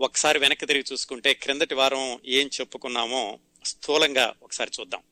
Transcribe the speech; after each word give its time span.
ఒకసారి 0.00 0.38
వెనక్కి 0.38 0.66
తిరిగి 0.66 0.84
చూసుకుంటే 0.92 1.34
క్రిందటి 1.34 1.74
వారం 1.74 2.20
ఏం 2.26 2.50
చెప్పుకున్నామో 2.60 3.38
స్థూలంగా 3.64 4.34
ఒకసారి 4.42 4.70
చూద్దాం. 4.80 5.02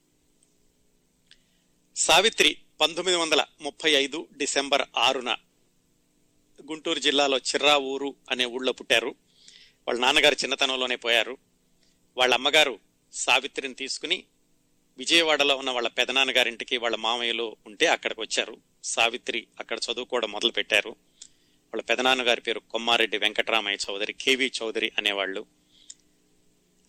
సావిత్రి 1.96 2.58
పంతొమ్మిది 2.80 3.19
వందల 3.19 3.45
ముప్పై 3.61 3.93
ఐదు 3.93 4.29
డిసెంబర్ 4.37 4.88
ఆరున 4.96 5.37
గుంటూరు 6.71 6.98
జిల్లాలో 6.98 7.38
చిర్రా 7.38 7.77
ఊరు 7.77 8.14
అనే 8.30 8.45
ఊళ్ళో 8.45 8.72
పుట్టారు. 8.72 9.14
వాళ్ళ 9.88 10.01
నాన్నగారు 10.01 10.35
చిన్నతనంలోనే 10.35 10.96
పోయారు. 10.96 11.38
వాళ్ళ 12.16 12.34
అమ్మగారు 12.34 12.78
సావిత్రిని 13.12 13.74
తీసుకుని 13.74 14.24
విజయవాడలో 14.98 15.56
ఉన్న 15.56 15.70
వాళ్ళ 15.70 15.88
పెదనాన్నగారింటికి 15.88 16.77
వాళ్ళ 16.77 16.96
మామయ్యలో 16.96 17.56
ఉంటే 17.66 17.86
అక్కడికి 17.86 18.20
వచ్చారు. 18.20 18.56
సావిత్రి 18.84 19.46
అక్కడ 19.60 19.78
చదువుకోవడం 19.78 20.32
మొదలు 20.32 20.52
పెట్టారు 20.52 20.96
వాళ్ళ 21.73 21.82
పెదనాన్నగారి 21.82 22.41
పేరు 22.41 22.60
కొమ్మారెడ్డి 22.60 23.19
వెంకటరామయ్య 23.19 23.78
చౌదరి 23.84 24.12
కేవి 24.12 24.52
చౌదరి 24.62 24.92
అనేవాళ్ళు. 24.98 25.46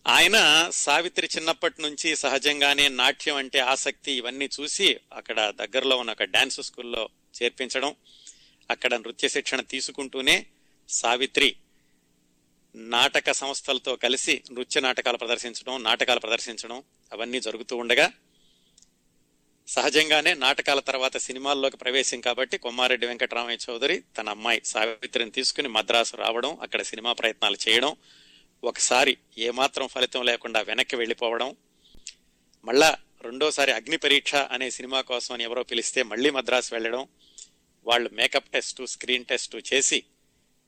ఆయన 0.06 0.68
సావిత్రి 0.72 1.28
చిన్నప్పటి 1.36 1.82
నుంచి 1.82 2.16
సహజంగానే 2.16 2.88
నాట్యం 2.88 3.36
అంటే 3.36 3.58
ఆసక్తి 3.58 4.12
ఇవన్నీ 4.12 4.48
చూసి 4.60 5.00
అక్కడ 5.12 5.50
దగ్గరలో 5.50 5.96
ఉన్న 5.96 6.10
ఒక 6.10 6.22
డాన్స్ 6.22 6.60
స్కూల్లో 6.60 7.08
చేర్పించడం 7.42 7.94
అక్కడ 8.70 8.94
నృత్య 8.94 9.28
శిక్షణ 9.28 9.60
తీసుకుంటూనే 9.60 10.46
సావిత్రి 10.88 11.56
నాటక 12.74 13.32
సంస్థలతో 13.32 13.96
కలిసి 13.96 14.42
నృత్య 14.52 14.80
నాటకాలు 14.80 15.16
ప్రదర్శించడం 15.16 15.82
నాటకాలు 15.82 16.20
ప్రదర్శించడం 16.20 16.82
అవన్నీ 17.12 17.40
జరుగుతూ 17.40 17.76
ఉండగా 17.76 18.06
సహజంగానే 19.70 20.30
నాటకాల 20.34 20.80
తర్వాత 20.80 21.16
సినిమాల్లోకి 21.16 21.76
ప్రవేశం 21.76 22.20
కాబట్టి 22.20 22.56
కొమ్మారెడ్డి 22.58 23.06
వెంకటరామయ్య 23.06 23.58
చౌదరి 23.66 23.96
తన 24.16 24.28
అమ్మాయి 24.28 24.60
సావిత్రిని 24.64 25.30
తీసుకుని 25.30 25.68
మద్రాసు 25.68 26.14
రావడం 26.16 26.52
అక్కడ 26.62 26.82
సినిమా 26.82 27.12
ప్రయత్నాలు 27.12 27.58
చేయడం 27.66 27.92
ఒకసారి 28.62 29.12
ఏమాత్రం 29.38 29.86
ఫలితం 29.88 30.24
లేకుండా 30.26 30.60
వెనక్కి 30.60 30.96
వెళ్ళిపోవడం 30.96 31.50
మళ్ళా 32.66 32.90
రెండోసారి 33.24 33.72
అగ్ని 33.72 33.98
పరీక్ష 33.98 34.34
అనే 34.54 34.68
సినిమా 34.70 35.00
కోసం 35.02 35.32
అని 35.34 35.44
ఎవరో 35.44 35.62
పిలిస్తే 35.62 36.02
మళ్ళీ 36.02 36.30
మద్రాసు 36.30 36.70
వెళ్ళడం 36.74 37.04
వాళ్ళు 37.86 38.10
మేకప్ 38.14 38.50
టెస్ట్ 38.50 38.80
స్క్రీన్ 38.86 39.24
టెస్ట్ 39.24 39.56
చేసి 39.70 39.98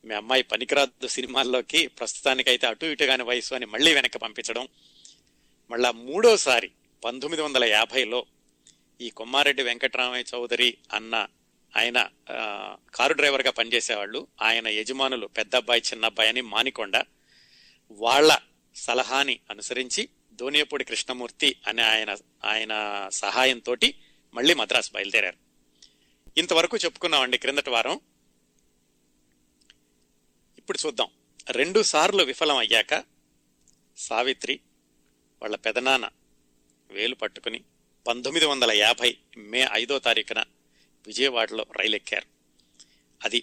మీ 0.04 0.14
అమ్మాయి 0.14 0.44
పనికిరాదు 0.52 1.08
సినిమాల్లోకి 1.08 1.80
ప్రస్తుతానికైతే 1.98 2.66
అటు 2.66 2.86
ఇటుగాని 2.86 3.24
వయసు 3.24 3.52
అని 3.54 3.66
మళ్ళీ 3.66 3.90
వెనక్కి 3.94 4.18
పంపించడం 4.18 4.64
మళ్ళా 5.70 5.90
మూడోసారి 6.02 6.70
పంతొమ్మిది 7.02 7.42
వందల 7.42 7.64
యాభైలో 7.70 8.20
ఈ 9.00 9.10
కొమ్మారెడ్డి 9.10 9.62
వెంకటరామయ్య 9.62 10.24
చౌదరి 10.34 10.78
అన్న 10.92 11.26
ఆయన 11.76 12.08
కారు 12.94 13.12
డ్రైవర్గా 13.12 13.50
పనిచేసేవాళ్ళు. 13.50 14.26
ఆయన 14.42 14.68
యజమానులు 14.68 15.26
పెద్ద 15.26 15.56
అబ్బాయి 15.56 15.82
చిన్న 15.92 16.04
అబ్బాయి 16.04 16.28
అని 16.28 16.40
మానికొండ 16.40 17.04
వాళ్ళ 17.90 18.38
సలహాని 18.74 19.40
అనుసరించి 19.50 20.08
దోనియపూడి 20.32 20.84
కృష్ణమూర్తి 20.84 21.56
అనే 21.66 21.82
ఆయన 21.82 22.16
ఆయన 22.44 22.72
సహాయంతో 23.12 23.76
మళ్ళీ 24.34 24.54
మద్రాసు 24.54 24.90
బయలుదేరారు. 24.94 25.36
ఇంతవరకు 26.36 26.76
చెప్పుకున్నామండి 26.76 27.38
క్రిందటి 27.38 27.70
వారం. 27.70 28.00
ఇప్పుడు 30.58 30.86
చూద్దాం. 30.86 31.08
రెండు 31.50 31.82
సార్లు 31.82 32.22
విఫలం 32.22 32.56
అయ్యాక 32.56 33.04
సావిత్రి 33.96 34.60
వాళ్ళ 35.42 35.56
పెదనాన్న 35.56 36.08
వేలు 36.90 37.14
పట్టుకుని 37.14 37.64
పంతొమ్మిది 38.06 38.46
వందల 38.46 38.72
యాభై 38.72 39.16
మే 39.36 39.68
ఐదో 39.72 39.98
తారీఖున 39.98 40.44
విజయవాడలో 41.06 41.66
రైలెక్కారు. 41.76 42.26
అది 43.24 43.42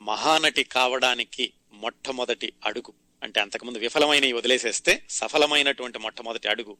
మహానటి 0.00 0.64
కావడానికి 0.64 1.52
మొట్టమొదటి 1.72 2.52
అడుగు. 2.64 2.92
అంటే 3.22 3.40
అంతకుముందు 3.40 3.78
విఫలమైన 3.78 4.34
వదిలేసేస్తే 4.34 5.06
సఫలమైనటువంటి 5.10 5.98
మొట్టమొదటి 5.98 6.48
అడుగు 6.48 6.76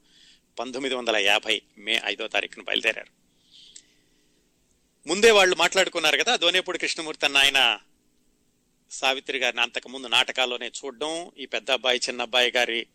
పంతొమ్మిది 0.59 0.95
వందల 0.95 1.17
యాభై 1.17 1.63
మే 1.79 2.01
ఐదో 2.05 2.29
తారీఖున 2.29 2.63
బయలుదేరారు. 2.63 3.09
ముందే 5.09 5.31
వాళ్ళు 5.31 5.57
మాట్లాడుకున్నారు 5.57 6.17
కదా 6.17 6.37
దోనేపూడి 6.37 6.79
కృష్ణమూర్తి 6.79 7.27
అన్న 7.27 7.37
ఆయన 7.37 7.79
సావిత్రి 8.91 9.39
గారిని 9.39 9.63
అంతకుముందు 9.63 10.07
నాటకాల్లోనే 10.07 10.71
చూడడం 10.85 11.31
ఈ 11.39 11.47
పెద్ద 11.47 11.71
అబ్బాయి 11.71 12.01
చిన్న 12.09 12.23
అబ్బాయి 12.23 12.51
గారి 12.51 12.87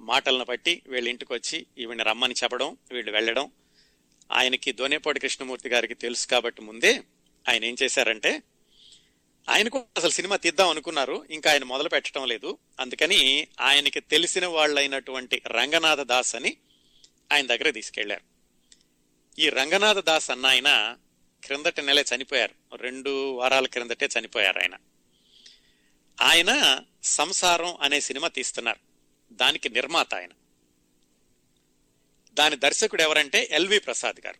మాటలను 0.00 0.44
బట్టి 0.44 0.82
వీళ్ళ 0.86 1.08
ఇంటికి 1.08 1.32
వచ్చి 1.32 1.66
ఈవిని 1.78 2.02
రమ్మని 2.02 2.34
చెప్పడం 2.42 2.76
వీళ్ళు 2.92 3.12
వెళ్ళడం. 3.12 3.50
ఆయనకి 4.32 4.72
దోనేపాటి 4.72 5.20
కృష్ణమూర్తి 5.20 5.68
గారికి 5.68 5.94
తెలుసు 5.94 6.26
కాబట్టి 6.26 6.62
ముందే 6.62 7.02
ఆయన 7.48 7.64
ఏం 7.64 7.76
చేశారంటే 7.82 8.42
ఆయనకు 9.48 9.84
అసలు 9.96 10.10
సినిమా 10.10 10.36
తీద్దాం 10.36 10.68
అనుకున్నారు 10.68 11.26
ఇంకా 11.30 11.52
ఆయన 11.52 11.64
మొదలు 11.64 11.88
పెట్టడం 11.88 12.26
లేదు. 12.26 12.58
అందుకని 12.80 13.48
ఆయనకి 13.60 14.00
తెలిసిన 14.00 14.46
వాళ్ళైనటువంటి 14.46 15.42
రంగనాథ 15.46 16.00
దాస్ 16.00 16.36
అని 16.36 16.56
ఆయన 17.32 17.46
దగ్గర 17.46 17.70
తీసుకెళ్ళారు. 17.70 18.20
ఈ 19.40 19.48
రంగనాథ 19.48 19.98
దాస్ 19.98 20.30
అన్న 20.30 20.46
ఆయన 20.46 20.96
క్రిందటి 21.44 21.82
నెలే 21.82 22.04
చనిపోయారు. 22.14 22.76
రెండు 22.76 23.30
వారాల 23.30 23.66
క్రిందటే 23.66 24.08
చనిపోయారు 24.18 24.58
ఆయన. 24.58 24.74
ఆయన 26.20 26.82
సంసారం 27.02 27.76
అనే 27.80 28.00
సినిమా 28.00 28.28
తీస్తున్నారు. 28.28 28.85
దానికి 29.36 29.68
నిర్మాత 29.68 30.14
ఆయన. 30.14 30.28
దాని 32.34 32.56
దర్శకుడు 32.56 33.02
ఎవరంటే 33.02 33.48
ఎల్వి 33.50 33.78
ప్రసాద్ 33.78 34.26
గారు. 34.26 34.38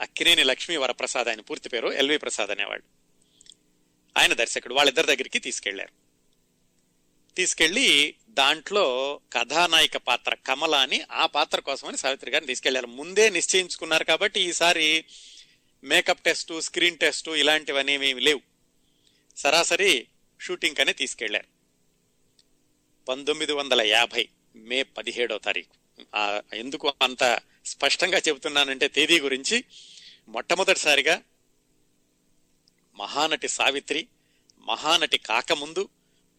అక్కినేని 0.00 0.44
లక్ష్మీ 0.44 0.76
వరప్రసాద్ 0.76 1.28
ఆయన 1.28 1.40
పూర్తి 1.40 1.68
పేరు 1.68 1.88
ఎల్వి 1.88 2.18
ప్రసాద్ 2.18 2.50
అనేవాడు 2.50 2.82
ఆయన 4.18 4.32
దర్శకుడు 4.32 4.74
వాళ్ళిద్దరి 4.74 5.06
దగ్గరికి 5.06 5.38
తీసుకెళ్ళారు. 5.38 6.00
తీసుకెళ్ళి 7.34 8.14
దాంట్లో 8.28 9.20
కథానాయిక 9.32 9.96
పాత్ర 9.96 10.34
కమల 10.34 10.74
అని 10.74 11.02
ఆ 11.10 11.26
పాత్ర 11.26 11.60
కోసమని 11.60 11.96
సావిత్రి 11.96 12.30
గారిని 12.30 12.46
తీసుకెళ్ళారు. 12.46 12.86
ముందే 12.86 13.30
నిశ్చయించుకున్నారు 13.30 14.04
కాబట్టి 14.04 14.40
ఈసారి 14.40 15.04
మేకప్ 15.84 16.22
టెస్ట్ 16.22 16.60
స్క్రీన్ 16.60 16.98
టెస్ట్ 16.98 17.28
ఇలాంటివనేవి 17.28 18.14
లేవు. 18.14 18.40
సరాసరి 19.36 20.06
షూటింగ్ 20.40 20.80
అనే 20.80 20.92
తీసుకెళ్ళారు. 20.92 21.59
పంతొమ్మిది 23.10 23.52
వందల 23.52 23.82
యాభై 23.82 24.28
మే 24.56 24.82
పదిహేడో 24.82 25.38
తారీఖు. 25.38 26.04
ఎందుకు 26.54 26.94
అంత 27.02 27.40
స్పష్టంగా 27.66 28.18
చెబుతున్నానంటే 28.18 28.88
తేదీ 28.88 29.20
గురించి 29.20 29.64
మొట్టమొదటిసారిగా 30.28 31.22
మహానటి 32.94 33.48
సావిత్రి 33.48 34.08
మహానటి 34.58 35.18
కాకముందు 35.18 35.88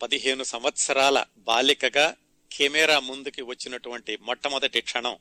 పదిహేను 0.02 0.44
సంవత్సరాల 0.44 1.26
బాలికగా 1.38 2.16
కెమెరా 2.52 3.00
ముందుకి 3.00 3.42
వచ్చినటువంటి 3.42 4.18
మొట్టమొదటి 4.22 4.82
క్షణం 4.82 5.18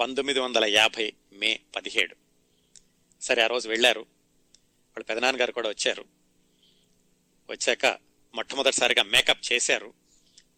పంతొమ్మిది 0.00 0.40
వందల 0.40 0.64
యాభై 0.64 1.12
మే 1.32 1.60
పదిహేడు. 1.76 2.16
సరే 3.20 3.42
ఆ 3.42 3.46
రోజు 3.46 3.68
వెళ్ళారు. 3.68 4.00
వాళ్ళ 4.00 5.04
పెదనాన్నగారు 5.04 5.52
కూడా 5.52 5.68
వచ్చారు. 5.68 6.04
వచ్చాక 7.50 7.86
మొట్టమొదటిసారిగా 8.34 9.02
మేకప్ 9.02 9.52
చేశారు. 9.52 10.05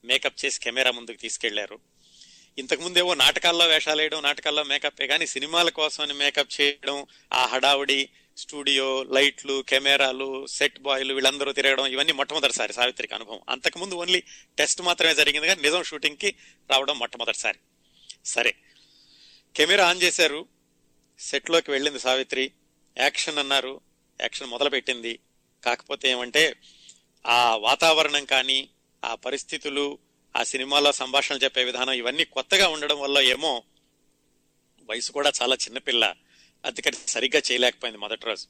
మేకప్ 0.08 0.44
చేసి 0.44 0.60
కెమెరా 0.60 0.90
ముందుకు 0.90 1.16
తీసుకెళ్ళారు. 1.16 1.78
ఇంతకుముందేవో 2.58 3.14
నాటకాల్లో 3.14 3.66
వేషాలు 3.66 4.00
వేయడం 4.00 4.22
నాటకాల్లో 4.22 4.62
మేకప్ 4.62 5.02
కానీ 5.02 5.26
సినిమాల 5.26 5.68
కోసమని 5.68 6.12
మేకప్ 6.12 6.60
చేయడం 6.60 7.06
ఆ 7.32 7.46
హడావుడి 7.46 8.08
స్టూడియో 8.36 9.02
లైట్లు 9.02 9.64
కెమెరాలు 9.68 10.46
సెట్ 10.46 10.78
బాయ్లు 10.78 11.14
వీళ్ళందరూ 11.14 11.52
తిరగడం 11.52 11.86
ఇవన్నీ 11.86 12.12
మొట్టమొదటిసారి 12.12 12.72
సావిత్రికి 12.72 13.14
అనుభవం. 13.14 13.40
అంతకుముందు 13.48 13.94
ఓన్లీ 13.94 14.22
టెస్ట్ 14.58 14.82
మాత్రమే 14.82 15.14
జరిగింది 15.14 15.46
కానీ 15.46 15.62
నిజం 15.62 15.82
షూటింగ్కి 15.82 16.34
రావడం 16.70 16.98
మొట్టమొదటిసారి. 16.98 17.58
సరే. 18.24 18.54
కెమెరా 19.56 19.88
ఆన్ 19.88 20.02
చేశారు. 20.02 20.46
సెట్లోకి 21.18 21.70
వెళ్ళింది 21.70 22.00
సావిత్రి. 22.00 22.52
యాక్షన్ 22.98 23.38
అన్నారు. 23.38 23.80
యాక్షన్ 24.20 24.50
మొదలు 24.50 24.70
పెట్టింది 24.70 25.18
కాకపోతే 25.64 26.10
ఏమంటే 26.10 26.54
ఆ 27.26 27.56
వాతావరణం 27.56 28.24
కానీ 28.24 28.68
ఆ 29.04 29.14
పరిస్థితులు 29.14 29.98
ఆ 30.36 30.42
సినిమాలో 30.42 30.92
సంభాషణలు 30.92 31.44
చెప్పే 31.44 31.64
విధానం 31.64 31.92
ఇవన్నీ 31.92 32.24
కొత్తగా 32.24 32.68
ఉండడం 32.68 33.00
వల్ల 33.00 33.18
ఏమో 33.18 33.62
వయసు 34.90 35.12
కూడా 35.12 35.32
చాలా 35.42 35.54
చిన్నపిల్ల 35.54 36.14
అందుకని 36.64 36.96
సరిగ్గా 37.08 37.42
చేయలేకపోయింది 37.52 37.98
మొదటి 37.98 38.26
రోజు. 38.26 38.46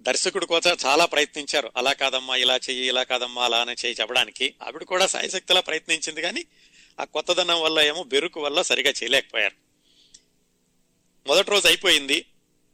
దర్శకుడు 0.00 0.46
కోసం 0.46 0.76
చాలా 0.86 1.04
ప్రయత్నించారు. 1.04 1.72
అలా 1.76 1.92
కాదమ్మా 1.92 2.36
ఇలా 2.36 2.56
చెయ్యి 2.56 2.88
ఇలా 2.88 3.02
కాదమ్మా 3.02 3.44
అలా 3.44 3.60
అని 3.60 3.72
చేయి 3.84 3.96
చెప్పడానికి. 4.00 4.54
ఆవిడ 4.62 4.82
కూడా 4.82 5.06
సాయశక్తిలా 5.06 5.60
ప్రయత్నించింది 5.60 6.22
కానీ 6.22 6.44
ఆ 7.00 7.04
కొత్తదనం 7.04 7.60
వల్ల 7.60 7.80
ఏమో 7.80 8.02
బెరుకు 8.02 8.40
వల్ల 8.40 8.62
సరిగా 8.62 8.90
చేయలేకపోయారు. 8.90 9.56
మొదటి 11.26 11.50
రోజు 11.50 11.66
అయిపోయింది. 11.66 12.26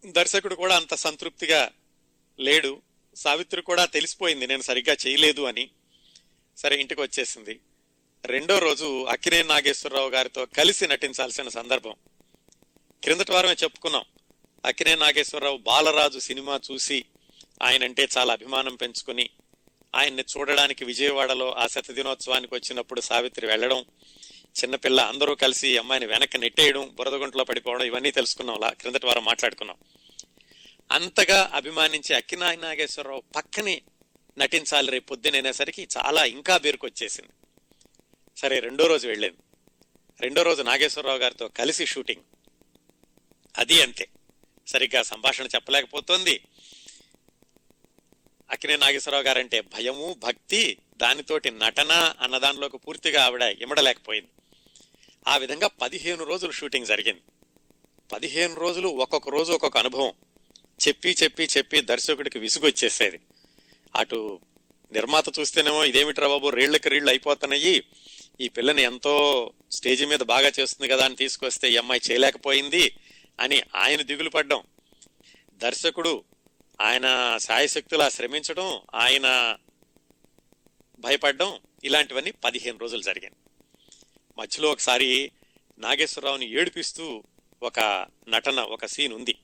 దర్శకుడు 0.07 0.55
కూడా 0.55 0.77
అంత 0.77 0.95
సంతృప్తిగా 0.95 1.71
లేడు. 2.41 2.83
సావిత్రి 3.17 3.63
కూడా 3.63 3.85
తెలిసిపోయింది 3.85 4.47
నేను 4.47 4.63
సరిగ్గా 4.63 4.97
చేయలేదు 5.07 5.43
అని. 5.43 5.71
సరే 6.57 6.77
ఇంటికి 6.77 7.01
వచ్చేసింది. 7.01 7.61
రెండో 8.25 8.59
రోజు 8.59 9.05
అక్కినే 9.05 9.43
నాగేశ్వరరావు 9.43 10.11
గారితో 10.11 10.47
కలిసి 10.47 10.89
నటించాల్సిన 10.89 11.49
సందర్భం. 11.49 11.95
క్రిందటి 13.03 13.33
వారమే 13.33 13.53
చెప్పుకున్నాం. 13.53 14.05
అక్కినే 14.65 14.95
నాగేశ్వరరావు 14.95 15.57
బాలరాజు 15.57 16.19
సినిమా 16.19 16.61
చూసి 16.73 17.05
ఆయనంటే 17.63 18.09
చాలా 18.19 18.33
అభిమానం 18.33 18.75
పెంచుకుని 18.75 19.31
ఆయన్ని 19.95 20.25
చూడడానికి 20.37 20.85
విజయవాడలో 20.85 21.53
ఆ 21.53 21.67
శత 21.67 21.91
దినోత్సవానికి 21.91 22.55
వచ్చినప్పుడు 22.55 23.01
సావిత్రి 23.01 23.47
వెళ్ళడం 23.47 23.85
చిన్నపిల్ల 24.63 25.01
అందరూ 25.01 25.35
కలిసి 25.35 25.79
అమ్మాయిని 25.79 26.07
వెనక్కి 26.07 26.39
నెట్టేయడం 26.39 26.91
బురదగుంటలో 26.95 27.45
పడిపోవడం 27.45 27.87
ఇవన్నీ 27.87 28.11
తెలుసుకున్నాం. 28.11 28.57
అలా 28.57 28.71
క్రిందటి 28.71 29.07
వారం 29.07 29.25
మాట్లాడుకున్నాం. 29.25 29.77
అంతగా 30.93 31.51
అభిమానించే 31.55 32.17
అక్కినాయ 32.17 32.57
నాగేశ్వరరావు 32.57 33.23
పక్కనే 33.37 33.83
నటించాలి 34.39 34.91
రేపు 34.91 35.07
పొద్దునైనసరికి 35.07 35.89
చాలా 35.99 36.25
ఇంకా 36.25 36.57
బీరుకొచ్చేసింది 36.57 37.31
సరే 38.37 38.61
రెండో 38.61 38.87
రోజు 38.87 39.09
వెళ్ళింది. 39.09 39.37
రెండో 40.21 40.43
రోజు 40.43 40.63
నాగేశ్వరరావు 40.63 41.19
గారితో 41.19 41.49
కలిసి 41.49 41.87
షూటింగ్. 41.87 42.23
అది 43.59 43.83
అంతే. 43.83 44.09
సరిగ్గా 44.67 45.03
సంభాషణ 45.03 45.47
చెప్పలేకపోతోంది. 45.47 46.41
అక్కినే 48.51 48.77
నాగేశ్వరరావు 48.77 49.25
గారంటే 49.25 49.61
భయము 49.61 50.17
భక్తి 50.19 50.79
దానితోటి 50.97 51.51
నటన 51.51 52.15
అన్నదానిలోకి 52.21 52.79
పూర్తిగా 52.79 53.25
ఆవిడ 53.25 53.43
ఇమడలేకపోయింది. 53.43 54.29
ఆ 55.29 55.37
విధంగా 55.37 55.67
పదిహేను 55.67 56.25
రోజులు 56.25 56.53
షూటింగ్ 56.53 56.87
జరిగింది. 56.87 57.21
పదిహేను 58.13 58.55
రోజులు 58.55 58.89
ఒక్కొక్క 58.89 59.29
రోజు 59.29 59.53
ఒక్కొక్క 59.53 59.79
అనుభవం. 59.79 60.13
చెప్పి 60.89 61.17
చెప్పి 61.23 61.49
చెప్పి 61.59 61.81
దర్శకుడికి 61.81 62.39
విసుగొచ్చేసేది. 62.39 63.21
అటు 63.97 64.41
నిర్మాత 64.93 65.39
చూస్తేనేమో 65.39 65.85
ఇదేమిట్రా 65.85 66.29
బాబు 66.29 66.49
రీళ్ళకి 66.49 66.89
రీళ్ళు 66.89 67.11
అయిపోతున్నాయి. 67.11 67.83
ఈ 68.41 68.49
పిల్లని 68.49 68.83
ఎంతో 68.83 69.53
స్టేజ్ 69.73 70.07
మీద 70.07 70.19
బాగా 70.19 70.53
చేస్తుంది 70.61 70.89
కదా 70.93 71.05
అని 71.05 71.17
తీసుకొస్తే 71.17 71.71
ఈ 71.71 71.77
అమ్మాయి 71.77 72.11
చేయలేకపోయింది 72.11 72.97
అని 73.41 73.63
ఆయన 73.77 74.03
దిగులు 74.03 74.31
పడ్డం. 74.31 74.63
దర్శకుడు 75.55 76.25
ఆయన 76.81 77.37
సాయశక్తులా 77.41 78.09
శ్రమించడం 78.09 78.81
ఆయన 78.95 79.57
భయపడడం 80.99 81.61
ఇలాంటివన్నీ 81.85 82.31
పదిహేను 82.31 82.79
రోజులు 82.79 83.03
జరిగాయి. 83.03 83.33
మధ్యలో 84.39 84.71
ఒకసారి 84.71 85.33
నాగేశ్వరరావుని 85.79 86.61
ఏడిపిస్తూ 86.61 87.23
ఒక 87.63 88.07
నటన 88.29 88.61
ఒక 88.61 88.87
సీన్ 88.87 89.13
ఉంది. 89.13 89.35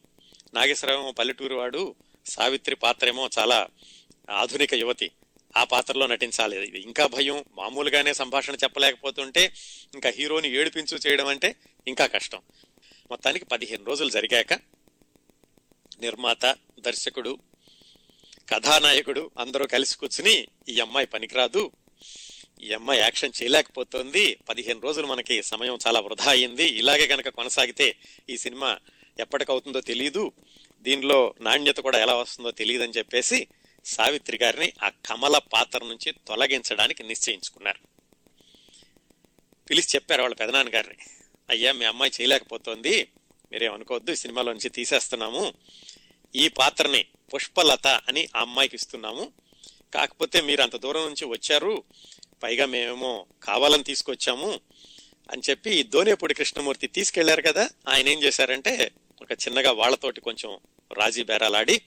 నాగేశ్వరరావు 0.55 1.12
పల్లెటూరు 1.12 1.55
వాడు 1.55 1.94
సావిత్రి 2.26 2.76
పాత్రేమో 2.76 3.31
చాలా 3.38 3.69
ఆధునిక 4.28 4.74
యువతి. 4.74 5.08
ఆ 5.54 5.64
పాత్రలో 5.64 6.06
నటించాలి 6.06 6.66
ఇది 6.66 6.80
ఇంకా 6.80 7.06
భయం 7.06 7.44
మామూలుగానే 7.56 8.12
సంభాషణ 8.14 8.54
చెప్పలేకపోతుంటే 8.54 9.42
ఇంకా 9.94 10.10
హీరోని 10.10 10.48
ఏడిపించు 10.48 10.96
చేయడం 11.06 11.26
అంటే 11.26 11.56
ఇంకా 11.86 12.06
కష్టం. 12.06 12.40
మొత్తానికి 13.10 13.44
పదిహేను 13.44 13.84
రోజులు 13.84 14.10
జరిగాక 14.10 14.52
నిర్మాత 16.00 16.44
దర్శకుడు 16.80 17.38
కథానాయకుడు 18.48 19.30
అందరూ 19.38 19.66
కలిసి 19.66 19.98
కూర్చుని 19.98 20.48
ఈ 20.69 20.80
అమ్మాయి 20.80 21.06
పనికిరాదు 21.06 21.70
ఈ 22.62 22.72
అమ్మాయి 22.72 23.00
యాక్షన్ 23.00 23.36
చేయలేకపోతుంది 23.42 24.24
పదిహేను 24.48 24.80
రోజులు 24.80 25.06
మనకి 25.06 25.42
సమయం 25.42 25.78
చాలా 25.86 26.00
వృధా 26.00 26.30
అయింది 26.30 26.66
ఇలాగే 26.80 27.06
కనుక 27.06 27.28
కొనసాగితే 27.28 27.96
ఈ 28.30 28.36
సినిమా 28.36 28.78
ఎప్పటికవుతుందో 29.19 29.80
తెలియదు 29.80 30.32
దీనిలో 30.84 31.34
నాణ్యత 31.40 31.80
కూడా 31.80 31.98
ఎలా 31.98 32.14
వస్తుందో 32.14 32.50
తెలియదని 32.50 32.92
చెప్పేసి 32.92 33.38
సావిత్రి 33.84 34.38
గారిని 34.43 34.73
ఆ 34.82 34.88
కమల 34.88 35.38
పాత్ర 35.38 35.79
నుంచి 35.84 36.12
తొలగించడానికి 36.12 37.02
నిశ్చయించుకున్నారు. 37.02 37.79
పిలిచి 39.70 39.87
చెప్పారు 39.94 40.23
వాళ్ళ 40.23 40.34
పెదనాన్న 40.34 40.75
గారిని 40.75 40.94
అయ్యా 41.50 41.73
మీ 41.73 41.84
అమ్మాయి 41.84 42.12
చేయలేకపోతోంది. 42.20 43.08
మీరేమనుకోవద్దు 43.52 44.14
సినిమాలో 44.14 44.52
నుంచి 44.52 44.70
తీసేస్తున్నాము. 44.70 45.52
ఈ 46.37 46.49
పాత్రని 46.49 47.06
పుష్పలత 47.34 47.87
అని 47.87 48.29
ఆ 48.37 48.40
అమ్మాయికి 48.40 48.76
ఇస్తున్నాము. 48.76 49.32
కాకపోతే 49.94 50.40
మీరు 50.40 50.62
అంత 50.62 50.76
దూరం 50.76 51.05
నుంచి 51.05 51.25
వచ్చారు. 51.25 51.84
పైగా 52.43 52.67
మేమేమో 52.67 53.26
కావాలని 53.43 53.84
తీసుకొచ్చాము 53.84 54.61
అని 55.32 55.43
చెప్పి 55.50 55.70
ఈ 55.70 55.82
దోనేపూడి 55.82 56.34
కృష్ణమూర్తి 56.34 56.87
తీసుకెళ్ళారు 56.87 57.43
కదా. 57.43 57.70
ఆయన 57.88 58.08
ఏం 58.08 58.23
చేశారంటే 58.23 58.90
ఒక 59.23 59.32
చిన్నగా 59.32 59.73
వాళ్ళతోటి 59.73 60.20
కొంచెం 60.20 60.58
రాజీ 60.93 61.23
బేరాలాడి 61.23 61.81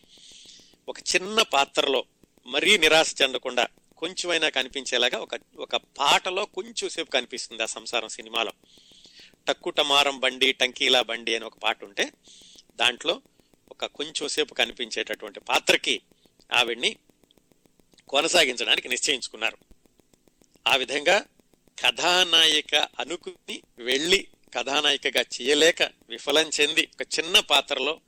ఒక 0.90 1.00
చిన్న 1.00 1.42
పాత్రలో 1.42 2.06
మరీ 2.48 2.78
నిరాశ 2.78 3.22
చెందకుండా 3.22 3.68
కొంచెమైనా 3.98 4.50
కనిపించేలాగా 4.50 5.18
ఒక 5.18 5.30
ఒక 5.58 5.76
పాటలో 5.76 6.46
కొంచెం 6.46 6.90
సేపు 6.90 7.12
కనిపిస్తుంది 7.12 7.64
ఆ 7.64 7.66
సంసారం 7.66 8.08
సినిమాలో. 8.08 8.52
టక్కుటమారం 9.48 10.20
బండి 10.20 10.52
టంకీలా 10.54 11.02
బండి 11.02 11.36
అని 11.36 11.46
ఒక 11.46 11.58
పాట 11.58 11.84
ఉంటే 11.84 12.12
దాంట్లో 12.76 13.22
ఒక 13.72 13.86
కొంచెం 13.86 14.28
సేపు 14.28 14.54
కనిపించేటటువంటి 14.54 15.40
పాత్రకి 15.40 16.02
ఆవిడ్ని 16.54 16.96
కొనసాగించడానికి 18.10 18.90
నిశ్చయించుకున్నారు. 18.90 19.58
ఆ 20.68 20.76
విధంగా 20.76 21.26
కథానాయిక 21.80 22.76
అనుకుని 22.76 23.62
వెళ్ళి 23.78 24.28
కథానాయికగా 24.54 25.22
చేయలేక 25.22 25.84
విఫలం 25.84 26.50
చెంది 26.62 26.88
ఒక 26.94 27.20
చిన్న 27.20 27.40
పాత్రలో 27.40 28.02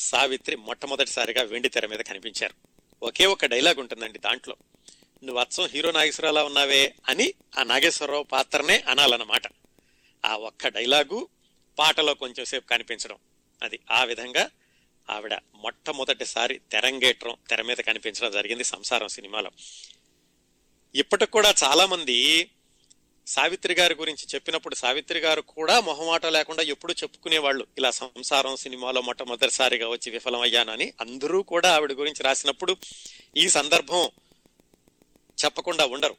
సావిత్రి 0.00 0.56
మొట్టమొదటిసారిగా 0.56 1.42
వెండి 1.42 1.68
తెర 1.68 1.86
మీద 1.86 1.98
కనిపించారు. 1.98 2.54
ఒకే 3.02 3.26
ఒక 3.26 3.46
డైలాగ్ 3.46 3.80
ఉంటుందండి 3.80 4.18
దాంట్లో. 4.18 4.56
నువ్వు 5.24 5.40
అచ్చం 5.40 5.66
హీరో 5.66 5.90
నాగేశ్వరరావు 5.90 6.46
ఉన్నావే 6.46 6.94
అని 7.08 7.34
ఆ 7.58 7.62
నాగేశ్వరరావు 7.62 8.22
పాత్రనే 8.22 8.84
అనాలన్నమాట. 8.88 9.42
ఆ 10.24 10.36
ఒక్క 10.36 10.68
డైలాగు 10.68 11.28
పాటలో 11.78 12.14
కొంచెం 12.14 12.44
సేపు 12.44 12.66
కనిపించడం. 12.66 13.16
అది 13.62 13.80
ఆ 13.90 14.04
విధంగా 14.04 14.50
ఆవిడ 15.10 15.34
మొట్టమొదటిసారి 15.54 16.60
తెరంగేట్రం 16.72 17.36
తెర 17.50 17.62
మీద 17.62 17.76
కనిపించడం 17.76 18.30
జరిగింది 18.30 18.64
సంసారం 18.64 19.08
సినిమాలో. 19.08 19.50
ఇప్పటికి 20.94 21.30
కూడా 21.30 21.54
చాలామంది 21.64 22.50
సావిత్రి 23.26 23.74
గారి 23.74 23.94
గురించి 23.94 24.26
చెప్పినప్పుడు 24.34 24.74
సావిత్రి 24.74 25.18
గారు 25.18 25.40
కూడా 25.40 25.80
మొహమాట 25.80 26.26
లేకుండా 26.26 26.62
ఎప్పుడు 26.62 26.92
చెప్పుకునేవాళ్ళు. 26.92 27.66
ఇలా 27.78 27.90
సంసారం 27.90 28.56
సినిమాలో 28.56 29.00
మొట్టమొదటిసారిగా 29.00 29.88
వచ్చి 29.88 30.12
విఫలమయ్యానని 30.12 30.92
అందరూ 31.00 31.42
కూడా 31.42 31.74
ఆవిడ 31.74 31.92
గురించి 31.92 32.22
రాసినప్పుడు 32.22 32.76
ఈ 33.36 33.48
సందర్భం 33.48 34.10
చెప్పకుండా 35.44 35.86
ఉండరు. 35.86 36.16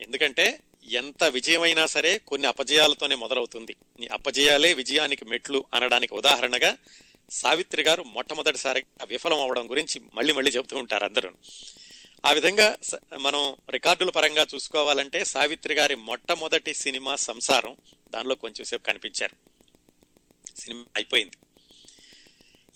ఎందుకంటే 0.00 0.60
ఎంత 0.84 1.24
విజయమైనా 1.24 1.86
సరే 1.86 2.18
కొన్ని 2.18 2.48
అపజయాలతోనే 2.48 3.14
మొదలవుతుంది. 3.14 3.76
ఈ 4.00 4.06
అపజయాలే 4.06 4.74
విజయానికి 4.74 5.24
మెట్లు 5.24 5.64
అనడానికి 5.74 6.14
ఉదాహరణగా 6.14 6.76
సావిత్రి 7.30 7.82
గారు 7.82 8.02
మొట్టమొదటిసారిగా 8.02 9.04
విఫలం 9.04 9.40
అవడం 9.40 9.70
గురించి 9.70 10.00
మళ్ళీ 10.14 10.32
మళ్ళీ 10.32 10.50
చెబుతూ 10.50 10.76
ఉంటారు 10.76 11.04
అందరూ. 11.04 11.30
ఆ 12.26 12.32
విధంగా 12.32 12.76
స- 12.82 12.94
మనం 13.18 13.56
రికార్డుల 13.70 14.10
పరంగా 14.10 14.46
చూసుకోవాలంటే 14.54 15.24
సావిత్రి 15.24 15.74
గారి 15.74 15.94
మొట్టమొదటి 15.94 16.74
సినిమా 16.74 17.16
సంసారం. 17.16 17.76
దానిలో 18.10 18.34
కొంచెం 18.34 18.64
సేపు 18.64 18.82
కనిపించారు. 18.82 19.36
సినిమా 20.60 20.84
అయిపోయింది. 20.96 21.36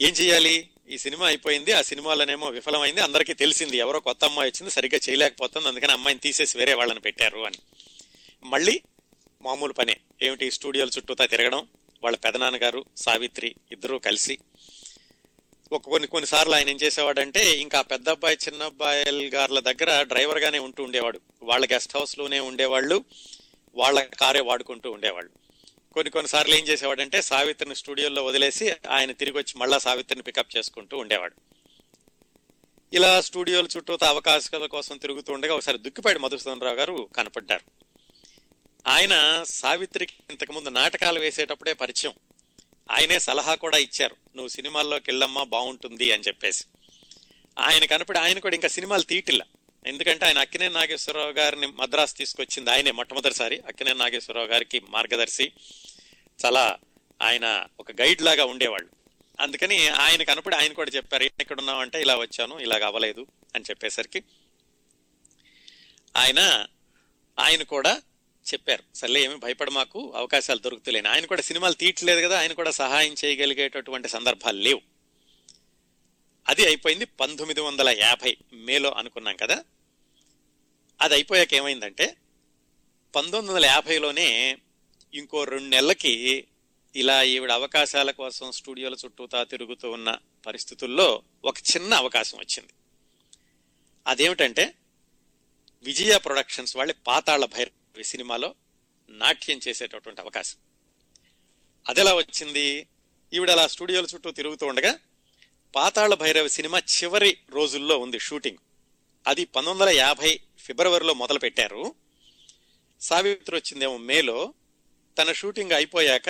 ఏం 0.06 0.12
చేయాలి? 0.12 0.70
ఈ 0.88 0.98
సినిమా 0.98 1.26
అయిపోయింది. 1.26 1.72
ఆ 1.72 1.82
సినిమాలోనేమో 1.82 2.46
విఫలమైంది. 2.48 3.00
అందరికీ 3.00 3.34
తెలిసింది. 3.34 3.76
ఎవరో 3.76 4.00
కొత్త 4.00 4.24
అమ్మాయి 4.24 4.50
వచ్చింది 4.50 4.70
సరిగ్గా 4.70 5.00
చేయలేకపోతుంది. 5.08 5.68
అందుకని 5.68 5.92
అమ్మాయిని 5.92 6.20
తీసేసి 6.20 6.58
వేరే 6.58 6.74
వాళ్ళని 6.74 7.00
పెట్టారు 7.00 7.40
అని. 7.40 7.58
మళ్ళీ 8.44 8.82
మామూలు 9.42 9.72
పనే. 9.72 9.96
ఏమిటి? 10.22 10.50
స్టూడియోల 10.50 10.88
చుట్టూతా 10.88 11.26
తిరగడం. 11.26 11.68
వాళ్ళ 12.02 12.16
పెదనాన్నగారు 12.16 12.84
సావిత్రి 12.96 13.54
ఇద్దరూ 13.72 13.98
కలిసి 13.98 14.38
ఒక 15.72 15.84
కొన్ని 15.84 16.08
కొన్నిసార్లు 16.08 16.54
ఆయన 16.54 16.68
ఏం 16.68 16.76
చేసేవాడంటే 16.76 17.58
ఇంకా 17.58 17.80
పెద్ద 17.80 18.08
అబ్బాయి 18.08 18.38
చిన్న 18.48 18.62
అబ్బాయిల 18.62 19.30
గారుల 19.34 19.60
దగ్గర 19.60 20.02
డ్రైవర్ 20.02 20.38
గానే 20.38 20.58
ఉంటూ 20.58 20.84
ఉండేవాడు. 20.84 21.20
వాళ్ళ 21.42 21.68
గెస్ట్ 21.72 21.96
హౌస్లోనే 21.96 22.40
ఉండేవాళ్ళు. 22.40 23.04
వాళ్ళ 23.74 24.00
కారే 24.00 24.40
వాడుకుంటూ 24.40 24.90
ఉండేవాళ్ళు. 24.90 25.30
కొన్ని 25.92 26.10
కొన్నిసార్లు 26.10 26.54
ఏం 26.54 26.64
చేసేవాడంటే 26.64 27.22
సావిత్రిని 27.22 27.76
స్టూడియోలో 27.76 28.24
వదిలేసి 28.24 28.70
ఆయన 28.90 29.12
తిరిగి 29.12 29.36
వచ్చి 29.36 29.58
మళ్ళా 29.58 29.78
సావిత్రిని 29.78 30.22
పికప్ 30.22 30.56
చేసుకుంటూ 30.56 30.98
ఉండేవాడు. 30.98 31.34
ఇలా 32.92 33.20
స్టూడియోల 33.20 33.66
చుట్టూ 33.76 33.98
అవకాశాల 34.06 34.66
కోసం 34.66 34.96
తిరుగుతూ 34.96 35.32
ఉండగా 35.32 35.54
ఒకసారి 35.54 35.78
దుక్కిపాటి 35.78 36.18
మధుసూదన్ 36.18 36.60
రావు 36.60 36.74
గారు 36.74 37.08
కనపడ్డారు. 37.16 37.88
ఆయన 38.86 39.44
సావిత్రికి 39.46 40.12
ఇంతకుముందు 40.30 40.68
నాటకాలు 40.68 41.20
వేసేటప్పుడే 41.20 41.72
పరిచయం. 41.72 42.12
ఆయనే 42.90 43.18
సలహా 43.18 43.54
కూడా 43.54 43.78
ఇచ్చారు. 43.78 44.16
నువ్వు 44.36 44.48
సినిమాల్లోకి 44.48 45.10
వెళ్ళమ్మా 45.10 45.42
బాగుంటుంది 45.44 46.12
అని 46.12 46.22
చెప్పేసి. 46.22 46.64
ఆయన 47.58 47.84
కనపడి 47.84 48.18
ఆయన 48.18 48.38
కూడా 48.38 48.54
ఇంకా 48.54 48.68
సినిమాలు 48.68 49.02
తీయటిల్ల 49.02 49.42
ఎందుకంటే 49.86 50.26
ఆయన 50.26 50.38
అక్కినే 50.38 50.68
నాగేశ్వరరావు 50.68 51.30
గారిని 51.30 51.66
మద్రాసు 51.66 52.14
తీసుకొచ్చింది 52.14 52.70
ఆయనే 52.70 52.90
మొట్టమొదటిసారి. 52.90 53.58
అక్కినే 53.58 53.92
నాగేశ్వరరావు 53.92 54.46
గారికి 54.46 54.80
మార్గదర్శి. 54.80 55.52
చాలా 56.44 56.76
ఆయన 57.22 57.66
ఒక 57.80 57.92
గైడ్ 57.92 58.22
లాగా 58.22 58.44
ఉండేవాళ్ళు. 58.44 58.88
అందుకని 59.40 59.88
ఆయన 59.88 60.22
కనపడి 60.22 60.56
ఆయన 60.56 60.72
కూడా 60.72 60.90
చెప్పారు 60.90 61.22
"ఏం 61.22 61.30
ఇక్కడ 61.40 61.60
ఇలా 61.96 62.16
వచ్చాను 62.16 62.58
ఇలాగ 62.58 62.84
అవ్వలేదు 62.84 63.26
అని 63.54 63.64
చెప్పేసరికి. 63.70 64.22
ఆయన 66.16 66.66
ఆయన 67.38 67.62
కూడా 67.62 68.02
చెప్పారు. 68.54 68.84
సర్లే 68.94 69.24
ఏమి 69.24 69.36
భయపడ 69.36 69.70
మాకు 69.70 70.12
అవకాశాలు 70.16 70.58
దొరుకుతలేని. 70.58 71.08
ఆయన 71.08 71.26
కూడా 71.26 71.42
సినిమాలు 71.42 71.74
తీయట్లేదు 71.74 72.20
కదా 72.20 72.40
ఆయన 72.40 72.52
కూడా 72.52 72.70
సహాయం 72.70 73.14
చేయగలిగేటటువంటి 73.24 74.08
సందర్భాలు 74.08 74.58
లేవు. 74.58 74.80
అది 76.48 76.66
అయిపోయింది 76.66 77.04
పంతొమ్మిది 77.04 77.60
వందల 77.60 77.88
యాభై 77.88 78.36
మేలో 78.52 78.90
అనుకున్నాం 78.90 79.36
కదా. 79.36 79.64
అది 81.00 81.14
అయిపోయాక 81.14 81.54
ఏమైందంటే 81.54 82.16
పంతొమ్మిది 83.16 83.54
వందల 83.54 83.66
యాభైలోనే 83.66 84.58
ఇంకో 85.14 85.44
రెండు 85.44 85.68
నెలలకి 85.68 86.44
ఇలా 86.96 87.22
ఈవిడ 87.22 87.52
అవకాశాల 87.52 88.10
కోసం 88.10 88.52
స్టూడియోల 88.52 88.94
చుట్టూతా 89.04 89.44
తిరుగుతూ 89.44 89.90
ఉన్న 89.90 90.18
పరిస్థితుల్లో 90.46 91.22
ఒక 91.44 91.58
చిన్న 91.58 91.94
అవకాశం 91.94 92.38
వచ్చింది. 92.38 92.72
అదేమిటంటే 94.06 94.74
విజయ 95.82 96.18
ప్రొడక్షన్స్ 96.18 96.76
వాళ్ళ 96.76 96.92
పాతాళ 96.92 97.44
భైరవి. 97.44 97.70
సినిమాలో 98.04 98.54
నాట్యం 99.08 99.60
చేసేటటువంటి 99.68 100.20
అవకాశం. 100.20 100.56
అదెలా 101.88 102.14
వచ్చింది? 102.14 102.86
ఈవిడ 103.32 103.50
అలా 103.50 103.66
స్టూడియోల 103.66 104.06
చుట్టూ 104.14 104.30
తిరుగుతూ 104.30 104.66
ఉండగా 104.66 104.98
పాతాళ 105.76 106.14
భైరవి 106.14 106.48
సినిమా 106.48 106.78
చివరి 106.78 107.38
రోజుల్లో 107.50 107.98
ఉంది 107.98 108.18
షూటింగ్. 108.18 108.58
అది 109.26 109.44
పంతొమ్మిది 109.44 109.90
వందల 109.90 110.00
యాభై 110.00 110.40
ఫిబ్రవరిలో 110.58 111.14
మొదలు 111.14 111.38
పెట్టారు 111.38 111.94
సావిత్రి 113.00 113.56
వచ్చిందేమో 113.56 113.96
మేలో 113.96 114.54
తన 115.18 115.32
షూటింగ్ 115.32 115.72
అయిపోయాక 115.72 116.28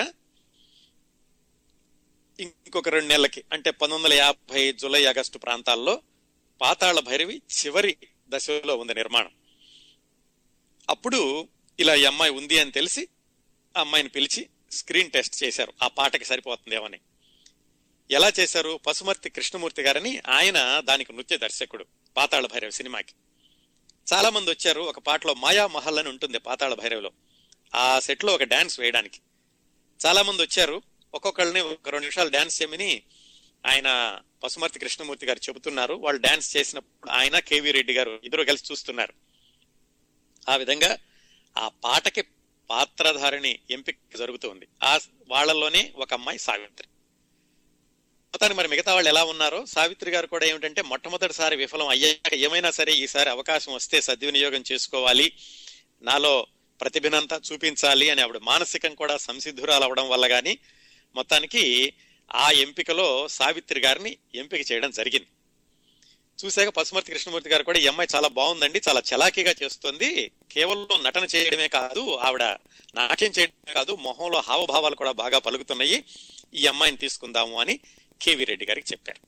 ఇంకొక 2.40 2.88
రెండు 2.88 3.08
నెలలకి 3.08 3.44
అంటే 3.52 3.70
పంతొమ్మిది 3.70 4.14
వందల 4.14 4.24
యాభై 4.24 4.72
జూలై 4.72 5.04
ఆగస్టు 5.04 5.38
ప్రాంతాల్లో 5.38 6.02
పాతాళ 6.60 7.00
భైరవి 7.00 7.36
చివరి 7.36 7.96
దశలో 8.28 8.76
ఉంది 8.76 8.94
నిర్మాణం. 8.94 9.30
అప్పుడు 10.90 11.48
ఇలా 11.80 11.94
ఈ 11.94 12.04
అమ్మాయి 12.04 12.32
ఉంది 12.32 12.58
అని 12.58 12.70
తెలిసి 12.70 13.08
ఆ 13.76 13.80
అమ్మాయిని 13.80 14.08
పిలిచి 14.08 14.48
స్క్రీన్ 14.72 15.10
టెస్ట్ 15.10 15.44
చేశారు. 15.44 15.72
ఆ 15.82 15.88
పాటకి 15.88 16.24
సరిపోతుందేమని 16.24 17.00
ఎలా 18.10 18.32
చేశారు? 18.40 18.80
పశుమర్తి 18.86 19.30
కృష్ణమూర్తి 19.30 19.82
గారని 19.82 20.22
ఆయన 20.28 20.80
దానికి 20.80 21.12
నృత్య 21.12 21.36
దర్శకుడు 21.36 21.86
పాతాళ 22.16 22.46
భైరవ 22.46 22.70
సినిమాకి. 22.70 23.12
చాలా 24.12 24.30
మంది 24.30 24.50
వచ్చారు. 24.50 24.80
ఒక 24.80 24.98
పాటలో 24.98 25.34
మాయా 25.34 25.66
మహల్ 25.66 25.98
అని 25.98 26.08
ఉంటుంది 26.08 26.38
పాతాళ 26.38 26.74
భైరవలో. 26.74 27.10
ఆ 27.74 28.00
సెట్లో 28.00 28.34
ఒక 28.34 28.42
డాన్స్ 28.42 28.80
వేయడానికి. 28.80 29.20
చాలా 30.06 30.22
మంది 30.22 30.42
వచ్చారు. 30.42 30.82
ఒక్కొక్కళ్ళని 31.14 31.60
ఒక 31.60 31.88
రెండు 31.88 32.00
నిమిషాలు 32.00 32.28
డాన్స్ 32.28 32.62
చేయమని 32.62 33.02
ఆయన 33.66 34.20
పశుమర్తి 34.44 34.78
కృష్ణమూర్తి 34.78 35.26
గారు 35.26 35.38
చెబుతున్నారు. 35.38 35.94
వాళ్ళు 35.94 36.22
డాన్స్ 36.22 36.56
చేసినప్పుడు 36.56 37.10
ఆయన 37.10 37.38
కేవీ 37.38 37.70
రెడ్డి 37.70 37.92
గారు 37.92 38.20
ఇద్దరు 38.24 38.44
కలిసి 38.44 38.64
చూస్తున్నారు. 38.72 39.12
ఆ 40.48 40.56
విధంగా 40.56 40.98
ఆ 41.58 41.68
పాటకి 41.68 42.22
పాత్రధారిణి 42.70 43.58
ఎంపిక 43.70 43.96
జరుగుతుంది. 44.18 44.66
ఆ 44.82 44.98
వాళ్ళలోనే 45.28 45.92
ఒక 45.96 46.12
అమ్మాయి 46.12 46.38
సావిత్రి. 46.38 46.88
మొత్తానికి 48.32 48.58
మరి 48.58 48.68
మిగతా 48.68 48.94
వాళ్ళు 48.94 49.08
ఎలా 49.08 49.24
ఉన్నారో 49.24 49.66
సావిత్రి 49.66 50.10
గారు 50.10 50.26
కూడా 50.26 50.46
ఏమిటంటే 50.46 50.82
మొట్టమొదటిసారి 50.82 51.56
విఫలం 51.56 51.88
అయ్యాక 51.88 52.34
ఏమైనా 52.34 52.70
సరే 52.70 52.92
ఈసారి 52.92 53.30
అవకాశం 53.30 53.72
వస్తే 53.72 54.00
సద్వినియోగం 54.00 54.64
చేసుకోవాలి 54.72 55.32
నాలో 56.02 56.46
ప్రతిభనంతా 56.80 57.40
చూపించాలి 57.52 58.10
అని 58.10 58.22
ఆవిడ 58.22 58.38
మానసికం 58.38 58.94
కూడా 58.94 59.16
సంసిద్ధురాలు 59.16 59.84
అవడం 59.84 60.08
వల్ల 60.08 60.26
కానీ 60.26 60.58
మొత్తానికి 61.14 61.92
ఆ 62.34 62.50
ఎంపికలో 62.50 63.28
సావిత్రి 63.28 63.80
గారిని 63.80 64.16
ఎంపిక 64.34 64.72
చేయడం 64.72 64.90
జరిగింది. 64.90 65.26
చూశాక 66.44 66.68
పశుమర్తి 66.68 67.12
కృష్ణమూర్తి 67.12 67.50
గారు 67.50 67.62
కూడా 67.62 67.78
ఈ 67.78 67.86
అమ్మాయి 67.86 68.16
చాలా 68.16 68.28
బాగుందండి 68.28 68.80
చాలా 68.88 69.02
చలాకీగా 69.14 69.54
చేస్తుంది. 69.62 70.30
కేవలం 70.52 71.02
నటన 71.02 71.24
చేయడమే 71.24 71.68
కాదు 71.68 72.16
ఆవిడ 72.16 72.42
నాట్యం 72.94 73.32
చేయడమే 73.38 73.72
కాదు 73.72 73.94
మొహంలో 73.94 74.40
హావభావాలు 74.40 74.94
కూడా 74.94 75.12
బాగా 75.12 75.38
పలుకుతున్నాయి. 75.38 76.04
ఈ 76.54 76.66
అమ్మాయిని 76.66 76.98
తీసుకుందాము 76.98 77.60
అని 77.60 77.80
కేవీ 78.22 78.44
రెడ్డి 78.44 78.66
గారికి 78.66 78.86
చెప్పారు. 78.92 79.20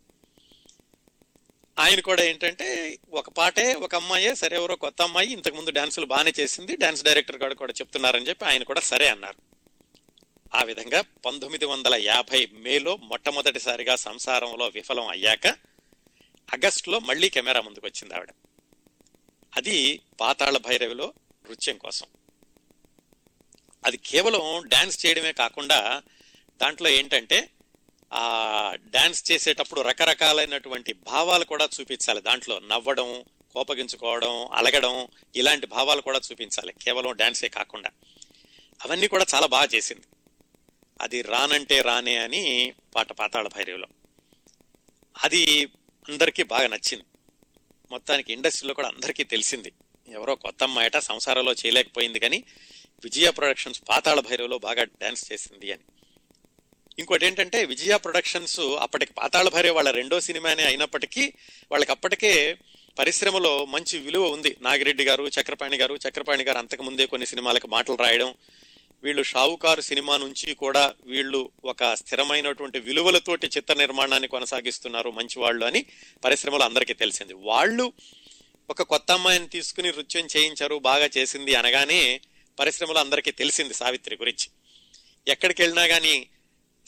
ఆయన 1.78 2.00
కూడా 2.00 2.22
ఏంటంటే 2.22 2.98
ఒక 3.10 3.28
పాటే 3.28 3.74
ఒక 3.74 3.94
అమ్మాయే 3.94 4.34
సరే 4.34 4.56
ఎవరో 4.56 4.76
కొత్త 4.76 5.02
అమ్మాయి 5.02 5.32
ఇంతకు 5.32 5.56
ముందు 5.56 5.70
డాన్సులు 5.70 6.06
బాగానే 6.06 6.32
చేసింది 6.40 6.76
డాన్స్ 6.76 7.04
డైరెక్టర్ 7.04 7.36
గారు 7.36 7.54
కూడా 7.54 7.72
చెప్తున్నారని 7.72 8.28
చెప్పి 8.28 8.44
ఆయన 8.44 8.62
కూడా 8.62 8.80
సరే 8.80 9.08
అన్నారు. 9.08 9.36
ఆ 10.54 10.62
విధంగా 10.62 11.00
పంతొమ్మిది 11.00 11.64
వందల 11.64 11.94
యాభై 11.94 12.48
మేలో 12.52 12.96
మొట్టమొదటిసారిగా 12.96 13.96
సంసారంలో 13.96 14.66
విఫలం 14.66 15.06
అయ్యాక 15.06 15.46
ఆగస్టులో 16.54 16.98
మళ్ళీ 16.98 17.28
కెమెరా 17.28 17.60
ముందుకు 17.60 17.86
వచ్చింది 17.86 18.14
ఆవిడ. 18.14 18.28
అది 19.56 20.00
పాతాళ 20.20 20.56
భైరవిలో 20.56 21.14
నృత్యం 21.48 21.78
కోసం. 21.78 22.06
అది 23.86 23.96
కేవలం 23.96 24.68
డ్యాన్స్ 24.68 25.06
చేయడమే 25.06 25.32
కాకుండా 25.32 26.02
దాంట్లో 26.62 26.88
ఏంటంటే 26.88 27.50
ఆ 28.12 28.72
డ్యాన్స్ 28.74 29.32
చేసేటప్పుడు 29.32 29.80
రకరకాలైనటువంటి 29.80 30.92
భావాలు 30.92 31.44
కూడా 31.44 31.68
చూపించాలి. 31.80 32.20
దాంట్లో 32.20 32.58
నవ్వడం 32.58 33.24
కోపగించుకోవడం 33.52 34.48
అలగడం 34.52 35.08
ఇలాంటి 35.36 35.66
భావాలు 35.66 36.00
కూడా 36.00 36.20
చూపించాలి. 36.32 36.72
కేవలం 36.72 37.16
డ్యాన్సే 37.16 37.48
కాకుండా. 37.48 37.90
అవన్నీ 38.84 39.08
కూడా 39.08 39.26
చాలా 39.34 39.46
బాగా 39.46 39.68
చేసింది. 39.74 40.02
అది 41.00 41.22
రానంటే 41.22 41.80
రానే 41.80 42.16
అని 42.16 42.72
పాట 42.94 43.12
పాతాళ 43.12 43.48
భైరవిలో. 43.48 43.86
అది 45.24 45.66
అందరికీ 46.08 46.42
బాగా 46.42 46.66
నచ్చింది. 46.66 47.04
మొత్తానికి 47.90 48.32
ఇండస్ట్రీలో 48.32 48.74
కూడా 48.74 48.88
అందరికీ 48.88 49.24
తెలిసింది. 49.24 49.72
ఎవరో 50.08 50.34
కొత్త 50.34 50.62
అమ్మాయట 50.62 50.96
సంసారంలో 50.96 51.52
చేయలేకపోయింది 51.52 52.18
కానీ 52.18 52.44
విజయ 53.04 53.30
ప్రొడక్షన్స్ 53.30 53.82
పాతాళ 53.88 54.20
భైరవలో 54.20 54.58
బాగా 54.58 54.84
డ్యాన్స్ 54.84 55.32
చేసింది 55.32 55.72
అని. 55.72 55.82
ఇంకోటి 56.98 57.26
ఏంటంటే 57.26 57.64
విజయ 57.64 57.96
ప్రొడక్షన్స్ 57.96 58.60
అప్పటికి 58.60 59.12
పాతాళ 59.12 59.48
భైరవ 59.48 59.74
వాళ్ళ 59.74 59.90
రెండో 59.90 60.20
సినిమానే 60.20 60.64
అయినప్పటికీ 60.64 61.32
వాళ్ళకి 61.70 61.92
అప్పటికే 61.92 62.58
పరిశ్రమలో 62.98 63.64
మంచి 63.64 63.98
విలువ 63.98 64.28
ఉంది. 64.28 64.56
నాగిరెడ్డి 64.60 65.04
గారు 65.04 65.30
చక్రపాణి 65.40 65.76
గారు 65.76 65.98
చక్రపాణి 66.08 66.44
గారు 66.44 66.58
అంతకు 66.58 66.82
ముందే 66.82 67.06
కొన్ని 67.06 67.26
సినిమాలకు 67.26 67.66
మాటలు 67.66 67.96
రాయడం 67.96 68.34
వీళ్ళు 69.04 69.22
షావుకారు 69.22 69.80
సినిమా 69.80 70.16
నుంచి 70.16 70.54
కూడా 70.54 70.94
వీళ్ళు 71.04 71.50
ఒక 71.64 71.94
స్థిరమైనటువంటి 71.94 72.78
విలువలతోటి 72.78 73.46
చిత్ర 73.46 73.74
నిర్మాణాన్ని 73.74 74.28
కొనసాగిస్తున్నారు 74.28 75.10
మంచి 75.10 75.38
వాళ్ళు 75.38 75.66
అని 75.66 75.86
పరిశ్రమలు 76.24 76.62
అందరికీ 76.62 76.94
తెలిసింది. 76.94 77.32
వాళ్ళు 77.34 77.92
ఒక 78.70 78.82
కొత్త 78.82 79.12
అమ్మాయిని 79.12 79.48
తీసుకుని 79.48 79.88
నృత్యం 79.88 80.28
చేయించారు 80.36 80.78
బాగా 80.78 81.10
చేసింది 81.16 81.54
అనగానే 81.54 82.20
పరిశ్రమలు 82.58 82.98
అందరికీ 82.98 83.30
తెలిసింది 83.30 83.74
సావిత్రి 83.74 84.16
గురించి. 84.16 84.48
ఎక్కడికి 85.28 85.62
వెళ్ళినా 85.62 85.86
కానీ 85.86 86.28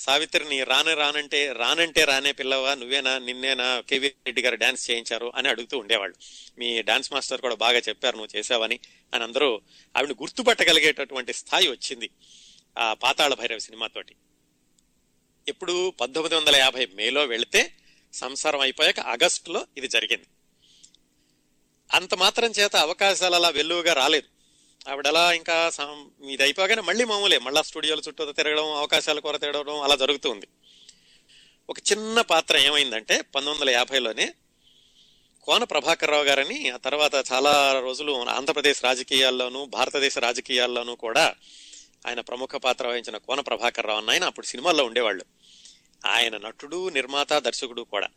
సావిత్రిని 0.05 0.65
రాను 0.65 0.93
రానంటే 0.95 1.53
రానంటే 1.53 2.05
రానే 2.05 2.33
పిల్లవా 2.33 2.75
నువ్వేనా 2.75 3.19
నిన్నేనా 3.19 3.81
కేవీ 3.81 4.09
రెడ్డి 4.09 4.43
గారు 4.43 4.55
డాన్స్ 4.55 4.91
చేయించారు 4.91 5.33
అని 5.37 5.49
అడుగుతూ 5.49 5.79
ఉండేవాళ్ళు. 5.79 6.17
మీ 6.59 6.83
డాన్స్ 6.83 7.13
మాస్టర్ 7.13 7.41
కూడా 7.41 7.55
బాగా 7.55 7.79
చెప్పారు 7.79 8.17
నువ్వు 8.17 8.39
చేసావని 8.39 8.79
అని 9.15 9.23
అందరూ 9.23 9.61
ఆవిడ 9.97 10.13
గుర్తుపట్టగలిగేటటువంటి 10.13 11.33
స్థాయి 11.33 11.69
వచ్చింది 11.69 12.11
ఆ 12.79 12.95
పాతాళ 12.95 13.35
భైరవ 13.35 13.59
సినిమాతోటి 13.59 14.15
ఇప్పుడు 15.49 15.91
పంతొమ్మిది 16.01 16.35
వందల 16.35 16.57
యాభై 16.57 16.87
మేలో 16.87 17.25
వెళితే 17.25 17.63
సంసారం 18.13 18.61
అయిపోయాక 18.61 19.01
ఆగస్టులో 19.01 19.67
ఇది 19.77 19.89
జరిగింది. 19.89 20.27
అంత 21.95 22.15
మాత్రం 22.15 22.51
చేత 22.51 22.77
అవకాశాలు 22.77 23.35
అలా 23.35 23.49
వెల్లువగా 23.49 23.93
రాలేదు. 23.93 24.32
ఆవిడలా 24.89 25.33
ఇంకా 25.33 25.71
ఇది 26.31 26.43
అయిపోగానే 26.43 26.83
మళ్ళీ 26.83 27.05
మామూలే 27.05 27.39
మళ్ళా 27.39 27.63
స్టూడియోల 27.63 27.99
చుట్టూ 28.09 28.33
తిరగడం 28.33 28.73
అవకాశాల 28.73 29.19
కొర 29.19 29.37
తిరగడం 29.37 29.81
అలా 29.81 29.97
జరుగుతుంది. 29.97 30.47
ఒక 31.71 31.79
చిన్న 31.79 32.21
పాత్ర 32.21 32.57
ఏమైందంటే 32.57 33.21
పంతొమ్మిది 33.21 33.61
వందల 33.61 33.71
యాభైలోనే 33.71 34.35
కోన 35.43 35.65
ప్రభాకర్ 35.65 36.11
రావు 36.11 36.25
గారని 36.25 36.71
ఆ 36.71 36.77
తర్వాత 36.77 37.33
చాలా 37.33 37.81
రోజులు 37.81 38.29
ఆంధ్రప్రదేశ్ 38.29 38.85
రాజకీయాల్లోనూ 38.85 39.65
భారతదేశ 39.65 40.19
రాజకీయాల్లోనూ 40.19 40.95
కూడా 40.95 41.35
ఆయన 42.07 42.21
ప్రముఖ 42.21 42.49
పాత్ర 42.49 42.87
వహించిన 42.87 43.17
కోన 43.17 43.41
ప్రభాకర్ 43.41 43.87
రావు 43.87 43.99
అన్న 43.99 44.11
ఆయన 44.11 44.25
అప్పుడు 44.25 44.47
సినిమాల్లో 44.47 44.85
ఉండేవాళ్ళు. 44.85 45.25
ఆయన 46.07 46.37
నటుడు 46.37 46.89
నిర్మాత 46.89 47.33
దర్శకుడు 47.33 47.83
కూడా. 47.83 48.09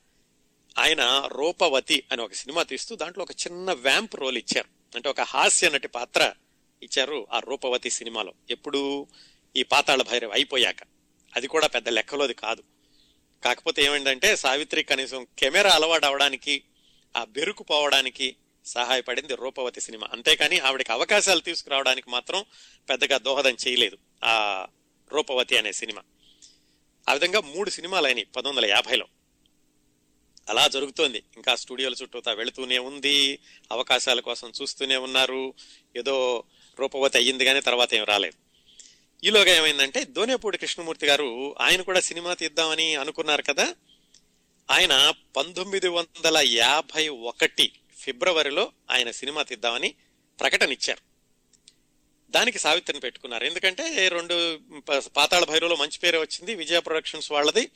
ఆయన 0.80 1.24
రూపవతి 1.26 2.04
అని 2.12 2.22
ఒక 2.22 2.34
సినిమా 2.34 2.64
తీస్తూ 2.64 2.96
దాంట్లో 2.96 3.24
ఒక 3.24 3.32
చిన్న 3.32 3.74
వ్యాంప్ 3.74 4.16
రోల్ 4.16 4.38
ఇచ్చారు. 4.38 4.68
అంటే 4.96 5.10
ఒక 5.10 5.22
హాస్య 5.22 5.70
నటి 5.70 5.88
పాత్ర 5.88 6.34
ఇచ్చారు 6.84 7.28
ఆ 7.32 7.40
రూపవతి 7.40 7.90
సినిమాలో. 7.90 8.34
ఎప్పుడు 8.50 9.08
ఈ 9.56 9.64
పాతాళ 9.64 10.02
భైరవ్ 10.02 10.34
అయిపోయాక. 10.34 10.76
అది 11.36 11.48
కూడా 11.48 11.68
పెద్ద 11.68 11.90
లెక్కలోది 11.90 12.34
కాదు. 12.34 12.64
కాకపోతే 13.44 13.84
ఏమైందంటే 13.84 14.36
సావిత్రి 14.36 14.84
కనీసం 14.84 15.28
కెమెరా 15.40 15.72
అలవాటు 15.72 16.06
అవడానికి 16.06 16.64
ఆ 17.18 17.24
బెరుకు 17.24 17.64
పోవడానికి 17.64 18.36
సహాయపడింది 18.66 19.36
రూపవతి 19.36 19.82
సినిమా. 19.82 20.08
అంతేకాని 20.12 20.60
ఆవిడకి 20.60 20.92
అవకాశాలు 20.92 21.40
తీసుకురావడానికి 21.40 22.10
మాత్రం 22.10 22.46
పెద్దగా 22.90 23.18
దోహదం 23.18 23.58
చేయలేదు 23.68 23.98
ఆ 24.24 24.68
రూపవతి 25.12 25.58
అనే 25.58 25.72
సినిమా. 25.72 26.02
ఆ 27.10 27.14
విధంగా 27.14 27.40
మూడు 27.40 27.70
సినిమాలు 27.70 28.06
అయినాయి 28.06 28.26
పంతొమ్మిది 28.26 28.68
వందల 28.68 28.76
యాభైలో. 28.76 29.08
అలా 30.50 30.68
జరుగుతోంది. 30.68 31.24
ఇంకా 31.36 31.56
స్టూడియోల 31.56 31.94
చుట్టూతా 31.94 32.34
వెళుతూనే 32.34 32.78
ఉంది. 32.78 33.40
అవకాశాల 33.72 34.20
కోసం 34.20 34.52
చూస్తూనే 34.62 34.98
ఉన్నారు. 34.98 35.54
ఏదో 35.98 36.44
రూపవతి 36.80 37.18
అయ్యింది 37.18 37.46
కానీ 37.46 37.62
తర్వాత 37.62 37.94
ఏం 37.94 38.04
రాలేదు. 38.04 38.46
ఈలోగా 39.26 39.56
ఏమైందంటే 39.56 40.04
దోనేపూడి 40.04 40.58
కృష్ణమూర్తి 40.58 41.06
గారు 41.06 41.56
ఆయన 41.60 41.82
కూడా 41.82 42.00
సినిమా 42.00 42.34
తీద్దామని 42.34 42.96
అనుకున్నారు 42.96 43.42
కదా. 43.42 43.76
ఆయన 44.72 45.14
పంతొమ్మిది 45.36 45.88
వందల 45.88 46.38
యాభై 46.38 47.08
ఒకటి 47.08 47.72
ఫిబ్రవరిలో 47.98 48.72
ఆయన 48.92 49.12
సినిమా 49.12 49.44
తీద్దామని 49.44 49.96
ప్రకటన 50.40 50.72
ఇచ్చారు. 50.72 51.16
దానికి 52.32 52.60
సావిత్రిని 52.60 53.00
పెట్టుకున్నారు. 53.00 53.46
ఎందుకంటే 53.46 54.08
రెండు 54.08 54.60
పాతాళ 54.98 55.44
భైరవలో 55.44 55.76
మంచి 55.76 56.00
పేరే 56.00 56.18
వచ్చింది. 56.18 56.56
విజయ 56.56 56.80
ప్రొడక్షన్స్ 56.80 57.32
వాళ్ళది. 57.32 57.70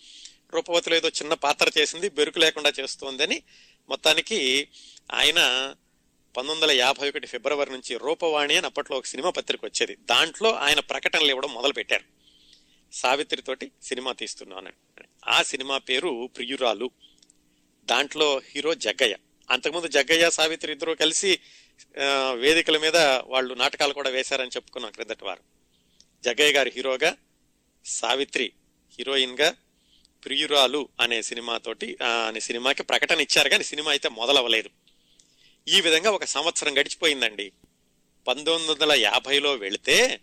రూపవతిలో 0.54 0.96
ఏదో 0.96 1.10
చిన్న 1.10 1.34
పాత్ర 1.34 1.72
చేసింది. 1.78 2.10
బెరుకు 2.10 2.40
లేకుండా 2.40 2.74
చేస్తోందని 2.80 3.44
మొత్తానికి 3.90 4.68
ఆయన 5.14 5.76
పంతొమ్మిది 6.38 6.62
వందల 6.62 6.78
యాభై 6.78 7.10
ఒకటి 7.10 7.28
ఫిబ్రవరి 7.28 7.72
నుంచి 7.72 7.98
రూపవాణి 7.98 8.56
అని 8.58 8.66
అప్పట్లో 8.66 8.98
ఒక 8.98 9.06
సినిమా 9.06 9.30
పత్రిక 9.30 9.66
వచ్చేది. 9.66 9.96
దాంట్లో 9.96 10.54
ఆయన 10.54 10.80
ప్రకటనలు 10.80 11.30
ఇవ్వడం 11.30 11.54
మొదలు 11.54 11.74
పెట్టారు 11.74 12.04
సావిత్రితోటి 12.94 13.72
సినిమా 13.84 14.12
తీస్తున్నాను 14.12 14.72
ఆ 15.28 15.42
సినిమా 15.44 15.78
పేరు 15.78 16.30
ప్రియురాలు. 16.38 16.92
దాంట్లో 17.84 18.42
హీరో 18.56 18.74
జగ్గయ్య. 18.74 19.16
అంతకుముందు 19.52 19.88
జగ్గయ్య 19.88 20.30
సావిత్రి 20.30 20.72
ఇద్దరు 20.72 20.94
కలిసి 20.94 21.40
వేదికల 22.34 22.78
మీద 22.78 22.98
వాళ్ళు 23.26 23.54
నాటకాలు 23.54 23.94
కూడా 23.94 24.10
వేశారని 24.10 24.50
చెప్పుకున్నాం 24.50 24.92
క్రిందటి 24.92 25.26
వారు. 25.26 25.44
జగ్గయ్య 26.24 26.54
గారు 26.54 26.72
హీరోగా 26.76 27.18
సావిత్రి 27.86 28.52
హీరోయిన్గా 29.00 29.56
ప్రియురాలు 30.26 30.90
అనే 31.00 31.22
సినిమాతోటి 31.22 31.98
అనే 32.28 32.40
సినిమాకి 32.40 32.84
ప్రకటన 32.84 33.20
ఇచ్చారు 33.20 33.50
కానీ 33.50 33.64
సినిమా 33.64 33.92
అయితే 33.92 34.10
మొదలవ్వలేదు. 34.10 34.70
ఈ 35.70 35.82
విధంగా 35.82 36.12
ఒక 36.12 36.24
సంవత్సరం 36.24 36.78
గడిచిపోయిందండి. 36.78 37.52
పంతొమ్మిది 38.28 38.72
వందల 38.72 38.92
యాభైలో 38.92 39.54
వెళితే 39.54 40.20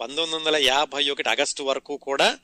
పంతొమ్మిది 0.00 0.34
వందల 0.36 0.56
యాభై 0.56 1.10
ఒకటి 1.10 1.28
ఆగస్టు 1.28 1.62
వరకు 1.62 1.96
కూడా 1.96 2.38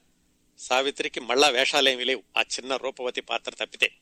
సావిత్రికి 0.59 1.21
మళ్ళా 1.21 1.49
వేషాలేమీ 1.49 2.05
లేవు. 2.05 2.23
ఆ 2.39 2.41
చిన్న 2.41 2.77
రూపవతి 2.77 3.21
పాత్ర 3.21 3.65
తప్పితే. 3.65 3.93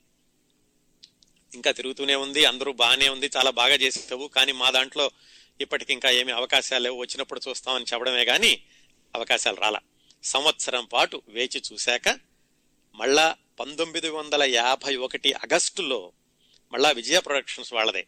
ఇంకా 1.55 1.73
తిరుగుతూనే 1.73 2.15
ఉంది 2.15 2.45
అందరూ 2.45 2.73
బాగానే 2.73 3.09
ఉంది 3.09 3.31
చాలా 3.37 3.51
బాగా 3.51 3.75
చేసేవు 3.75 4.29
కానీ 4.29 4.53
మా 4.53 4.71
దాంట్లో 4.71 5.11
ఇప్పటికి 5.61 5.93
ఇంకా 5.93 6.11
ఏమి 6.11 6.33
అవకాశాలు 6.33 6.83
లేవు. 6.83 6.97
వచ్చినప్పుడు 6.97 7.41
చూస్తామని 7.49 7.85
చెప్పడమే 7.93 8.25
కానీ 8.25 8.63
అవకాశాలు 9.15 9.57
రాలా. 9.57 9.81
సంవత్సరం 10.25 10.85
పాటు 10.85 11.23
వేచి 11.29 11.63
చూశాక 11.73 12.21
మళ్ళా 12.95 13.37
పంతొమ్మిది 13.61 14.09
వందల 14.09 14.43
యాభై 14.43 14.97
ఒకటి 14.97 15.33
ఆగస్టులో 15.33 16.13
మళ్ళా 16.73 16.91
విజయ 16.91 17.21
ప్రొడక్షన్స్ 17.21 17.73
వాళ్ళదే. 17.73 18.07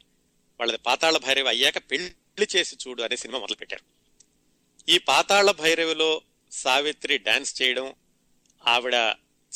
వాళ్ళది 0.60 0.78
పాతాళ 0.78 1.16
భైరవి 1.16 1.48
అయ్యాక 1.48 1.78
పెళ్ళి 1.78 2.46
చేసి 2.56 2.76
చూడు 2.88 3.02
అనే 3.02 3.16
సినిమా 3.16 3.38
మొదలుపెట్టారు. 3.38 3.84
ఈ 4.90 4.98
పాతాళ 4.98 5.50
భైరవిలో 5.50 6.22
సావిత్రి 6.52 7.18
డాన్స్ 7.18 7.62
చేయడం 7.62 7.94
ఆవిడ 8.66 8.94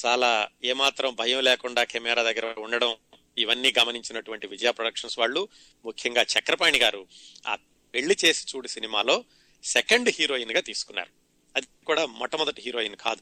చాలా 0.07 0.49
ఏమాత్రం 0.65 1.15
భయం 1.15 1.45
లేకుండా 1.45 1.85
కెమెరా 1.85 2.23
దగ్గర 2.23 2.55
ఉండడం 2.59 2.97
ఇవన్నీ 3.39 3.73
గమనించినటువంటి 3.79 4.47
విజయ 4.47 4.71
ప్రొడక్షన్స్ 4.71 5.19
వాళ్ళు. 5.19 5.49
ముఖ్యంగా 5.85 6.23
చక్రపాణి 6.23 6.79
గారు 6.79 7.07
ఆ 7.47 7.59
పెళ్ళి 7.95 8.17
చేసి 8.25 8.47
చూడు 8.57 8.69
సినిమాలో 8.69 9.25
సెకండ్ 9.65 10.09
హీరోయిన్గా 10.09 10.61
తీసుకున్నారు. 10.61 11.11
అది 11.57 11.67
కూడా 11.87 12.07
మొట్టమొదటి 12.07 12.63
హీరోయిన్ 12.63 12.97
కాదు 12.97 13.21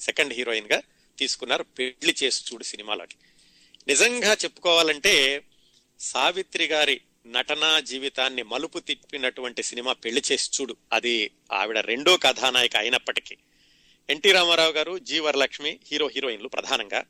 సెకండ్ 0.00 0.32
హీరోయిన్గా 0.32 0.82
తీసుకున్నారు 1.18 1.62
పెళ్ళి 1.62 2.14
చేసి 2.22 2.44
చూడు 2.52 2.64
సినిమాలోకి. 2.64 3.16
నిజంగా 3.88 4.32
చెప్పుకోవాలంటే 4.32 5.44
సావిత్రి 6.00 6.66
గారి 6.66 7.00
నటనా 7.26 7.80
జీవితాన్ని 7.80 8.42
మలుపు 8.42 8.78
తిప్పినటువంటి 8.78 9.62
సినిమా 9.62 9.92
పెళ్ళి 9.92 10.22
చేసి 10.32 10.50
చూడు. 10.60 10.76
అది 10.92 11.30
ఆవిడ 11.52 11.78
రెండో 11.78 12.16
కథానాయిక 12.16 12.76
అయినప్పటికీ. 12.76 13.36
ఎన్టీ 14.10 14.32
రామారావు 14.32 14.72
గారు 14.72 14.98
జీ 14.98 15.18
వరలక్ష్మి 15.18 15.78
హీరో 15.92 16.06
హీరోయిన్లు 16.06 16.48
ప్రధానంగా. 16.48 17.04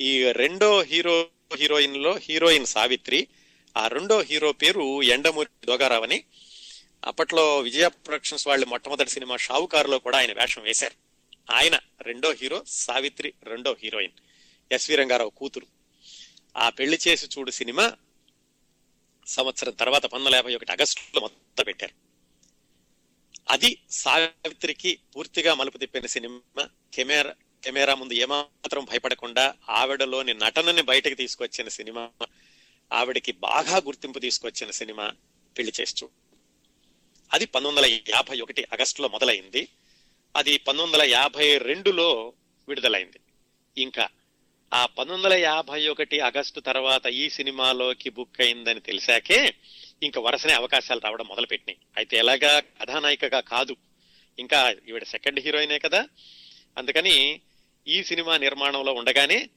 ఈ 0.00 0.32
రెండో 0.32 0.82
హీరో 0.82 1.28
హీరోయిన్లో 1.56 2.16
హీరోయిన్ 2.16 2.66
సావిత్రి 2.66 3.28
ఆ 3.76 3.88
రెండో 3.88 4.20
హీరో 4.20 4.52
పేరు 4.52 5.02
ఎండమూరి 5.02 5.66
దోగారావు 5.66 6.02
అని 6.02 6.24
అప్పట్లో 7.04 7.58
విజయ 7.58 7.88
ప్రొడక్షన్స్ 7.88 8.46
వాళ్ళు 8.46 8.66
మొట్టమొదటి 8.66 9.10
సినిమా 9.10 9.36
షావుకారులో 9.36 9.98
కూడా 9.98 10.18
ఆయన 10.18 10.32
వేషం 10.32 10.62
వేశారు. 10.62 10.94
ఆయన 11.52 11.78
రెండో 12.02 12.32
హీరో 12.32 12.64
సావిత్రి 12.66 13.32
రెండో 13.42 13.76
హీరోయిన్. 13.82 14.12
ఎస్వి 14.72 14.96
రంగారావు 14.96 15.30
కూతురు. 15.30 15.66
ఆ 16.56 16.68
పెళ్ళి 16.68 16.98
చేసి 17.08 17.26
చూడు 17.26 17.50
సినిమా 17.50 17.92
సంవత్సరం 19.26 19.72
తర్వాత 19.72 20.02
పంతొమ్మిది 20.02 20.26
వందల 20.26 20.34
యాభై 20.34 20.54
ఒకటి 20.54 20.72
ఆగస్టులో 20.72 21.20
మొత్తం 21.20 21.64
పెట్టారు. 21.64 21.94
అది 23.50 23.78
సావిత్రికి 23.90 24.98
పూర్తిగా 25.16 25.54
మలుపు 25.54 25.78
తిప్పిన 25.78 26.06
సినిమా. 26.06 26.68
కెమెరా 26.94 27.34
కెమెరా 27.64 27.94
ముందు 27.94 28.14
ఏమాత్రం 28.14 28.84
భయపడకుండా 28.84 29.54
ఆవిడలోని 29.70 30.34
నటనని 30.34 30.82
బయటకు 30.82 31.14
తీసుకొచ్చిన 31.14 31.68
సినిమా. 31.68 32.10
ఆవిడకి 32.92 33.32
బాగా 33.32 33.76
గుర్తింపు 33.76 34.18
తీసుకొచ్చిన 34.18 34.70
సినిమా 34.70 35.12
పెళ్ళి 35.58 35.72
చేసి 35.80 35.94
చూడు. 36.02 36.12
అది 37.32 37.46
పంతొమ్మిది 37.46 37.88
వందల 37.88 38.14
యాభై 38.14 38.40
ఒకటి 38.40 38.64
ఆగస్టులో 38.72 39.08
మొదలైంది. 39.08 39.68
అది 40.36 40.58
పంతొమ్మిది 40.58 41.02
వందల 41.02 41.14
యాభై 41.14 41.58
రెండులో 41.58 42.32
విడుదలైంది. 42.68 43.20
ఇంకా 43.82 44.08
ఆ 44.74 44.86
పంతొమ్మిది 44.86 45.22
వందల 45.26 45.36
యాభై 45.36 45.88
ఒకటి 45.88 46.20
ఆగస్టు 46.20 46.60
తర్వాత 46.60 47.06
ఈ 47.06 47.30
సినిమాలోకి 47.30 48.10
బుక్ 48.10 48.40
అయిందని 48.40 48.80
తెలిసాకే 48.80 49.54
ఇంకా 50.02 50.20
వరుసనే 50.20 50.52
అవకాశాలు 50.52 51.00
రావడం 51.00 51.26
మొదలుపెట్టినాయి. 51.28 51.78
అయితే 51.96 52.16
ఎలాగా 52.16 52.60
కథానాయికగా 52.60 53.40
కాదు. 53.40 53.76
ఇంకా 54.38 54.74
ఈవిడ 54.88 55.04
సెకండ్ 55.04 55.40
హీరోయినే 55.40 55.78
కదా. 55.78 56.08
అందుకని 56.78 57.40
ఈ 57.88 58.02
సినిమా 58.02 58.36
నిర్మాణంలో 58.36 58.92
ఉండగానే 58.92 59.48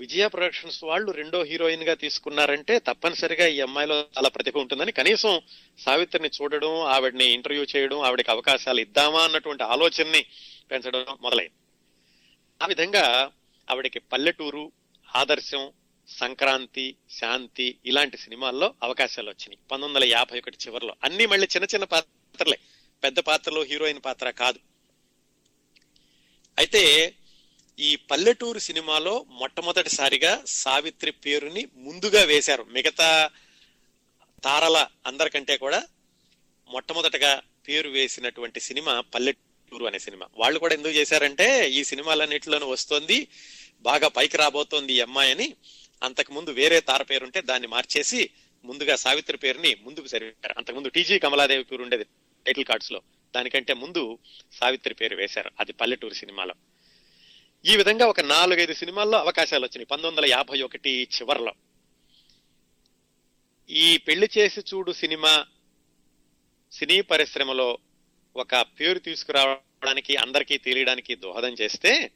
విజయ 0.00 0.28
ప్రొడక్షన్స్ 0.28 0.84
వాళ్ళు 0.84 1.12
రెండో 1.12 1.42
హీరోయిన్గా 1.42 1.94
తీసుకున్నారంటే 1.94 2.78
తప్పనిసరిగా 2.78 3.46
ఈ 3.46 3.60
అమ్మాయిలో 3.60 3.94
చాలా 3.94 4.28
ప్రతిభ 4.28 4.58
ఉంటుందని 4.58 4.92
కనీసం 4.92 5.40
సావిత్రిని 5.78 6.28
చూడడం 6.42 6.80
ఆవిడని 6.80 7.24
ఇంటర్వ్యూ 7.24 7.66
చేయడం 7.76 8.00
ఆవిడకి 8.00 8.30
అవకాశాలు 8.30 8.80
ఇద్దామా 8.80 9.24
అన్నటువంటి 9.24 9.62
ఆలోచనని 9.62 10.24
పెంచడం 10.70 11.04
మొదలైంది. 11.22 11.54
ఆ 12.62 12.66
విధంగా 12.66 13.30
ఆవిడకి 13.70 13.98
పల్లెటూరు 13.98 14.72
ఆదర్శం 15.16 15.72
సంక్రాంతి 16.08 16.96
శాంతి 17.10 17.78
ఇలాంటి 17.86 18.18
సినిమాల్లో 18.18 18.74
అవకాశాలు 18.82 19.28
వచ్చినాయి. 19.28 19.58
పంతొమ్మిది 19.70 20.04
వందల 20.04 20.12
యాభై 20.12 20.38
ఒకటి 20.38 20.58
చివరిలో. 20.66 20.96
అన్ని 21.04 21.26
మళ్ళీ 21.26 21.46
చిన్న 21.46 21.66
చిన్న 21.74 21.84
పాత్రలే. 21.84 22.58
పెద్ద 23.04 23.18
పాత్రలో 23.18 23.62
హీరోయిన్ 23.62 24.00
పాత్ర 24.04 24.30
కాదు. 24.30 24.60
అయితే 26.58 27.14
ఈ 27.78 27.96
పల్లెటూరు 27.96 28.58
సినిమాలో 28.58 29.26
మొట్టమొదటిసారిగా 29.28 30.42
సావిత్రి 30.46 31.10
పేరుని 31.10 31.66
ముందుగా 31.74 32.22
వేశారు. 32.22 32.62
మిగతా 32.62 33.30
తారల 34.44 34.86
అందరికంటే 35.06 35.56
కూడా 35.56 35.86
మొట్టమొదటగా 36.68 37.42
పేరు 37.68 37.88
వేసినటువంటి 37.88 38.60
సినిమా 38.60 39.00
టూర్ 39.70 39.82
అనే 39.82 39.98
సినిమా. 39.98 40.26
వాళ్ళు 40.36 40.58
కూడా 40.58 40.74
ఎందుకు 40.74 40.94
చేశారంటే 40.94 41.70
ఈ 41.70 41.84
సినిమాలన్నిటిలోనూ 41.84 42.68
వస్తోంది 42.68 43.28
బాగా 43.80 44.08
పైకి 44.08 44.36
రాబోతోంది 44.36 44.92
ఈ 44.92 45.00
అమ్మాయి 45.00 45.32
అని. 45.32 45.54
అంతకు 46.02 46.32
ముందు 46.32 46.50
వేరే 46.50 46.80
తార 46.80 47.02
పేరుంటే 47.02 47.40
దాన్ని 47.40 47.68
మార్చేసి 47.68 48.30
ముందుగా 48.64 48.96
సావిత్రి 48.96 49.36
పేరుని 49.36 49.76
ముందుకు 49.80 50.06
సరిపారు. 50.06 50.54
అంతకుముందు 50.56 50.88
టీజీ 50.88 51.18
కమలాదేవి 51.18 51.64
పేరు 51.64 51.82
ఉండేది 51.82 52.04
టైటిల్ 52.46 52.64
కార్డ్స్లో. 52.64 53.02
దానికంటే 53.36 53.74
ముందు 53.74 54.18
సావిత్రి 54.52 54.94
పేరు 54.94 55.16
వేశారు. 55.16 55.50
అది 55.60 55.72
పల్లెటూరు 55.72 56.14
సినిమాలో. 56.14 56.54
ఈ 57.66 57.76
విధంగా 57.76 58.06
ఒక 58.06 58.20
నాలుగైదు 58.20 58.74
సినిమాల్లో 58.74 59.18
అవకాశాలు 59.18 59.64
వచ్చినాయి. 59.64 59.86
పంతొమ్మిది 59.86 60.20
వందల 60.20 60.30
యాభై 60.30 60.62
ఒకటి 60.62 60.90
చివరిలో. 60.90 61.52
ఈ 63.70 63.96
పెళ్ళి 63.96 64.28
చేసి 64.38 64.60
చూడు 64.60 64.92
సినిమా 64.92 65.46
సినీ 66.72 67.00
పరిశ్రమలో 67.00 67.78
ఒక 68.36 68.56
పేరు 68.56 68.98
తీసుకురావడానికి 68.98 70.16
అందరికీ 70.16 70.58
తెలియడానికి 70.58 71.14
దోహదం 71.14 71.48
చేస్తే 71.48 72.10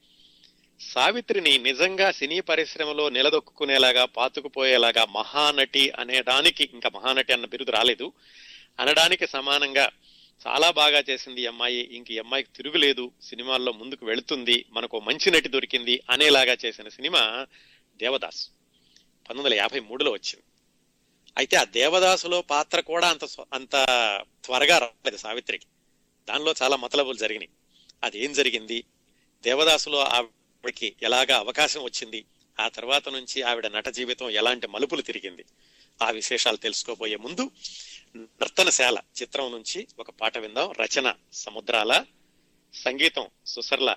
సావిత్రిని 0.81 1.59
నిజంగా 1.59 2.11
సినీ 2.11 2.41
పరిశ్రమలో 2.41 3.09
నిలదొక్కునేలాగా 3.09 4.05
పాతుకుపోయేలాగా 4.05 5.05
మహానటి 5.05 5.91
అనేదానికి 5.91 6.71
ఇంకా 6.73 6.91
మహానటి 6.95 7.33
అన్న 7.33 7.47
బిరుదు 7.47 7.71
రాలేదు. 7.71 8.13
అనడానికి 8.81 9.27
సమానంగా 9.27 9.91
చాలా 10.47 10.71
బాగా 10.71 11.03
చేసింది 11.11 11.47
అమ్మాయి. 11.47 11.89
ఇంక 11.93 12.11
ఈ 12.11 12.19
అమ్మాయికి 12.19 12.49
తిరుగులేదు 12.57 13.11
సినిమాల్లో 13.23 13.73
ముందుకు 13.73 14.07
వెళుతుంది. 14.07 14.65
మనకు 14.71 15.01
మంచి 15.01 15.31
నటి 15.31 15.49
దొరికింది 15.49 16.03
అనేలాగా 16.11 16.57
చేసిన 16.65 16.89
సినిమా 16.89 17.47
దేవదాస్. 17.97 18.49
పంతొమ్మిది 18.49 19.49
వందల 19.49 19.61
యాభై 19.61 19.81
మూడులో 19.81 20.11
వచ్చింది. 20.11 20.43
అయితే 21.39 21.57
ఆ 21.57 21.65
దేవదాసులో 21.65 22.43
పాత్ర 22.43 22.81
కూడా 22.81 23.09
అంత 23.09 23.21
అంత 23.53 23.73
త్వరగా 24.45 24.79
రాలేదు 24.79 25.17
సావిత్రికి. 25.17 25.67
దానిలో 26.29 26.55
చాలా 26.63 26.77
మతలబులు 26.77 27.17
జరిగినాయి. 27.17 27.49
అది 28.03 28.25
ఏం 28.25 28.33
జరిగింది? 28.33 28.85
దేవదాసులో 29.43 29.99
ఆవిడకి 29.99 30.95
ఎలాగా 31.03 31.39
అవకాశం 31.39 31.83
వచ్చింది? 31.83 32.25
ఆ 32.61 32.69
తర్వాత 32.69 33.09
నుంచి 33.09 33.43
ఆవిడ 33.43 33.67
నట 33.67 33.89
జీవితం 33.89 34.31
ఎలాంటి 34.31 34.67
మలుపులు 34.67 35.03
తిరిగింది? 35.03 35.45
ఆ 36.03 36.11
విశేషాలు 36.11 36.57
తెలుసుకోబోయే 36.57 37.17
ముందు 37.17 37.51
నర్తనశాల 38.17 38.99
చిత్రం 39.23 39.53
నుంచి 39.53 39.87
ఒక 39.99 40.11
పాట 40.11 40.39
విందాం. 40.39 40.73
రచన 40.73 41.15
సముద్రాల 41.33 42.05
సంగీతం 42.75 43.27
సుసర్ల 43.47 43.97